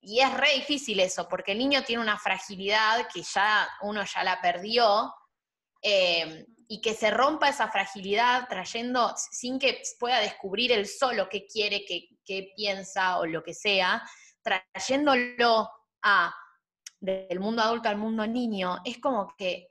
Y 0.00 0.20
es 0.20 0.34
re 0.34 0.54
difícil 0.54 0.98
eso, 1.00 1.28
porque 1.28 1.52
el 1.52 1.58
niño 1.58 1.84
tiene 1.84 2.02
una 2.02 2.18
fragilidad 2.18 3.06
que 3.12 3.22
ya 3.22 3.68
uno 3.82 4.04
ya 4.04 4.24
la 4.24 4.40
perdió, 4.40 5.14
eh, 5.82 6.46
y 6.68 6.80
que 6.80 6.94
se 6.94 7.10
rompa 7.10 7.48
esa 7.48 7.70
fragilidad 7.70 8.46
trayendo, 8.48 9.14
sin 9.30 9.58
que 9.58 9.82
pueda 9.98 10.20
descubrir 10.20 10.72
él 10.72 10.86
solo 10.86 11.28
qué 11.28 11.46
quiere, 11.46 11.84
qué, 11.86 12.08
qué 12.24 12.52
piensa 12.54 13.18
o 13.18 13.26
lo 13.26 13.42
que 13.42 13.54
sea, 13.54 14.02
trayéndolo 14.42 15.70
a 16.02 16.34
del 17.00 17.40
mundo 17.40 17.62
adulto 17.62 17.88
al 17.88 17.96
mundo 17.96 18.26
niño, 18.26 18.78
es 18.84 18.98
como 18.98 19.34
que 19.36 19.68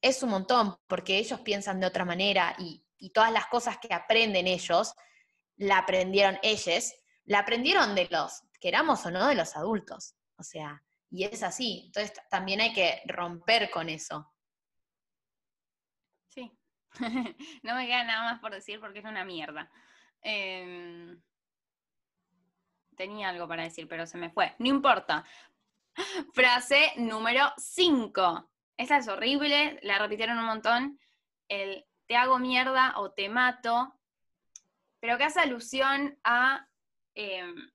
es 0.00 0.22
un 0.22 0.30
montón, 0.30 0.76
porque 0.86 1.18
ellos 1.18 1.40
piensan 1.40 1.80
de 1.80 1.86
otra 1.86 2.04
manera 2.04 2.54
y 2.58 2.84
y 2.98 3.10
todas 3.10 3.32
las 3.32 3.46
cosas 3.46 3.78
que 3.78 3.94
aprenden 3.94 4.46
ellos, 4.46 4.94
la 5.56 5.78
aprendieron 5.78 6.38
ellos, 6.42 6.92
la 7.24 7.40
aprendieron 7.40 7.94
de 7.94 8.08
los, 8.10 8.42
queramos 8.60 9.04
o 9.06 9.10
no, 9.10 9.28
de 9.28 9.34
los 9.34 9.56
adultos. 9.56 10.14
O 10.36 10.42
sea, 10.42 10.82
y 11.10 11.24
es 11.24 11.42
así. 11.42 11.84
Entonces 11.86 12.12
también 12.30 12.60
hay 12.60 12.72
que 12.72 13.00
romper 13.06 13.70
con 13.70 13.88
eso. 13.88 14.32
No 17.62 17.74
me 17.74 17.86
queda 17.86 18.04
nada 18.04 18.22
más 18.22 18.40
por 18.40 18.52
decir 18.52 18.80
porque 18.80 19.00
es 19.00 19.04
una 19.04 19.24
mierda. 19.24 19.70
Em, 20.22 21.20
tenía 22.96 23.28
algo 23.28 23.46
para 23.46 23.62
decir, 23.62 23.88
pero 23.88 24.06
se 24.06 24.18
me 24.18 24.30
fue. 24.30 24.54
No 24.58 24.68
importa. 24.68 25.24
Frase 26.34 26.92
número 26.96 27.52
5. 27.56 28.50
Esta 28.76 28.98
es 28.98 29.08
horrible, 29.08 29.78
la 29.82 29.98
repitieron 29.98 30.38
un 30.38 30.46
montón. 30.46 31.00
El 31.48 31.84
te 32.06 32.16
hago 32.16 32.38
mierda 32.38 32.94
o 32.96 33.12
te 33.12 33.28
mato, 33.28 33.94
pero 34.98 35.18
que 35.18 35.24
hace 35.24 35.40
alusión 35.40 36.18
a 36.24 36.66
em, 37.14 37.70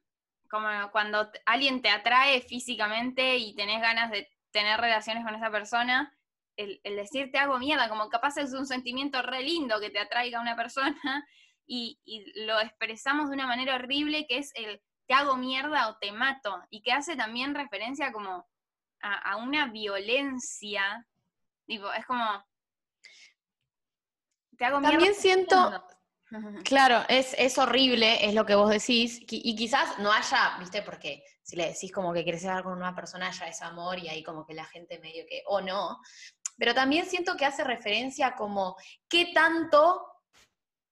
como 0.50 0.68
cuando 0.92 1.32
alguien 1.46 1.82
te 1.82 1.90
atrae 1.90 2.42
físicamente 2.42 3.38
y 3.38 3.56
tenés 3.56 3.82
ganas 3.82 4.12
de 4.12 4.30
tener 4.52 4.80
relaciones 4.80 5.24
con 5.24 5.36
esa 5.36 5.50
persona, 5.50 6.14
el, 6.58 6.80
decir 6.84 7.32
te 7.32 7.38
hago 7.38 7.60
mierda, 7.60 7.89
como 7.89 8.10
capaz 8.10 8.38
es 8.38 8.54
un 8.54 8.66
sentimiento 8.66 9.22
re 9.22 9.42
lindo 9.42 9.80
que 9.80 9.89
te 9.89 10.00
atraiga 10.00 10.39
a 10.39 10.42
una 10.42 10.56
persona 10.56 10.96
y, 11.66 12.00
lo 12.46 12.60
expresamos 12.60 13.30
de 13.30 13.36
una 13.36 13.48
manera 13.48 13.76
horrible 13.76 14.26
que 14.28 14.38
es 14.38 14.52
el 14.56 14.82
te 15.06 15.13
hago 15.13 15.36
mierda 15.36 15.89
o 15.89 15.98
te 15.98 16.12
mato 16.12 16.63
y 16.70 16.82
que 16.82 16.94
hace 16.94 17.16
también 17.18 17.56
referencia 17.56 18.13
como 18.13 18.48
a, 19.02 19.32
a 19.32 19.36
una 19.36 19.68
violencia, 19.68 21.06
es 21.68 22.06
como 22.06 22.46
también 24.58 25.13
siento, 25.16 25.84
claro, 26.63 27.04
es, 27.10 27.36
es, 27.38 27.58
horrible, 27.58 28.26
es 28.26 28.34
lo 28.34 28.46
que 28.46 28.56
vos 28.56 28.70
decís, 28.70 29.20
y 29.28 29.56
quizás 29.56 30.00
no 30.00 30.12
haya, 30.12 30.58
viste, 30.60 30.82
porque 30.82 31.24
si 31.42 31.56
le 31.56 31.68
decís 31.68 31.92
como 31.92 32.13
que 32.13 32.24
querés 32.24 32.44
estar 32.44 32.63
con 32.63 32.74
una 32.74 32.96
persona 32.96 33.30
ya 33.32 33.48
es 33.48 33.62
amor 33.62 34.00
y 34.00 34.08
ahí 34.08 34.24
como 34.24 34.46
que 34.46 34.54
la 34.54 34.66
gente 34.66 35.00
medio 35.00 35.26
que, 35.28 35.44
o 35.48 35.62
no, 35.62 36.00
pero 36.58 36.74
también 36.74 37.06
siento 37.06 37.36
que 37.36 37.46
hace 37.46 37.63
referencia 37.63 38.36
como 38.36 38.76
qué 39.10 39.32
tanto 39.34 40.06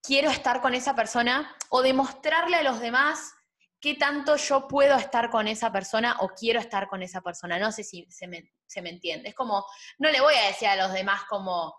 quiero 0.02 0.30
estar 0.30 0.62
con 0.62 0.74
esa 0.74 0.96
persona 0.96 1.56
o 1.70 1.82
demostrarle 1.82 2.58
a 2.58 2.64
los 2.64 2.80
demás 2.80 3.34
qué 3.80 3.96
tanto 3.96 4.36
yo 4.36 4.68
puedo 4.68 4.96
estar 4.96 5.30
con 5.32 5.48
esa 5.48 5.72
persona 5.72 6.18
o 6.20 6.30
quiero 6.30 6.60
estar 6.60 6.88
con 6.88 7.02
esa 7.02 7.22
persona. 7.22 7.58
No 7.58 7.72
sé 7.72 7.84
si 7.84 8.06
se 8.12 8.28
me, 8.28 8.54
se 8.68 8.82
me 8.82 8.90
entiende. 8.90 9.30
Es 9.30 9.36
como, 9.36 9.66
no 9.98 10.10
le 10.12 10.22
voy 10.22 10.36
a 10.36 10.48
decir 10.48 10.68
a 10.68 10.76
los 10.76 10.94
demás 10.94 11.24
como, 11.28 11.76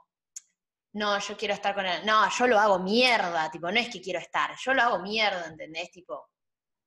no, 0.95 1.19
yo 1.21 1.37
quiero 1.37 1.55
estar 1.55 1.75
con 1.75 1.87
él, 1.87 2.05
no, 2.05 2.29
yo 2.29 2.47
lo 2.47 2.59
hago 2.59 2.79
mierda, 2.81 3.51
tipo, 3.51 3.71
no 3.71 3.79
es 3.79 3.89
que 3.89 4.03
quiero 4.03 4.19
estar, 4.19 4.55
yo 4.59 4.75
lo 4.75 4.83
hago 4.83 4.99
mierda, 4.99 5.47
¿entendés? 5.47 5.91
Tipo, 5.91 6.29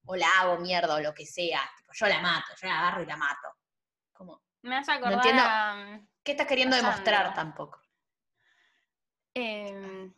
o 0.05 0.15
la 0.15 0.27
hago 0.39 0.57
mierda 0.57 0.95
o 0.95 0.99
lo 0.99 1.13
que 1.13 1.25
sea, 1.25 1.61
tipo, 1.77 1.91
yo 1.93 2.07
la 2.07 2.21
mato, 2.21 2.53
yo 2.61 2.67
la 2.67 2.79
agarro 2.79 3.01
y 3.01 3.05
la 3.07 3.17
mato. 3.17 3.47
Como, 4.13 4.43
Me 4.61 4.77
hace 4.77 4.91
acordar 4.91 5.11
no 5.11 5.17
entiendo, 5.17 6.07
¿Qué 6.25 6.31
estás 6.31 6.47
queriendo 6.47 6.75
demostrar 6.75 7.33
tampoco? 7.33 7.79
Eh, 9.37 10.13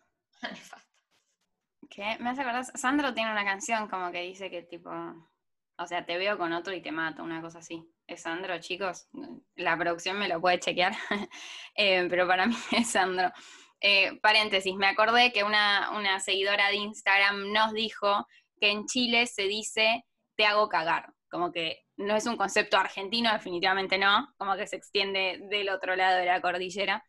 ¿Qué? 1.90 2.18
Me 2.20 2.30
hace 2.30 2.42
acordar, 2.42 2.64
Sandro 2.66 3.16
tiene 3.16 3.32
una 3.32 3.44
canción 3.44 3.88
como 3.88 4.12
que 4.12 4.22
dice 4.22 4.52
que 4.52 4.62
tipo, 4.62 4.92
o 4.92 5.88
sea, 5.88 6.06
te 6.06 6.20
veo 6.20 6.38
con 6.38 6.54
otro 6.54 6.72
y 6.76 6.84
te 6.84 6.92
mato, 6.92 7.24
una 7.24 7.42
cosa 7.42 7.58
así. 7.58 7.84
Es 8.06 8.22
Sandro, 8.22 8.60
chicos. 8.60 9.08
La 9.56 9.76
producción 9.76 10.20
me 10.20 10.28
lo 10.28 10.40
puede 10.40 10.60
chequear, 10.60 10.94
eh, 11.76 12.06
pero 12.08 12.28
para 12.28 12.46
mí 12.46 12.56
es 12.72 12.92
Sandro. 12.92 13.32
Eh, 13.82 14.20
paréntesis, 14.22 14.76
me 14.76 14.88
acordé 14.88 15.32
que 15.32 15.44
una, 15.44 16.20
seguidora 16.20 16.70
de 16.70 16.76
Instagram 16.76 17.52
nos 17.52 17.74
dijo 17.74 18.28
que 18.60 18.70
en 18.70 18.86
Chile 18.86 19.26
se 19.26 19.44
dice 19.44 20.06
te 20.36 20.46
hago 20.46 20.70
cagar, 20.70 21.12
como 21.30 21.52
que 21.52 21.86
no 21.98 22.16
es 22.16 22.26
un 22.26 22.38
concepto 22.38 22.78
argentino, 22.78 23.32
definitivamente 23.32 23.98
no, 23.98 24.34
como 24.38 24.56
que 24.56 24.68
se 24.68 24.76
extiende 24.76 25.40
del 25.50 25.70
otro 25.70 25.96
lado 25.96 26.18
de 26.18 26.26
la 26.26 26.42
cordillera. 26.42 27.04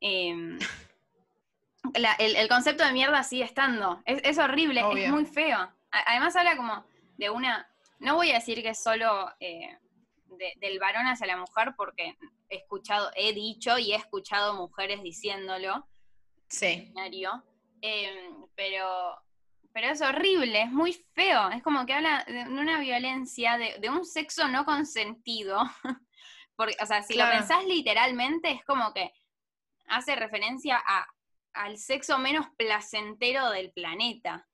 Em, 0.00 0.58
el, 2.18 2.48
concepto 2.48 2.84
de 2.84 2.92
mierda 2.92 3.22
sigue 3.22 3.44
estando, 3.44 4.02
es, 4.04 4.38
horrible, 4.38 4.82
es 4.96 5.10
muy 5.10 5.26
feo. 5.26 5.58
Además 5.90 6.36
habla 6.36 6.56
como 6.56 6.84
de 7.16 7.30
una, 7.30 7.68
no 7.98 8.16
voy 8.16 8.30
a 8.30 8.34
decir 8.34 8.62
que 8.62 8.70
es 8.70 8.82
solo 8.82 9.30
eh, 9.40 9.78
del 10.56 10.78
varón 10.78 11.06
hacia 11.06 11.26
la 11.26 11.36
mujer, 11.36 11.74
porque 11.76 12.16
he 12.48 12.56
escuchado, 12.56 13.10
he 13.14 13.32
dicho 13.32 13.78
y 13.78 13.92
he 13.92 13.96
escuchado 13.96 14.54
mujeres 14.54 15.02
diciéndolo, 15.02 15.86
Sí. 16.54 16.92
Em, 17.80 18.46
pero, 18.54 19.16
pero 19.74 19.88
es 19.88 20.00
horrible, 20.00 20.62
es 20.62 20.70
muy 20.70 20.92
feo. 20.92 21.50
Es 21.50 21.60
como 21.60 21.84
que 21.84 21.94
habla 21.94 22.24
de 22.28 22.44
una 22.44 22.78
violencia, 22.78 23.58
de, 23.58 23.90
un 23.90 24.06
sexo 24.06 24.46
no 24.46 24.64
consentido. 24.64 25.58
Porque, 26.56 26.76
o 26.80 26.86
sea, 26.86 27.02
si 27.02 27.14
lo 27.16 27.28
pensás 27.28 27.64
literalmente, 27.64 28.52
es 28.52 28.64
como 28.64 28.94
que 28.94 29.12
hace 29.88 30.14
referencia 30.14 30.80
a, 30.86 31.04
al 31.54 31.76
sexo 31.76 32.18
menos 32.18 32.46
placentero 32.56 33.50
del 33.50 33.72
planeta. 33.72 34.46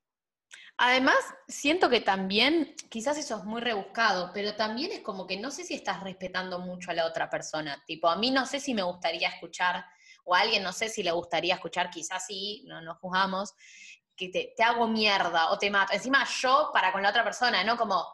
Además, 0.78 1.18
siento 1.46 1.90
que 1.90 2.00
también, 2.00 2.74
quizás 2.88 3.18
eso 3.18 3.36
es 3.36 3.44
muy 3.44 3.60
rebuscado, 3.60 4.30
pero 4.32 4.56
también 4.56 4.90
es 4.90 5.00
como 5.00 5.26
que 5.26 5.36
no 5.36 5.50
sé 5.50 5.64
si 5.64 5.74
estás 5.74 6.02
respetando 6.02 6.60
mucho 6.60 6.92
a 6.92 6.94
la 6.94 7.04
otra 7.04 7.28
persona. 7.28 7.84
Tipo, 7.86 8.08
a 8.08 8.16
mí 8.16 8.30
no 8.30 8.46
sé 8.46 8.58
si 8.58 8.72
me 8.72 8.82
gustaría 8.82 9.28
escuchar 9.28 9.84
o 10.24 10.34
a 10.34 10.40
alguien, 10.40 10.62
no 10.62 10.72
sé 10.72 10.88
si 10.88 11.02
le 11.02 11.10
gustaría 11.10 11.54
escuchar, 11.54 11.90
quizás 11.90 12.26
sí, 12.26 12.64
no 12.66 12.80
nos 12.80 12.98
juzgamos, 12.98 13.54
que 14.28 14.52
te, 14.54 14.62
hago 14.62 14.86
mierda 14.86 15.50
o 15.50 15.58
te 15.58 15.70
mato. 15.70 15.94
Encima 15.94 16.26
yo 16.40 16.70
para 16.74 16.92
con 16.92 17.02
la 17.02 17.08
otra 17.08 17.24
persona, 17.24 17.64
¿no? 17.64 17.76
Como 17.76 18.04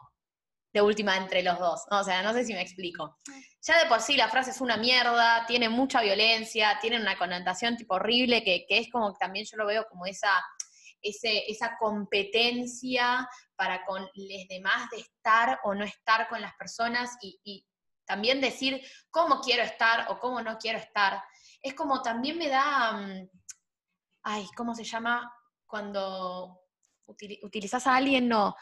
de 0.71 0.81
última 0.81 1.17
entre 1.17 1.43
los 1.43 1.59
dos. 1.59 1.83
O 1.91 2.03
sea, 2.03 2.21
no 2.21 2.33
sé 2.33 2.45
si 2.45 2.53
me 2.53 2.61
explico. 2.61 3.19
Ya 3.61 3.83
de 3.83 3.89
por 3.89 3.99
sí 3.99 4.15
la 4.15 4.29
frase 4.29 4.51
es 4.51 4.61
una 4.61 4.77
mierda, 4.77 5.45
tiene 5.45 5.67
mucha 5.67 6.01
violencia, 6.01 6.77
tiene 6.79 6.99
una 6.99 7.17
connotación 7.17 7.75
tipo 7.75 7.95
horrible, 7.95 8.43
que, 8.43 8.65
es 8.69 8.89
como 8.91 9.11
que 9.11 9.19
también 9.19 9.45
yo 9.45 9.57
lo 9.57 9.65
veo 9.65 9.85
como 9.89 10.05
esa, 10.05 10.31
esa 11.01 11.77
competencia 11.77 13.27
para 13.55 13.83
con 13.85 14.01
los 14.01 14.47
demás 14.47 14.89
de 14.91 14.99
estar 14.99 15.59
o 15.63 15.73
no 15.73 15.83
estar 15.83 16.29
con 16.29 16.39
las 16.41 16.55
personas 16.55 17.17
y, 17.21 17.39
y 17.43 17.65
también 18.05 18.39
decir 18.39 18.81
cómo 19.09 19.41
quiero 19.41 19.63
estar 19.63 20.09
o 20.09 20.19
cómo 20.19 20.41
no 20.41 20.57
quiero 20.57 20.79
estar. 20.79 21.21
Es 21.61 21.73
como 21.73 22.01
también 22.01 22.37
me 22.37 22.47
da, 22.47 22.93
mm, 22.93 23.29
ay, 24.23 24.45
¿cómo 24.55 24.73
se 24.73 24.85
llama? 24.85 25.33
Cuando 25.67 26.61
util- 27.05 27.39
utilizas 27.43 27.85
a 27.85 27.95
alguien, 27.95 28.27
no, 28.27 28.55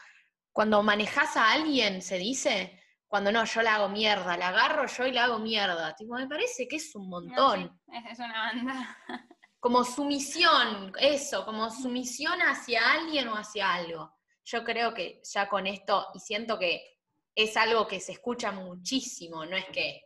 cuando 0.52 0.82
manejas 0.82 1.36
a 1.36 1.52
alguien, 1.52 2.02
se 2.02 2.18
dice, 2.18 2.82
cuando 3.06 3.30
no, 3.32 3.44
yo 3.44 3.62
la 3.62 3.76
hago 3.76 3.88
mierda, 3.88 4.36
la 4.36 4.48
agarro 4.48 4.86
yo 4.86 5.06
y 5.06 5.12
la 5.12 5.24
hago 5.24 5.38
mierda. 5.38 5.94
Tipo, 5.94 6.14
me 6.16 6.26
parece 6.26 6.66
que 6.66 6.76
es 6.76 6.94
un 6.94 7.08
montón. 7.08 7.64
No, 7.64 7.80
sí, 7.86 7.98
es, 8.06 8.12
es 8.12 8.18
una 8.18 8.38
banda. 8.38 8.98
Como 9.60 9.84
sumisión, 9.84 10.92
eso, 11.00 11.44
como 11.44 11.70
sumisión 11.70 12.38
hacia 12.40 12.92
alguien 12.92 13.26
o 13.28 13.34
hacia 13.36 13.72
algo. 13.74 14.14
Yo 14.44 14.62
creo 14.62 14.94
que 14.94 15.20
ya 15.24 15.48
con 15.48 15.66
esto, 15.66 16.08
y 16.14 16.20
siento 16.20 16.56
que 16.56 17.00
es 17.34 17.56
algo 17.56 17.86
que 17.88 17.98
se 17.98 18.12
escucha 18.12 18.52
muchísimo, 18.52 19.44
no 19.44 19.56
es 19.56 19.64
que 19.66 20.02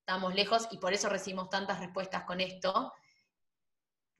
estamos 0.00 0.32
lejos 0.34 0.68
y 0.70 0.78
por 0.78 0.92
eso 0.92 1.08
recibimos 1.08 1.48
tantas 1.50 1.80
respuestas 1.80 2.22
con 2.24 2.40
esto. 2.40 2.92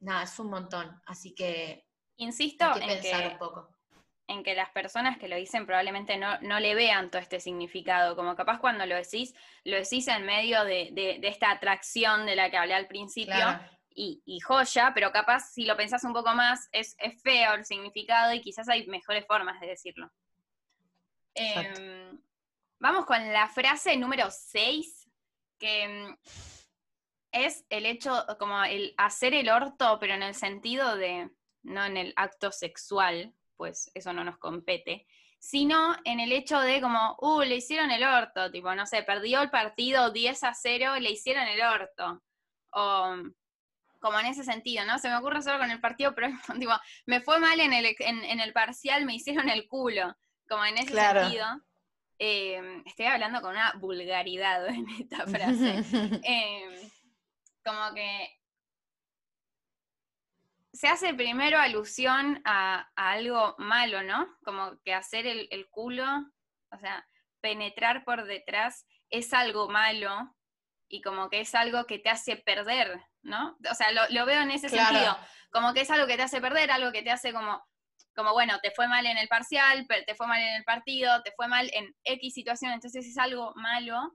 Nada, 0.01 0.25
es 0.25 0.39
un 0.39 0.51
montón. 0.51 1.01
Así 1.07 1.35
que 1.35 1.87
Insisto 2.17 2.65
hay 2.65 2.73
que 2.75 2.81
en 2.81 2.89
pensar 3.01 3.21
que 3.23 3.29
un 3.29 3.39
poco. 3.39 3.77
en 4.29 4.43
que 4.43 4.55
las 4.55 4.71
personas 4.71 5.19
que 5.19 5.29
lo 5.29 5.37
dicen 5.37 5.67
probablemente 5.67 6.17
no, 6.17 6.39
no 6.41 6.59
le 6.61 6.75
vean 6.75 7.11
todo 7.11 7.21
este 7.23 7.41
significado, 7.41 8.17
como 8.17 8.35
capaz 8.37 8.59
cuando 8.59 8.85
lo 8.87 8.95
decís, 8.97 9.35
lo 9.65 9.77
decís 9.77 10.09
en 10.09 10.25
medio 10.27 10.65
de, 10.65 10.91
de- 10.93 11.19
de 11.21 11.29
esta 11.29 11.51
atracción 11.51 12.27
de 12.27 12.37
la 12.37 12.51
que 12.51 12.57
hablé 12.57 12.75
al 12.75 12.87
principio, 12.89 13.35
Claro. 13.35 13.71
y, 13.91 14.23
y 14.27 14.41
joya, 14.41 14.93
pero 14.95 15.13
capaz 15.13 15.53
si 15.53 15.65
lo 15.65 15.77
pensás 15.77 16.05
un 16.05 16.13
poco 16.13 16.35
más, 16.35 16.69
es, 16.73 16.95
es 16.99 17.21
feo 17.23 17.55
el 17.55 17.65
significado 17.65 18.33
y 18.35 18.41
quizás 18.41 18.69
hay 18.69 18.87
mejores 18.87 19.27
formas 19.27 19.61
de 19.61 19.69
decirlo. 19.69 20.11
Em, 21.35 22.19
vamos 22.79 23.05
con 23.07 23.33
la 23.33 23.49
frase 23.49 23.97
número 23.97 24.29
6, 24.31 25.09
que 25.59 26.17
es 27.45 27.65
el 27.71 27.87
hecho, 27.87 28.25
como 28.39 28.63
el 28.65 28.95
hacer 28.97 29.35
el 29.35 29.49
orto, 29.49 29.99
pero 30.01 30.15
en 30.15 30.23
el 30.23 30.35
sentido 30.35 30.97
de, 30.97 31.31
no 31.63 31.85
en 31.85 31.97
el 31.97 32.13
acto 32.17 32.53
sexual, 32.53 33.35
pues 33.57 33.91
eso 33.95 34.13
no 34.13 34.25
nos 34.25 34.39
compete, 34.39 35.07
sino 35.39 35.95
en 36.05 36.21
el 36.21 36.33
hecho 36.33 36.59
de 36.61 36.81
como, 36.81 37.17
uh, 37.21 37.43
le 37.43 37.57
hicieron 37.57 37.91
el 37.91 38.05
orto, 38.05 38.51
tipo, 38.51 38.75
no 38.75 38.87
sé, 38.87 39.03
perdió 39.03 39.43
el 39.43 39.51
partido 39.51 40.11
10 40.11 40.43
a 40.45 40.55
0, 40.55 40.97
le 41.01 41.11
hicieron 41.11 41.47
el 41.47 41.61
orto. 41.63 42.23
O 42.71 43.17
como 44.01 44.21
en 44.21 44.27
ese 44.27 44.45
sentido, 44.45 44.85
¿no? 44.85 44.99
Se 44.99 45.09
me 45.09 45.17
ocurre 45.17 45.43
solo 45.43 45.59
con 45.59 45.71
el 45.71 45.81
partido, 45.81 46.15
pero 46.15 46.29
tipo, 46.61 46.73
me 47.07 47.21
fue 47.21 47.39
mal 47.39 47.59
en 47.61 47.73
el, 47.73 47.87
en, 47.99 48.25
en 48.25 48.41
el 48.41 48.53
parcial, 48.53 49.05
me 49.05 49.15
hicieron 49.15 49.49
el 49.49 49.67
culo. 49.67 50.15
Como 50.49 50.65
en 50.65 50.79
ese 50.79 50.93
Claro. 50.93 51.23
sentido. 51.23 51.47
Eh, 52.19 52.83
estoy 52.87 53.07
hablando 53.07 53.41
con 53.43 53.51
una 53.51 53.73
vulgaridad 53.81 54.67
en 54.69 54.89
esta 54.91 55.27
frase. 55.27 55.83
Eh, 56.25 56.91
como 57.67 57.93
que 57.95 58.31
se 60.73 60.89
hace 60.89 61.15
primero 61.15 61.59
alusión 61.59 62.41
a, 62.45 62.89
a 62.95 63.11
algo 63.13 63.55
malo, 63.59 64.03
¿no? 64.03 64.37
Como 64.45 64.79
que 64.85 64.95
hacer 64.95 65.27
el, 65.27 65.49
el 65.51 65.69
culo, 65.71 66.05
o 66.71 66.79
sea, 66.79 67.07
penetrar 67.41 68.05
por 68.05 68.25
detrás 68.25 68.87
es 69.11 69.33
algo 69.33 69.69
malo 69.69 70.37
y 70.89 71.01
como 71.01 71.29
que 71.31 71.41
es 71.41 71.55
algo 71.55 71.87
que 71.87 71.99
te 71.99 72.11
hace 72.11 72.37
perder, 72.37 73.01
¿no? 73.23 73.57
O 73.71 73.75
sea, 73.75 73.91
lo, 73.93 74.03
lo 74.11 74.27
veo 74.27 74.43
en 74.43 74.51
ese 74.51 74.69
Claro. 74.69 74.93
sentido, 74.93 75.17
como 75.51 75.73
que 75.73 75.81
es 75.81 75.91
algo 75.91 76.07
que 76.07 76.17
te 76.17 76.23
hace 76.23 76.41
perder, 76.41 76.71
algo 76.71 76.93
que 76.93 77.03
te 77.03 77.11
hace 77.11 77.33
como, 77.33 77.65
como 78.15 78.33
bueno, 78.33 78.59
te 78.63 78.71
fue 78.71 78.87
mal 78.87 79.07
en 79.07 79.17
el 79.19 79.29
parcial, 79.29 79.87
te 80.07 80.15
fue 80.15 80.27
mal 80.27 80.41
en 80.41 80.57
el 80.57 80.65
partido, 80.65 81.23
te 81.23 81.33
fue 81.33 81.49
mal 81.49 81.71
en 81.73 81.95
X 82.05 82.35
situación, 82.35 82.73
entonces 82.73 83.07
es 83.07 83.19
algo 83.19 83.53
malo 83.57 84.13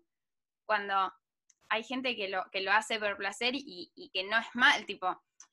cuando 0.66 1.12
hay 1.72 1.84
gente 1.86 2.16
que 2.18 2.28
lo, 2.28 2.44
que 2.52 2.62
lo 2.62 2.72
hace 2.72 3.00
por 3.00 3.16
placer 3.18 3.54
y, 3.56 4.12
que 4.14 4.26
no 4.26 4.38
es 4.38 4.46
mal, 4.54 4.86
tipo, 4.86 5.08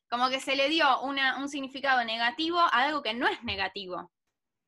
como 0.09 0.29
que 0.29 0.41
se 0.41 0.55
le 0.55 0.67
dio 0.67 1.01
un 1.01 1.49
significado 1.49 2.03
negativo 2.03 2.59
a 2.59 2.67
algo 2.67 3.01
que 3.01 3.13
no 3.13 3.27
es 3.27 3.41
negativo. 3.43 4.11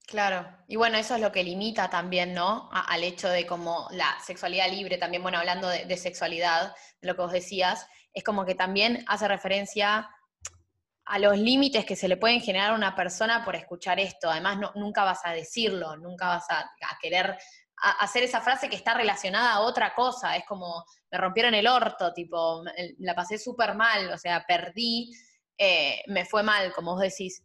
Claro, 0.07 0.47
y 0.67 0.77
bueno, 0.77 0.97
eso 0.97 1.15
es 1.15 1.21
lo 1.21 1.31
que 1.31 1.43
limita 1.43 1.89
también, 1.89 2.33
¿no? 2.33 2.69
Al 2.71 3.03
hecho 3.03 3.27
de 3.29 3.45
como 3.45 3.87
la 3.91 4.17
sexualidad 4.21 4.69
libre, 4.71 4.97
también, 4.97 5.21
bueno, 5.21 5.37
hablando 5.39 5.67
de, 5.67 5.97
sexualidad, 5.97 6.73
de 7.01 7.07
lo 7.07 7.15
que 7.15 7.21
vos 7.21 7.31
decías, 7.31 7.85
es 8.13 8.23
como 8.23 8.45
que 8.45 8.55
también 8.55 9.03
hace 9.07 9.27
referencia 9.27 10.09
a 11.05 11.19
los 11.19 11.37
límites 11.37 11.85
que 11.85 11.97
se 11.97 12.07
le 12.07 12.17
pueden 12.17 12.39
generar 12.39 12.71
a 12.71 12.75
una 12.75 12.95
persona 12.95 13.43
por 13.43 13.55
escuchar 13.55 13.99
esto. 13.99 14.29
Además, 14.29 14.57
nunca 14.75 15.03
vas 15.03 15.19
a 15.25 15.31
decirlo, 15.31 15.97
nunca 15.97 16.27
vas 16.27 16.49
a 16.49 16.69
querer 17.01 17.37
a- 17.81 18.03
hacer 18.03 18.23
esa 18.23 18.41
frase 18.41 18.69
que 18.69 18.75
está 18.75 18.93
relacionada 18.93 19.53
a 19.53 19.59
otra 19.61 19.93
cosa. 19.93 20.35
Es 20.35 20.45
como, 20.45 20.85
me 21.11 21.17
rompieron 21.17 21.53
el 21.53 21.67
orto, 21.67 22.13
tipo, 22.13 22.63
la 22.99 23.15
pasé 23.15 23.37
súper 23.37 23.75
mal, 23.75 24.11
o 24.11 24.17
sea, 24.17 24.45
perdí, 24.47 25.11
eh, 25.57 26.01
me 26.07 26.25
fue 26.25 26.43
mal, 26.43 26.73
como 26.73 26.93
vos 26.93 27.01
decís. 27.01 27.43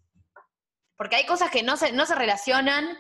Porque 0.97 1.17
hay 1.17 1.27
cosas 1.27 1.51
que 1.51 1.63
no 1.63 1.77
se, 1.77 1.93
no 1.93 2.07
se 2.07 2.15
relacionan, 2.15 2.97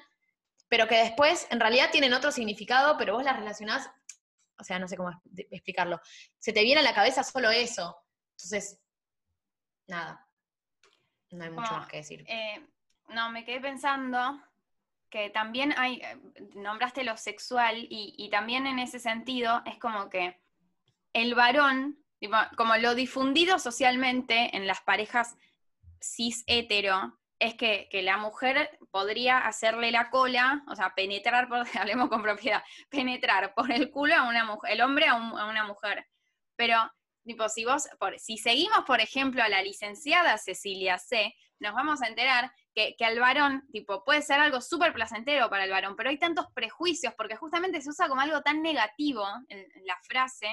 pero 0.69 0.87
que 0.89 0.97
después 0.97 1.47
en 1.51 1.61
realidad 1.61 1.91
tienen 1.91 2.13
otro 2.13 2.33
significado, 2.33 2.97
pero 2.99 3.15
vos 3.15 3.25
las 3.25 3.37
relacionás, 3.37 3.89
o 4.59 4.65
sea, 4.65 4.79
no 4.79 4.89
sé 4.89 4.97
cómo 4.97 5.11
explicarlo. 5.51 6.01
Se 6.39 6.53
te 6.53 6.63
viene 6.63 6.81
a 6.81 6.85
la 6.85 6.95
cabeza 6.95 7.23
solo 7.23 7.51
eso. 7.51 7.97
Entonces, 8.33 8.79
nada. 9.87 10.27
No 11.31 11.45
hay 11.45 11.51
mucho 11.51 11.73
más 11.73 11.89
que 11.89 11.99
decir. 11.99 12.25
Eh, 12.29 12.67
no, 13.09 13.31
me 13.31 13.45
quedé 13.45 13.61
pensando 13.61 14.41
que 15.11 15.31
también 15.31 15.75
hay, 15.77 15.97
eh, 15.97 16.19
nombraste 16.55 17.05
lo 17.05 17.17
sexual 17.17 17.79
y, 17.79 18.15
y 18.17 18.31
también 18.31 18.67
en 18.67 18.79
ese 18.79 18.99
sentido 18.99 19.63
es 19.65 19.79
como 19.79 20.11
que 20.11 20.41
el 21.13 21.35
varón, 21.35 21.99
como 22.57 22.77
lo 22.77 22.95
difundido 22.95 23.59
socialmente 23.59 24.55
en 24.57 24.67
las 24.67 24.83
parejas 24.83 25.37
cis 26.01 26.45
hetero, 26.47 27.19
es 27.39 27.55
que, 27.55 27.89
que 27.91 28.03
la 28.03 28.17
mujer 28.17 28.79
podría 28.91 29.39
hacerle 29.39 29.91
la 29.91 30.11
cola, 30.11 30.63
o 30.69 30.77
sea, 30.77 30.95
penetrar, 30.95 31.49
por, 31.49 31.67
hablemos 31.79 32.09
con 32.09 32.23
propiedad, 32.23 32.63
penetrar 32.89 33.55
por 33.55 33.71
el 33.71 33.91
culo 33.91 34.15
a 34.15 34.29
una 34.29 34.45
mujer, 34.45 34.73
el 34.73 34.81
hombre 34.81 35.07
a 35.07 35.15
una 35.15 35.65
mujer. 35.65 36.07
Pero, 36.57 36.77
tipo, 37.25 37.49
si 37.49 37.65
vos, 37.65 37.89
por, 37.99 38.19
si 38.19 38.39
seguimos, 38.39 38.85
por 38.87 39.01
ejemplo, 39.01 39.43
a 39.43 39.49
la 39.49 39.63
licenciada 39.63 40.39
Cecilia 40.39 40.99
C., 40.99 41.35
nos 41.59 41.75
vamos 41.75 42.03
a 42.03 42.09
enterar 42.09 42.53
que, 42.77 42.95
que 42.95 43.07
al 43.07 43.19
varón, 43.19 43.67
tipo, 43.73 44.05
puede 44.05 44.21
ser 44.21 44.39
algo 44.39 44.61
súper 44.61 44.93
placentero 44.93 45.49
para 45.49 45.65
el 45.65 45.71
varón, 45.71 45.97
pero 45.97 46.11
hay 46.11 46.19
tantos 46.19 46.45
prejuicios, 46.55 47.15
porque 47.15 47.35
justamente 47.35 47.81
se 47.81 47.89
usa 47.89 48.07
como 48.07 48.21
algo 48.21 48.43
tan 48.43 48.61
negativo 48.63 49.27
en, 49.49 49.61
en 49.61 49.87
la 49.87 49.99
frase, 50.03 50.47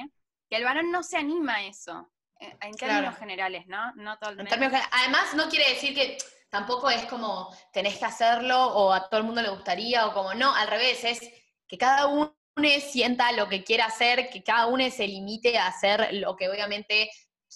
que 0.50 0.56
el 0.56 0.64
varón 0.64 0.90
no 0.90 1.04
se 1.04 1.18
anima 1.18 1.56
a 1.56 1.64
eso, 1.66 2.10
en, 2.40 2.58
en 2.62 2.74
términos 2.76 3.18
generales, 3.18 3.68
¿no? 3.68 3.94
No 3.96 4.18
todo 4.20 4.30
el 4.32 4.40
En 4.40 4.48
términos 4.48 4.72
generales- 4.72 4.98
además, 5.02 5.34
no 5.36 5.50
quiere 5.50 5.70
decir 5.74 5.94
que 5.94 6.18
tampoco 6.50 6.90
es 6.90 7.06
como 7.08 7.54
tenés 7.74 7.98
que 7.98 8.06
hacerlo 8.06 8.68
o 8.68 8.94
a 8.94 9.10
todo 9.10 9.20
el 9.20 9.26
mundo 9.26 9.42
le 9.42 9.50
gustaría 9.50 10.08
o 10.08 10.14
como 10.14 10.34
no, 10.34 10.56
al 10.56 10.70
revés, 10.70 11.04
es 11.04 11.20
que 11.68 11.78
cada 11.78 12.08
uno 12.08 12.34
sienta 12.80 13.34
lo 13.34 13.50
que 13.50 13.66
quiera 13.66 13.86
hacer, 13.88 14.30
que 14.30 14.44
cada 14.44 14.68
uno 14.68 14.90
se 14.92 15.08
limite 15.08 15.58
a 15.58 15.68
hacer 15.68 16.14
lo 16.14 16.38
que 16.38 16.48
obviamente 16.48 17.10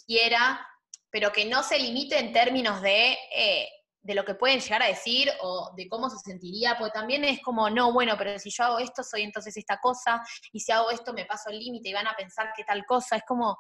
quiera, 0.05 0.67
pero 1.09 1.31
que 1.31 1.45
no 1.45 1.63
se 1.63 1.79
limite 1.79 2.19
en 2.19 2.33
términos 2.33 2.81
de, 2.81 3.17
eh, 3.33 3.69
de 4.07 4.15
lo 4.15 4.23
que 4.23 4.35
pueden 4.35 4.61
llegar 4.61 4.81
a 4.81 4.87
decir 4.87 5.29
o 5.41 5.73
de 5.75 5.89
cómo 5.89 6.09
se 6.09 6.17
sentiría, 6.19 6.77
porque 6.77 6.93
también 6.93 7.25
es 7.25 7.41
como, 7.41 7.69
no, 7.69 7.91
bueno, 7.91 8.15
pero 8.17 8.39
si 8.39 8.49
yo 8.49 8.63
hago 8.63 8.79
esto, 8.79 9.03
soy 9.03 9.23
entonces 9.23 9.57
esta 9.57 9.79
cosa, 9.81 10.23
y 10.53 10.61
si 10.61 10.71
hago 10.71 10.89
esto, 10.91 11.11
me 11.13 11.25
paso 11.25 11.49
el 11.49 11.59
límite 11.59 11.89
y 11.89 11.93
van 11.93 12.07
a 12.07 12.15
pensar 12.15 12.53
que 12.55 12.63
tal 12.63 12.85
cosa, 12.85 13.17
es 13.17 13.23
como 13.27 13.57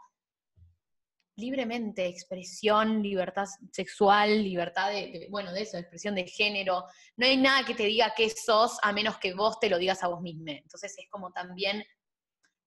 libremente, 1.35 2.07
expresión, 2.07 3.03
libertad 3.03 3.45
sexual, 3.73 4.41
libertad 4.41 4.89
de, 4.89 5.11
de, 5.11 5.27
bueno, 5.29 5.51
de 5.51 5.63
eso, 5.63 5.77
expresión 5.77 6.15
de 6.15 6.25
género. 6.25 6.85
No 7.17 7.27
hay 7.27 7.35
nada 7.35 7.65
que 7.65 7.75
te 7.75 7.83
diga 7.83 8.13
qué 8.15 8.29
sos 8.29 8.79
a 8.81 8.93
menos 8.93 9.17
que 9.17 9.33
vos 9.33 9.59
te 9.59 9.69
lo 9.69 9.77
digas 9.77 10.01
a 10.01 10.07
vos 10.07 10.21
misma. 10.21 10.53
Entonces 10.53 10.95
es 10.97 11.05
como 11.11 11.31
también 11.31 11.83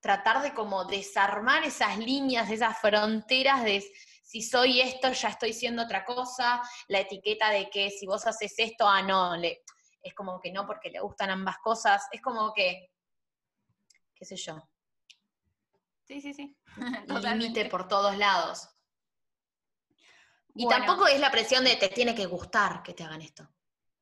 tratar 0.00 0.42
de 0.42 0.52
como 0.52 0.84
desarmar 0.84 1.64
esas 1.64 1.98
líneas, 1.98 2.50
esas 2.50 2.78
fronteras 2.78 3.64
de 3.64 3.82
si 4.30 4.42
soy 4.42 4.80
esto, 4.80 5.10
ya 5.10 5.28
estoy 5.30 5.52
siendo 5.52 5.82
otra 5.82 6.04
cosa, 6.04 6.62
la 6.86 7.00
etiqueta 7.00 7.50
de 7.50 7.68
que 7.68 7.90
si 7.90 8.06
vos 8.06 8.24
haces 8.28 8.54
esto, 8.58 8.86
ah, 8.88 9.02
no, 9.02 9.36
le, 9.36 9.64
es 10.02 10.14
como 10.14 10.38
que 10.40 10.52
no 10.52 10.64
porque 10.68 10.88
le 10.88 11.00
gustan 11.00 11.30
ambas 11.30 11.58
cosas, 11.58 12.06
es 12.12 12.22
como 12.22 12.52
que, 12.52 12.92
qué 14.14 14.24
sé 14.24 14.36
yo, 14.36 14.62
Sí, 16.04 16.20
sí, 16.20 16.32
sí. 16.32 16.56
límite 17.08 17.64
por 17.66 17.88
todos 17.88 18.16
lados. 18.18 18.68
Y 20.54 20.64
Bueno. 20.64 20.84
tampoco 20.84 21.08
es 21.08 21.18
la 21.20 21.30
presión 21.32 21.64
de 21.64 21.74
te 21.76 21.88
tiene 21.88 22.14
que 22.14 22.26
gustar 22.26 22.82
que 22.84 22.94
te 22.94 23.02
hagan 23.02 23.22
esto. 23.22 23.48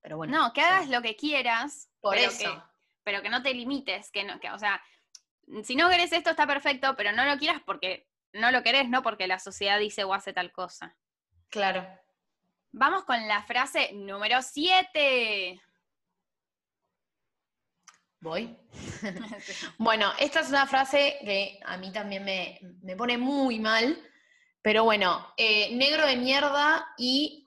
Pero 0.01 0.17
bueno. 0.19 0.39
No, 0.39 0.53
que 0.53 0.61
sí. 0.61 0.67
hagas 0.67 0.89
lo 0.89 1.01
que 1.03 1.17
quieras. 1.17 1.91
Por 2.01 2.17
pero 2.17 2.31
eso. 2.31 2.39
que- 2.39 2.63
pero 3.03 3.23
que 3.23 3.31
no 3.31 3.43
te 3.43 3.55
limites, 3.55 4.11
que 4.11 4.25
no, 4.25 4.39
que, 4.41 4.51
o 4.51 4.59
sea, 4.59 4.83
si 5.65 5.75
no 5.77 5.89
querés 5.89 6.13
esto 6.13 6.31
está 6.31 6.47
perfecto, 6.47 6.95
pero 6.97 7.13
no 7.13 7.25
lo 7.25 7.39
quieras 7.39 7.63
porque 7.65 8.08
no 8.39 8.51
lo 8.51 8.63
querés, 8.63 8.89
no 8.89 9.03
porque 9.03 9.27
la 9.27 9.39
sociedad 9.39 9.79
dice 9.79 10.05
o 10.05 10.15
hace 10.15 10.33
tal 10.33 10.53
cosa. 10.53 10.97
Claro. 11.51 11.87
Vamos 12.73 13.05
con 13.05 13.27
la 13.27 13.43
frase 13.43 13.93
número 13.93 14.43
7. 14.43 15.61
Voy. 18.21 18.57
bueno, 19.79 20.13
esta 20.19 20.41
es 20.41 20.49
una 20.49 20.67
frase 20.67 21.19
que 21.21 21.61
a 21.65 21.77
mí 21.77 21.93
también 21.93 22.25
me, 22.25 22.59
me 22.83 22.97
pone 22.97 23.17
muy 23.17 23.59
mal, 23.59 23.99
pero 24.63 24.85
bueno, 24.85 25.33
eh, 25.37 25.75
negro 25.75 26.07
de 26.07 26.17
mierda 26.17 26.95
y 26.99 27.47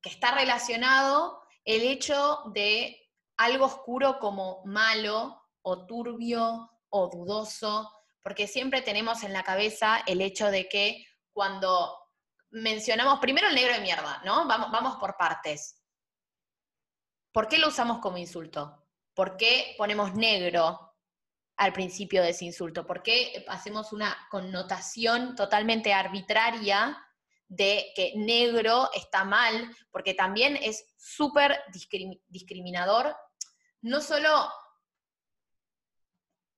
que 0.00 0.10
está 0.10 0.32
relacionado 0.32 1.42
el 1.64 1.82
hecho 1.82 2.42
de 2.52 2.98
algo 3.36 3.66
oscuro 3.66 4.18
como 4.18 4.62
malo 4.64 5.42
o 5.62 5.86
turbio 5.86 6.70
o 6.90 7.08
dudoso, 7.08 7.90
porque 8.22 8.46
siempre 8.46 8.82
tenemos 8.82 9.22
en 9.24 9.32
la 9.32 9.42
cabeza 9.42 10.02
el 10.06 10.20
hecho 10.20 10.50
de 10.50 10.68
que 10.68 11.04
cuando 11.32 11.98
mencionamos 12.50 13.18
primero 13.18 13.48
el 13.48 13.54
negro 13.54 13.74
de 13.74 13.80
mierda, 13.80 14.22
¿no? 14.24 14.46
Vamos, 14.46 14.96
por 14.96 15.16
partes. 15.16 15.82
¿Por 17.32 17.48
qué 17.48 17.58
lo 17.58 17.68
usamos 17.68 17.98
como 17.98 18.18
insulto? 18.18 18.86
¿Por 19.14 19.36
qué 19.36 19.74
ponemos 19.78 20.14
negro 20.14 20.94
al 21.56 21.72
principio 21.72 22.22
de 22.22 22.30
ese 22.30 22.44
insulto? 22.44 22.86
¿Por 22.86 23.02
qué 23.02 23.44
hacemos 23.48 23.92
una 23.92 24.16
connotación 24.30 25.34
totalmente 25.34 25.92
arbitraria 25.92 26.98
de 27.48 27.92
que 27.96 28.12
negro 28.16 28.90
está 28.92 29.24
mal? 29.24 29.74
Porque 29.90 30.14
también 30.14 30.56
es 30.56 30.92
súper 30.98 31.58
discriminador, 32.28 33.16
no 33.80 34.00
solo 34.00 34.52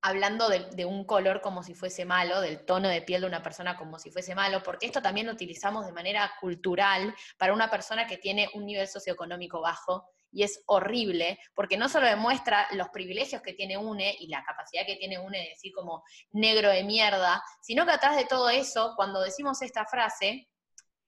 hablando 0.04 0.50
de, 0.50 0.84
un 0.84 1.04
color 1.04 1.40
como 1.40 1.62
si 1.62 1.72
fuese 1.74 2.04
malo, 2.04 2.42
del 2.42 2.66
tono 2.66 2.90
de 2.90 3.00
piel 3.00 3.22
de 3.22 3.26
una 3.26 3.42
persona 3.42 3.74
como 3.74 3.98
si 3.98 4.10
fuese 4.10 4.34
malo, 4.34 4.62
porque 4.62 4.84
esto 4.84 5.00
también 5.00 5.26
lo 5.26 5.32
utilizamos 5.32 5.86
de 5.86 5.92
manera 5.92 6.30
cultural 6.42 7.14
para 7.38 7.54
una 7.54 7.70
persona 7.70 8.06
que 8.06 8.18
tiene 8.18 8.50
un 8.52 8.66
nivel 8.66 8.86
socioeconómico 8.86 9.62
bajo 9.62 10.10
y 10.30 10.42
es 10.42 10.62
horrible, 10.66 11.38
porque 11.54 11.78
no 11.78 11.88
solo 11.88 12.06
demuestra 12.06 12.68
los 12.72 12.90
privilegios 12.90 13.40
que 13.40 13.54
tiene 13.54 13.78
UNE 13.78 14.14
y 14.20 14.28
la 14.28 14.44
capacidad 14.44 14.84
que 14.84 14.96
tiene 14.96 15.18
UNE 15.18 15.38
de 15.38 15.48
decir 15.48 15.72
como 15.72 16.04
negro 16.32 16.68
de 16.68 16.84
mierda, 16.84 17.42
sino 17.62 17.86
que 17.86 17.92
atrás 17.92 18.16
de 18.16 18.26
todo 18.26 18.50
eso, 18.50 18.92
cuando 18.96 19.22
decimos 19.22 19.62
esta 19.62 19.86
frase, 19.86 20.50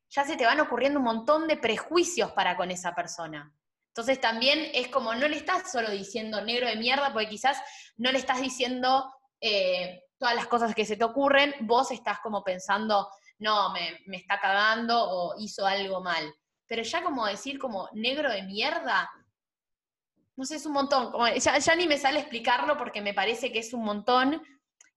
ya 0.09 0.25
se 0.25 0.37
te 0.37 0.47
van 0.47 0.61
ocurriendo 0.61 1.01
un 1.01 1.05
montón 1.05 1.47
de 1.47 1.59
prejuicios 1.59 2.33
para 2.33 2.57
con 2.57 2.71
esa 2.71 2.95
persona. 2.95 3.55
Entonces 3.97 4.21
también 4.21 4.71
es 4.75 4.89
como, 4.89 5.15
no 5.15 5.27
le 5.27 5.37
estás 5.37 5.73
solo 5.73 5.91
diciendo 5.91 6.43
negro 6.43 6.67
de 6.67 6.77
mierda, 6.77 7.13
porque 7.13 7.31
quizás 7.31 7.59
no 7.97 8.13
le 8.13 8.19
estás 8.19 8.41
diciendo 8.41 9.11
eh, 9.41 10.03
todas 10.19 10.35
las 10.35 10.47
cosas 10.47 10.75
que 10.75 10.85
se 10.85 10.97
te 10.97 11.05
ocurren, 11.05 11.55
vos 11.61 11.91
estás 11.91 12.19
como 12.21 12.45
pensando, 12.45 13.09
no, 13.39 13.73
me, 13.73 14.01
me 14.07 14.19
está 14.19 14.39
cagando 14.39 15.03
o 15.03 15.35
hizo 15.39 15.67
algo 15.67 16.03
mal 16.03 16.33
pero 16.67 16.83
ya 16.83 17.03
como 17.03 17.27
decir 17.27 17.59
como 17.59 17.89
negro 17.93 18.31
de 18.31 18.43
mierda, 18.43 19.09
no 20.37 20.45
sé, 20.45 20.57
es 20.57 20.67
un 20.67 20.73
montón. 20.73 21.13
ya, 21.39 21.77
ni 21.77 21.87
me 21.87 21.97
sale 21.97 22.21
explicarlo 22.21 22.77
porque 22.77 23.01
me 23.01 23.15
parece 23.15 23.53
que 23.53 23.61
es 23.61 23.73
un 23.73 23.85
montón. 23.85 24.43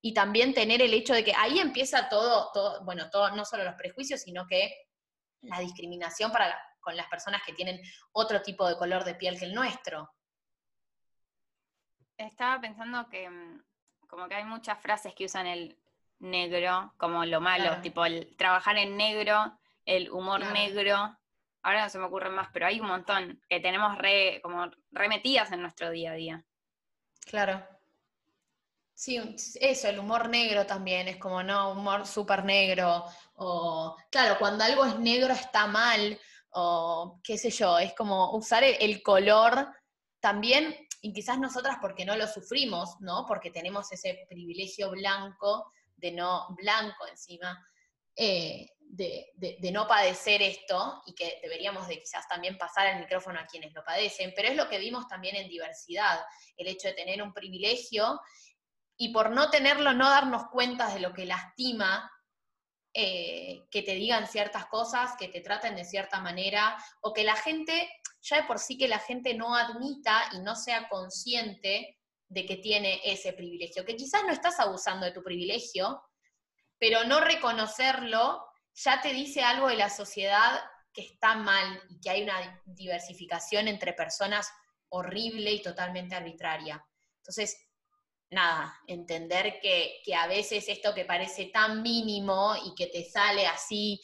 Y 0.01 0.13
también 0.13 0.53
tener 0.53 0.81
el 0.81 0.93
hecho 0.93 1.13
de 1.13 1.25
que 1.25 1.33
ahí 1.35 1.59
empieza 1.59 2.07
todo, 2.07 2.51
todo 2.53 2.83
bueno, 2.85 3.09
todo, 3.09 3.31
no 3.31 3.43
solo 3.43 3.65
los 3.65 3.75
prejuicios, 3.75 4.21
sino 4.21 4.47
que 4.47 4.71
la 5.41 5.59
discriminación 5.59 6.31
para, 6.31 6.57
con 6.79 6.95
las 6.95 7.07
personas 7.07 7.41
que 7.45 7.53
tienen 7.53 7.81
otro 8.11 8.41
tipo 8.41 8.67
de 8.67 8.77
color 8.77 9.03
de 9.03 9.15
piel 9.15 9.37
que 9.37 9.45
el 9.45 9.53
nuestro. 9.53 10.13
Estaba 12.17 12.59
pensando 12.59 13.07
que 13.09 13.29
mm, 13.29 13.63
como 14.07 14.27
que 14.27 14.35
hay 14.35 14.43
muchas 14.43 14.79
frases 14.79 15.13
que 15.13 15.25
usan 15.25 15.47
el 15.47 15.77
negro 16.19 16.93
como 16.97 17.23
lo 17.25 17.39
malo, 17.39 17.79
tipo 17.81 18.05
el 18.05 18.35
trabajar 18.35 18.77
en 18.77 18.97
negro, 18.97 19.57
el 19.85 20.11
humor 20.11 20.45
negro, 20.51 21.17
ahora 21.61 21.83
no 21.83 21.89
se 21.89 21.97
me 21.97 22.05
ocurren 22.05 22.33
más, 22.33 22.49
pero 22.51 22.67
hay 22.67 22.79
un 22.79 22.87
montón 22.87 23.41
que 23.49 23.59
tenemos 23.59 23.97
re, 23.97 24.39
como 24.43 24.69
remetidas 24.91 25.51
en 25.51 25.61
nuestro 25.61 25.89
día 25.91 26.11
a 26.11 26.15
día. 26.15 26.45
Claro. 27.25 27.65
Sí, 28.93 29.17
eso, 29.61 29.87
el 29.87 29.99
humor 29.99 30.27
negro 30.27 30.65
también, 30.65 31.07
es 31.07 31.17
como, 31.17 31.41
no, 31.41 31.71
humor 31.71 32.05
súper 32.05 32.43
negro, 32.43 33.05
o, 33.35 33.95
claro, 34.11 34.37
cuando 34.37 34.65
algo 34.65 34.85
es 34.85 34.99
negro 34.99 35.33
está 35.33 35.67
mal, 35.67 36.19
o 36.51 37.19
qué 37.23 37.37
sé 37.37 37.49
yo, 37.49 37.77
es 37.77 37.93
como 37.93 38.35
usar 38.35 38.63
el, 38.63 39.01
color 39.03 39.67
también, 40.19 40.75
y 41.01 41.13
quizás 41.13 41.39
nosotras 41.39 41.77
porque 41.81 42.05
no 42.05 42.17
lo 42.17 42.27
sufrimos, 42.27 42.95
¿no? 42.99 43.25
Porque 43.27 43.51
tenemos 43.51 43.91
ese 43.91 44.25
privilegio 44.27 44.91
blanco, 44.91 45.71
de 45.95 46.11
no, 46.11 46.47
blanco 46.57 47.07
encima, 47.07 47.65
eh, 48.15 48.67
de, 48.79 49.71
no 49.71 49.87
padecer 49.87 50.41
esto 50.41 51.03
y 51.05 51.13
que 51.13 51.39
deberíamos 51.41 51.87
de 51.87 51.99
quizás 51.99 52.27
también 52.27 52.57
pasar 52.57 52.87
el 52.87 52.99
micrófono 52.99 53.39
a 53.39 53.45
quienes 53.45 53.73
lo 53.73 53.83
padecen, 53.83 54.33
pero 54.35 54.49
es 54.49 54.55
lo 54.55 54.67
que 54.67 54.79
vimos 54.79 55.07
también 55.07 55.35
en 55.35 55.47
diversidad, 55.47 56.19
el 56.57 56.67
hecho 56.67 56.87
de 56.87 56.95
tener 56.95 57.21
un 57.21 57.33
privilegio 57.33 58.19
y 58.97 59.13
por 59.13 59.29
no 59.29 59.49
tenerlo 59.49 59.93
no 59.93 60.09
darnos 60.09 60.47
cuenta 60.51 60.93
de 60.93 60.99
lo 60.99 61.13
que 61.13 61.25
lastima 61.25 62.11
eh, 63.01 63.65
que 63.71 63.81
te 63.81 63.95
digan 63.95 64.27
ciertas 64.27 64.65
cosas, 64.65 65.11
que 65.17 65.29
te 65.29 65.39
traten 65.39 65.73
de 65.73 65.85
cierta 65.85 66.19
manera, 66.19 66.75
o 66.99 67.13
que 67.13 67.23
la 67.23 67.37
gente, 67.37 67.89
ya 68.19 68.41
de 68.41 68.43
por 68.43 68.59
sí 68.59 68.77
que 68.77 68.89
la 68.89 68.99
gente 68.99 69.33
no 69.35 69.55
admita 69.55 70.29
y 70.33 70.39
no 70.39 70.53
sea 70.57 70.89
consciente 70.89 71.97
de 72.27 72.45
que 72.45 72.57
tiene 72.57 72.99
ese 73.05 73.31
privilegio, 73.31 73.85
que 73.85 73.95
quizás 73.95 74.23
no 74.25 74.33
estás 74.33 74.59
abusando 74.59 75.05
de 75.05 75.13
tu 75.13 75.23
privilegio, 75.23 76.03
pero 76.77 77.05
no 77.05 77.21
reconocerlo 77.21 78.45
ya 78.75 78.99
te 78.99 79.13
dice 79.13 79.43
algo 79.43 79.69
de 79.69 79.77
la 79.77 79.89
sociedad 79.89 80.59
que 80.91 81.03
está 81.03 81.35
mal 81.35 81.81
y 81.87 82.01
que 82.01 82.09
hay 82.09 82.23
una 82.23 82.61
diversificación 82.65 83.69
entre 83.69 83.93
personas 83.93 84.51
horrible 84.89 85.53
y 85.53 85.61
totalmente 85.61 86.15
arbitraria. 86.15 86.85
Entonces, 87.19 87.68
nada, 88.31 88.77
entender 88.87 89.59
que, 89.61 90.01
a 90.15 90.27
veces 90.27 90.67
esto 90.69 90.93
que 90.93 91.05
parece 91.05 91.45
tan 91.45 91.81
mínimo 91.81 92.55
y 92.65 92.75
que 92.75 92.87
te 92.87 93.03
sale 93.03 93.47
así, 93.47 94.01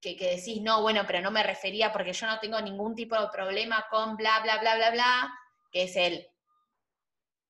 que, 0.00 0.16
decís, 0.16 0.60
no, 0.60 0.82
bueno, 0.82 1.04
pero 1.06 1.20
no 1.20 1.30
me 1.30 1.42
refería 1.42 1.92
porque 1.92 2.12
yo 2.12 2.26
no 2.26 2.38
tengo 2.38 2.60
ningún 2.60 2.94
tipo 2.94 3.18
de 3.18 3.28
problema 3.28 3.86
con 3.90 4.16
bla, 4.16 4.40
bla, 4.42 4.58
bla, 4.58 4.76
bla, 4.76 4.90
bla, 4.90 5.34
que 5.70 5.84
es 5.84 5.96
el, 5.96 6.26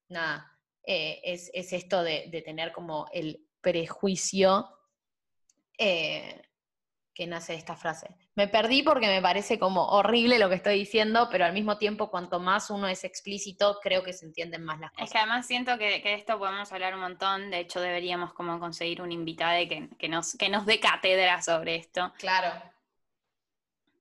nada, 0.08 0.52
eh, 0.86 1.20
es, 1.24 1.50
esto 1.52 2.02
de, 2.02 2.28
de, 2.30 2.42
tener 2.42 2.72
como 2.72 3.06
el 3.12 3.48
prejuicio 3.60 4.68
eh, 5.78 6.42
que 7.14 7.26
nace 7.26 7.54
esta 7.54 7.76
frase. 7.76 8.08
Me 8.34 8.48
perdí 8.48 8.82
porque 8.82 9.06
me 9.06 9.22
parece 9.22 9.58
como 9.58 9.86
horrible 9.86 10.38
lo 10.38 10.48
que 10.48 10.56
estoy 10.56 10.78
diciendo, 10.78 11.28
pero 11.30 11.44
al 11.44 11.52
mismo 11.52 11.78
tiempo, 11.78 12.10
cuanto 12.10 12.40
más 12.40 12.70
uno 12.70 12.88
es 12.88 13.04
explícito, 13.04 13.78
creo 13.80 14.02
que 14.02 14.12
se 14.12 14.26
entienden 14.26 14.64
más 14.64 14.80
las 14.80 14.90
cosas. 14.90 15.06
Es 15.06 15.12
que 15.12 15.18
además 15.18 15.46
siento 15.46 15.78
que, 15.78 16.00
de 16.00 16.14
esto 16.14 16.38
podemos 16.38 16.70
hablar 16.72 16.94
un 16.94 17.00
montón, 17.00 17.50
de 17.50 17.60
hecho 17.60 17.80
deberíamos 17.80 18.34
como 18.34 18.58
conseguir 18.58 19.00
un 19.00 19.12
invitado 19.12 19.56
que, 19.68 19.88
que, 19.96 20.08
nos, 20.08 20.34
que 20.34 20.48
nos 20.48 20.66
dé 20.66 20.80
cátedra 20.80 21.40
sobre 21.40 21.76
esto. 21.76 22.12
Claro. 22.18 22.50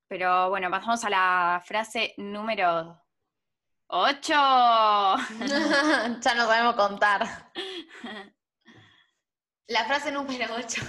Pero 0.07 0.49
bueno, 0.49 0.71
pasamos 0.71 1.03
a 1.05 1.09
la 1.09 1.63
frase 1.65 2.13
número 2.17 2.99
8. 3.87 4.19
ya 4.33 6.33
no 6.35 6.47
sabemos 6.47 6.75
contar. 6.75 7.51
La 9.67 9.85
frase 9.85 10.11
número 10.11 10.53
8 10.55 10.81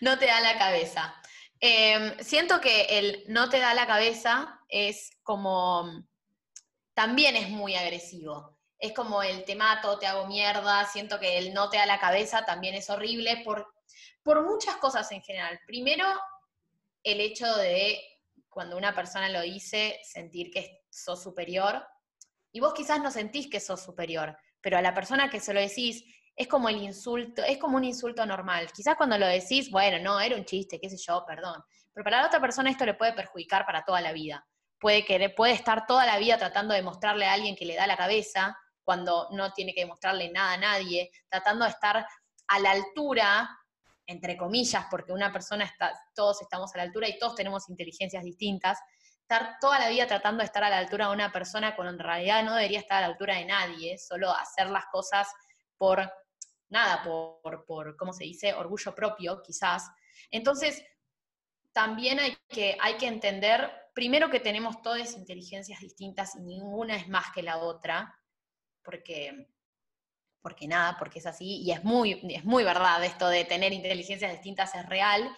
no 0.00 0.18
te 0.18 0.26
da 0.26 0.40
la 0.40 0.58
cabeza. 0.58 1.14
Em, 1.64 2.18
siento 2.18 2.60
que 2.60 2.86
el 2.98 3.24
no 3.28 3.48
te 3.48 3.60
da 3.60 3.72
la 3.72 3.86
cabeza 3.86 4.60
es 4.68 5.12
como, 5.22 6.04
también 6.92 7.36
es 7.36 7.50
muy 7.50 7.76
agresivo. 7.76 8.58
Es 8.80 8.92
como 8.92 9.22
el 9.22 9.44
te 9.44 9.54
mato, 9.54 9.96
te 10.00 10.08
hago 10.08 10.26
mierda, 10.26 10.84
siento 10.86 11.20
que 11.20 11.38
el 11.38 11.54
no 11.54 11.70
te 11.70 11.76
da 11.76 11.86
la 11.86 12.00
cabeza 12.00 12.44
también 12.44 12.74
es 12.74 12.90
horrible 12.90 13.42
por, 13.44 13.72
por 14.24 14.42
muchas 14.42 14.74
cosas 14.78 15.12
en 15.12 15.22
general. 15.22 15.60
Primero, 15.64 16.04
el 17.04 17.20
hecho 17.20 17.46
de 17.54 18.00
cuando 18.48 18.76
una 18.76 18.92
persona 18.92 19.28
lo 19.28 19.42
dice, 19.42 20.00
sentir 20.02 20.50
que 20.50 20.82
sos 20.90 21.22
superior. 21.22 21.86
Y 22.50 22.58
vos 22.58 22.74
quizás 22.74 23.00
no 23.00 23.12
sentís 23.12 23.48
que 23.48 23.60
sos 23.60 23.80
superior, 23.80 24.36
pero 24.60 24.78
a 24.78 24.82
la 24.82 24.94
persona 24.94 25.30
que 25.30 25.38
se 25.38 25.54
lo 25.54 25.60
decís, 25.60 26.04
es 26.34 26.48
como 26.48 26.68
el 26.68 26.76
insulto, 26.82 27.42
es 27.42 27.58
como 27.58 27.76
un 27.76 27.84
insulto 27.84 28.24
normal. 28.24 28.70
Quizás 28.72 28.96
cuando 28.96 29.18
lo 29.18 29.26
decís, 29.26 29.70
bueno, 29.70 29.98
no, 29.98 30.20
era 30.20 30.36
un 30.36 30.44
chiste, 30.44 30.80
qué 30.80 30.88
sé 30.88 30.96
yo, 30.96 31.24
perdón. 31.26 31.62
Pero 31.92 32.04
para 32.04 32.22
la 32.22 32.26
otra 32.26 32.40
persona 32.40 32.70
esto 32.70 32.86
le 32.86 32.94
puede 32.94 33.12
perjudicar 33.12 33.66
para 33.66 33.84
toda 33.84 34.00
la 34.00 34.12
vida. 34.12 34.46
Puede, 34.78 35.04
querer, 35.04 35.34
puede 35.34 35.52
estar 35.52 35.86
toda 35.86 36.06
la 36.06 36.18
vida 36.18 36.38
tratando 36.38 36.74
de 36.74 36.82
mostrarle 36.82 37.26
a 37.26 37.34
alguien 37.34 37.54
que 37.54 37.66
le 37.66 37.76
da 37.76 37.86
la 37.86 37.96
cabeza 37.96 38.56
cuando 38.82 39.28
no 39.30 39.52
tiene 39.52 39.74
que 39.74 39.82
demostrarle 39.82 40.30
nada 40.30 40.54
a 40.54 40.56
nadie, 40.56 41.10
tratando 41.28 41.64
de 41.64 41.70
estar 41.70 42.04
a 42.48 42.58
la 42.58 42.70
altura, 42.72 43.48
entre 44.06 44.36
comillas, 44.36 44.86
porque 44.90 45.12
una 45.12 45.32
persona 45.32 45.64
está, 45.64 45.92
todos 46.14 46.42
estamos 46.42 46.74
a 46.74 46.78
la 46.78 46.84
altura 46.84 47.08
y 47.08 47.18
todos 47.18 47.36
tenemos 47.36 47.68
inteligencias 47.68 48.24
distintas, 48.24 48.78
estar 49.20 49.56
toda 49.60 49.78
la 49.78 49.88
vida 49.88 50.06
tratando 50.06 50.40
de 50.40 50.46
estar 50.46 50.64
a 50.64 50.70
la 50.70 50.78
altura 50.78 51.06
de 51.06 51.12
una 51.12 51.30
persona 51.30 51.76
cuando 51.76 51.92
en 51.92 51.98
realidad 52.00 52.42
no 52.42 52.54
debería 52.54 52.80
estar 52.80 52.98
a 52.98 53.00
la 53.02 53.06
altura 53.06 53.36
de 53.36 53.44
nadie, 53.44 53.98
solo 53.98 54.32
hacer 54.32 54.68
las 54.68 54.86
cosas 54.86 55.28
por 55.78 56.12
nada, 56.72 57.02
por, 57.02 57.64
por 57.64 57.96
¿cómo 57.96 58.12
se 58.12 58.24
dice? 58.24 58.54
Orgullo 58.54 58.94
propio, 58.94 59.42
quizás. 59.42 59.88
Entonces, 60.30 60.82
también 61.72 62.18
hay 62.18 62.36
que, 62.48 62.76
hay 62.80 62.94
que 62.94 63.06
entender, 63.06 63.70
primero 63.94 64.30
que 64.30 64.40
tenemos 64.40 64.82
todas 64.82 65.16
inteligencias 65.16 65.80
distintas 65.80 66.34
y 66.34 66.40
ninguna 66.40 66.96
es 66.96 67.08
más 67.08 67.26
que 67.34 67.42
la 67.42 67.58
otra, 67.58 68.18
porque, 68.82 69.48
porque 70.40 70.66
nada, 70.66 70.96
porque 70.98 71.18
es 71.18 71.26
así, 71.26 71.62
y 71.62 71.70
es 71.70 71.84
muy, 71.84 72.20
es 72.30 72.44
muy 72.44 72.64
verdad 72.64 73.04
esto 73.04 73.28
de 73.28 73.44
tener 73.44 73.72
inteligencias 73.72 74.32
distintas 74.32 74.74
es 74.74 74.86
real, 74.86 75.30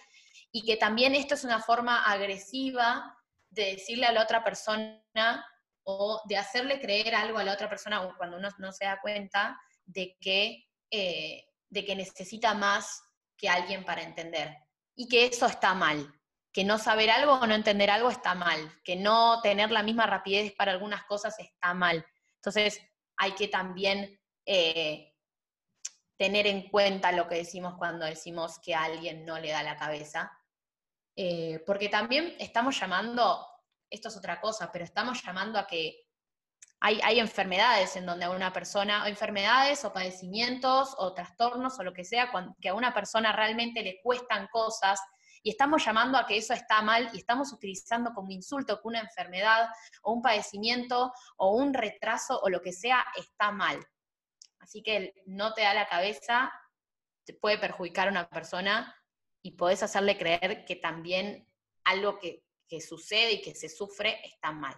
y 0.51 0.63
que 0.63 0.77
también 0.77 1.15
esto 1.15 1.35
es 1.35 1.43
una 1.43 1.61
forma 1.61 2.03
agresiva 2.03 3.17
de 3.49 3.73
decirle 3.73 4.05
a 4.05 4.11
la 4.11 4.23
otra 4.23 4.43
persona 4.43 5.45
o 5.83 6.21
de 6.27 6.37
hacerle 6.37 6.79
creer 6.79 7.13
algo 7.13 7.37
a 7.37 7.43
la 7.43 7.53
otra 7.53 7.69
persona 7.69 8.13
cuando 8.17 8.37
uno 8.37 8.49
no 8.57 8.71
se 8.71 8.85
da 8.85 8.99
cuenta 9.01 9.59
de 9.85 10.17
que, 10.19 10.65
eh, 10.91 11.45
de 11.69 11.85
que 11.85 11.95
necesita 11.95 12.53
más 12.53 13.03
que 13.37 13.49
alguien 13.49 13.83
para 13.83 14.03
entender. 14.03 14.57
Y 14.95 15.07
que 15.07 15.25
eso 15.25 15.45
está 15.45 15.73
mal. 15.73 16.13
Que 16.51 16.63
no 16.63 16.77
saber 16.77 17.09
algo 17.09 17.33
o 17.33 17.47
no 17.47 17.53
entender 17.53 17.89
algo 17.89 18.09
está 18.09 18.33
mal. 18.33 18.81
Que 18.83 18.95
no 18.95 19.41
tener 19.41 19.71
la 19.71 19.83
misma 19.83 20.05
rapidez 20.05 20.53
para 20.53 20.71
algunas 20.71 21.03
cosas 21.05 21.37
está 21.39 21.73
mal. 21.73 22.05
Entonces 22.35 22.81
hay 23.17 23.33
que 23.33 23.47
también 23.47 24.19
eh, 24.45 25.13
tener 26.17 26.47
en 26.47 26.69
cuenta 26.69 27.11
lo 27.11 27.27
que 27.27 27.35
decimos 27.35 27.75
cuando 27.77 28.05
decimos 28.05 28.59
que 28.59 28.73
a 28.73 28.83
alguien 28.83 29.25
no 29.25 29.39
le 29.39 29.51
da 29.51 29.63
la 29.63 29.75
cabeza 29.75 30.31
eh, 31.15 31.63
porque 31.65 31.87
también 31.87 32.35
estamos 32.39 32.77
llamando, 32.77 33.47
esto 33.89 34.09
es 34.09 34.17
otra 34.17 34.41
cosa, 34.41 34.69
pero 34.71 34.83
estamos 34.83 35.23
llamando 35.23 35.57
a 35.57 35.65
que 35.65 36.04
hay, 36.85 36.99
hay, 37.03 37.19
enfermedades 37.19 37.95
en 37.95 38.05
donde 38.05 38.25
a 38.25 38.29
una 38.29 38.53
persona, 38.53 39.03
o 39.03 39.07
enfermedades 39.07 39.83
o 39.85 39.91
padecimientos 39.91 40.93
o 40.99 41.15
trastornos 41.15 41.79
o 41.79 41.83
lo 41.83 41.93
que 41.93 42.05
sea, 42.05 42.29
que 42.61 42.69
a 42.69 42.75
una 42.75 42.93
persona 42.93 43.31
realmente 43.31 43.81
le 43.81 43.99
cuestan 44.03 44.47
cosas 44.51 44.99
y 45.41 45.49
estamos 45.49 45.83
llamando 45.83 46.17
a 46.17 46.27
que 46.27 46.37
eso 46.37 46.53
está 46.53 46.83
mal 46.83 47.09
y 47.13 47.17
estamos 47.17 47.51
utilizando 47.51 48.13
como 48.13 48.29
insulto 48.29 48.81
que 48.81 48.87
una 48.87 48.99
enfermedad 48.99 49.67
o 50.03 50.13
un 50.13 50.21
padecimiento 50.21 51.11
o 51.37 51.55
un 51.55 51.73
retraso 51.73 52.39
o 52.39 52.49
lo 52.49 52.61
que 52.61 52.71
sea 52.71 53.03
está 53.15 53.51
mal. 53.51 53.83
Así 54.59 54.83
que 54.83 55.13
no 55.25 55.53
te 55.53 55.61
da 55.61 55.73
la 55.73 55.87
cabeza, 55.87 56.51
te 57.23 57.33
puede 57.33 57.57
perjudicar 57.57 58.07
a 58.07 58.11
una 58.11 58.29
persona 58.29 58.95
y 59.41 59.51
podés 59.51 59.81
hacerle 59.81 60.17
creer 60.17 60.65
que 60.65 60.75
también 60.75 61.47
algo 61.83 62.19
que, 62.19 62.43
sucede 62.81 63.31
y 63.31 63.41
que 63.41 63.55
se 63.55 63.69
sufre 63.69 64.19
está 64.25 64.51
mal. 64.51 64.75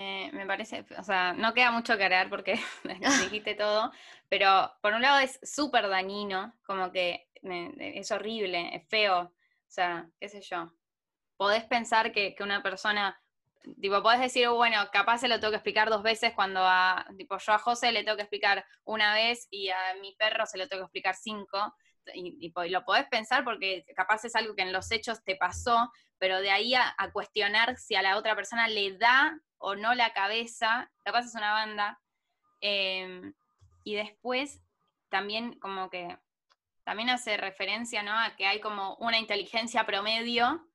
Me, 0.00 0.46
parece, 0.46 0.86
o 0.96 1.02
sea, 1.02 1.34
no 1.34 1.52
queda 1.52 1.70
mucho 1.72 1.94
que 1.98 2.04
agregar 2.04 2.30
porque 2.30 2.58
dijiste 3.20 3.54
todo, 3.54 3.92
pero 4.30 4.72
por 4.80 4.94
un 4.94 5.02
lado 5.02 5.18
es 5.18 5.38
súper 5.42 5.90
dañino, 5.90 6.54
como 6.64 6.90
que 6.90 7.28
es 7.42 8.10
horrible, 8.10 8.74
es 8.74 8.88
feo, 8.88 9.20
o 9.20 9.32
sea, 9.66 10.08
qué 10.18 10.30
sé 10.30 10.40
yo. 10.40 10.72
Podés 11.36 11.64
pensar 11.64 12.12
que, 12.12 12.34
una 12.40 12.62
persona, 12.62 13.20
tipo, 13.78 14.02
podés 14.02 14.20
decir, 14.20 14.48
bueno, 14.48 14.88
capaz 14.90 15.18
se 15.18 15.28
lo 15.28 15.38
tengo 15.38 15.50
que 15.50 15.56
explicar 15.56 15.90
dos 15.90 16.02
veces 16.02 16.32
cuando 16.34 16.60
a, 16.62 17.06
tipo, 17.18 17.36
yo 17.36 17.52
a 17.52 17.58
José 17.58 17.92
le 17.92 18.02
tengo 18.02 18.16
que 18.16 18.22
explicar 18.22 18.64
una 18.84 19.12
vez 19.12 19.48
y 19.50 19.68
a 19.68 19.96
mi 20.00 20.14
perro 20.14 20.46
se 20.46 20.56
lo 20.56 20.66
tengo 20.66 20.84
que 20.84 20.86
explicar 20.86 21.14
cinco, 21.14 21.74
y, 22.14 22.52
lo 22.70 22.84
podés 22.86 23.06
pensar 23.08 23.44
porque 23.44 23.84
capaz 23.94 24.24
es 24.24 24.34
algo 24.34 24.54
que 24.54 24.62
en 24.62 24.72
los 24.72 24.90
hechos 24.90 25.22
te 25.24 25.36
pasó, 25.36 25.92
pero 26.20 26.40
de 26.42 26.50
ahí 26.50 26.74
a, 26.74 26.94
cuestionar 27.12 27.78
si 27.78 27.94
a 27.94 28.02
la 28.02 28.18
otra 28.18 28.36
persona 28.36 28.68
le 28.68 28.96
da 28.98 29.40
o 29.56 29.74
no 29.74 29.94
la 29.94 30.12
cabeza, 30.12 30.92
capaz 31.02 31.24
es 31.24 31.34
una 31.34 31.52
banda. 31.52 31.98
Em, 32.60 33.32
y 33.84 33.94
después 33.94 34.60
también 35.08 35.58
como 35.58 35.88
que 35.88 36.18
también 36.84 37.08
hace 37.08 37.38
referencia 37.38 38.02
¿no? 38.02 38.12
a 38.12 38.36
que 38.36 38.46
hay 38.46 38.60
como 38.60 38.96
una 38.96 39.18
inteligencia 39.18 39.86
promedio 39.86 40.68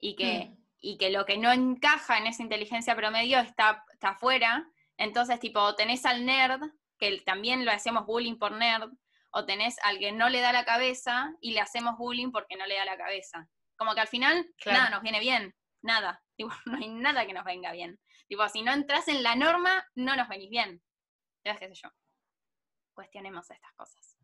y 0.00 0.14
que, 0.14 0.46
mm. 0.46 0.64
y 0.80 0.98
que 0.98 1.10
lo 1.10 1.26
que 1.26 1.36
no 1.36 1.50
encaja 1.50 2.18
en 2.18 2.28
esa 2.28 2.44
inteligencia 2.44 2.94
promedio 2.94 3.40
está, 3.40 3.84
está 3.92 4.10
afuera. 4.10 4.70
Entonces, 4.98 5.40
tipo, 5.40 5.74
tenés 5.74 6.06
al 6.06 6.24
nerd, 6.24 6.62
que 6.96 7.20
también 7.22 7.64
lo 7.64 7.72
hacemos 7.72 8.06
bullying 8.06 8.38
por 8.38 8.52
nerd, 8.52 8.92
o 9.30 9.44
tenés 9.46 9.76
al 9.82 9.98
que 9.98 10.12
no 10.12 10.28
le 10.28 10.40
da 10.40 10.52
la 10.52 10.64
cabeza 10.64 11.34
y 11.40 11.52
le 11.52 11.60
hacemos 11.60 11.98
bullying 11.98 12.30
porque 12.30 12.56
no 12.56 12.66
le 12.66 12.76
da 12.76 12.84
la 12.84 12.96
cabeza. 12.96 13.48
Como 13.82 13.96
que 13.96 14.00
al 14.00 14.06
final 14.06 14.46
nada 14.64 14.90
nos 14.90 15.02
viene 15.02 15.18
bien, 15.18 15.56
nada. 15.82 16.22
no 16.66 16.76
hay 16.76 16.88
nada 16.88 17.26
que 17.26 17.32
nos 17.32 17.44
venga 17.44 17.72
bien. 17.72 17.98
Tipo, 18.28 18.48
si 18.48 18.62
no 18.62 18.72
entras 18.72 19.08
en 19.08 19.24
la 19.24 19.34
norma, 19.34 19.84
no 19.96 20.14
nos 20.14 20.28
venís 20.28 20.50
bien. 20.50 20.80
Ya 21.44 21.56
qué 21.56 21.66
sé 21.66 21.74
yo. 21.74 21.88
Cuestionemos 22.94 23.50
estas 23.50 23.72
cosas. 23.74 24.16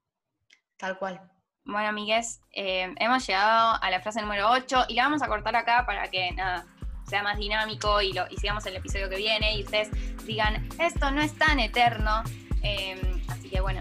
Tal 0.77 0.97
cual. 0.97 1.29
Bueno, 1.65 1.89
amigues, 1.89 2.41
eh, 2.53 2.95
hemos 3.01 3.27
llegado 3.27 3.83
a 3.83 3.91
la 3.91 4.01
frase 4.01 4.23
número 4.23 4.49
8 4.49 4.85
y 4.91 4.95
la 4.95 5.03
vamos 5.03 5.23
a 5.23 5.27
cortar 5.27 5.57
acá 5.57 5.85
para 5.85 6.09
que 6.09 6.31
nada, 6.31 6.65
sea 7.09 7.25
más 7.25 7.37
dinámico 7.37 8.01
y, 8.01 8.13
lo, 8.13 8.29
y 8.31 8.37
sigamos 8.37 8.65
el 8.67 8.77
episodio 8.77 9.11
que 9.11 9.17
viene 9.17 9.57
y 9.57 9.65
ustedes 9.65 9.91
digan, 10.25 10.69
esto 10.79 11.11
no 11.11 11.21
es 11.21 11.37
tan 11.37 11.59
eterno. 11.59 12.23
Eh, 12.63 13.25
así 13.27 13.51
que 13.51 13.61
bueno, 13.61 13.81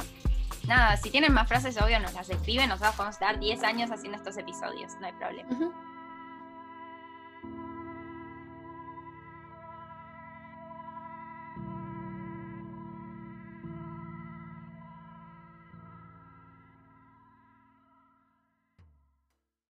nada, 0.67 0.97
si 0.97 1.09
tienen 1.09 1.33
más 1.33 1.47
frases, 1.47 1.81
obvio, 1.81 1.99
nos 1.99 2.13
las 2.13 2.29
escriben, 2.29 2.69
nosotros 2.69 2.95
podemos 2.95 3.19
dar 3.19 3.39
10 3.39 3.63
años 3.63 3.91
haciendo 3.91 4.17
estos 4.17 4.37
episodios, 4.37 4.93
no 4.99 5.07
hay 5.07 5.13
problema. 5.13 5.49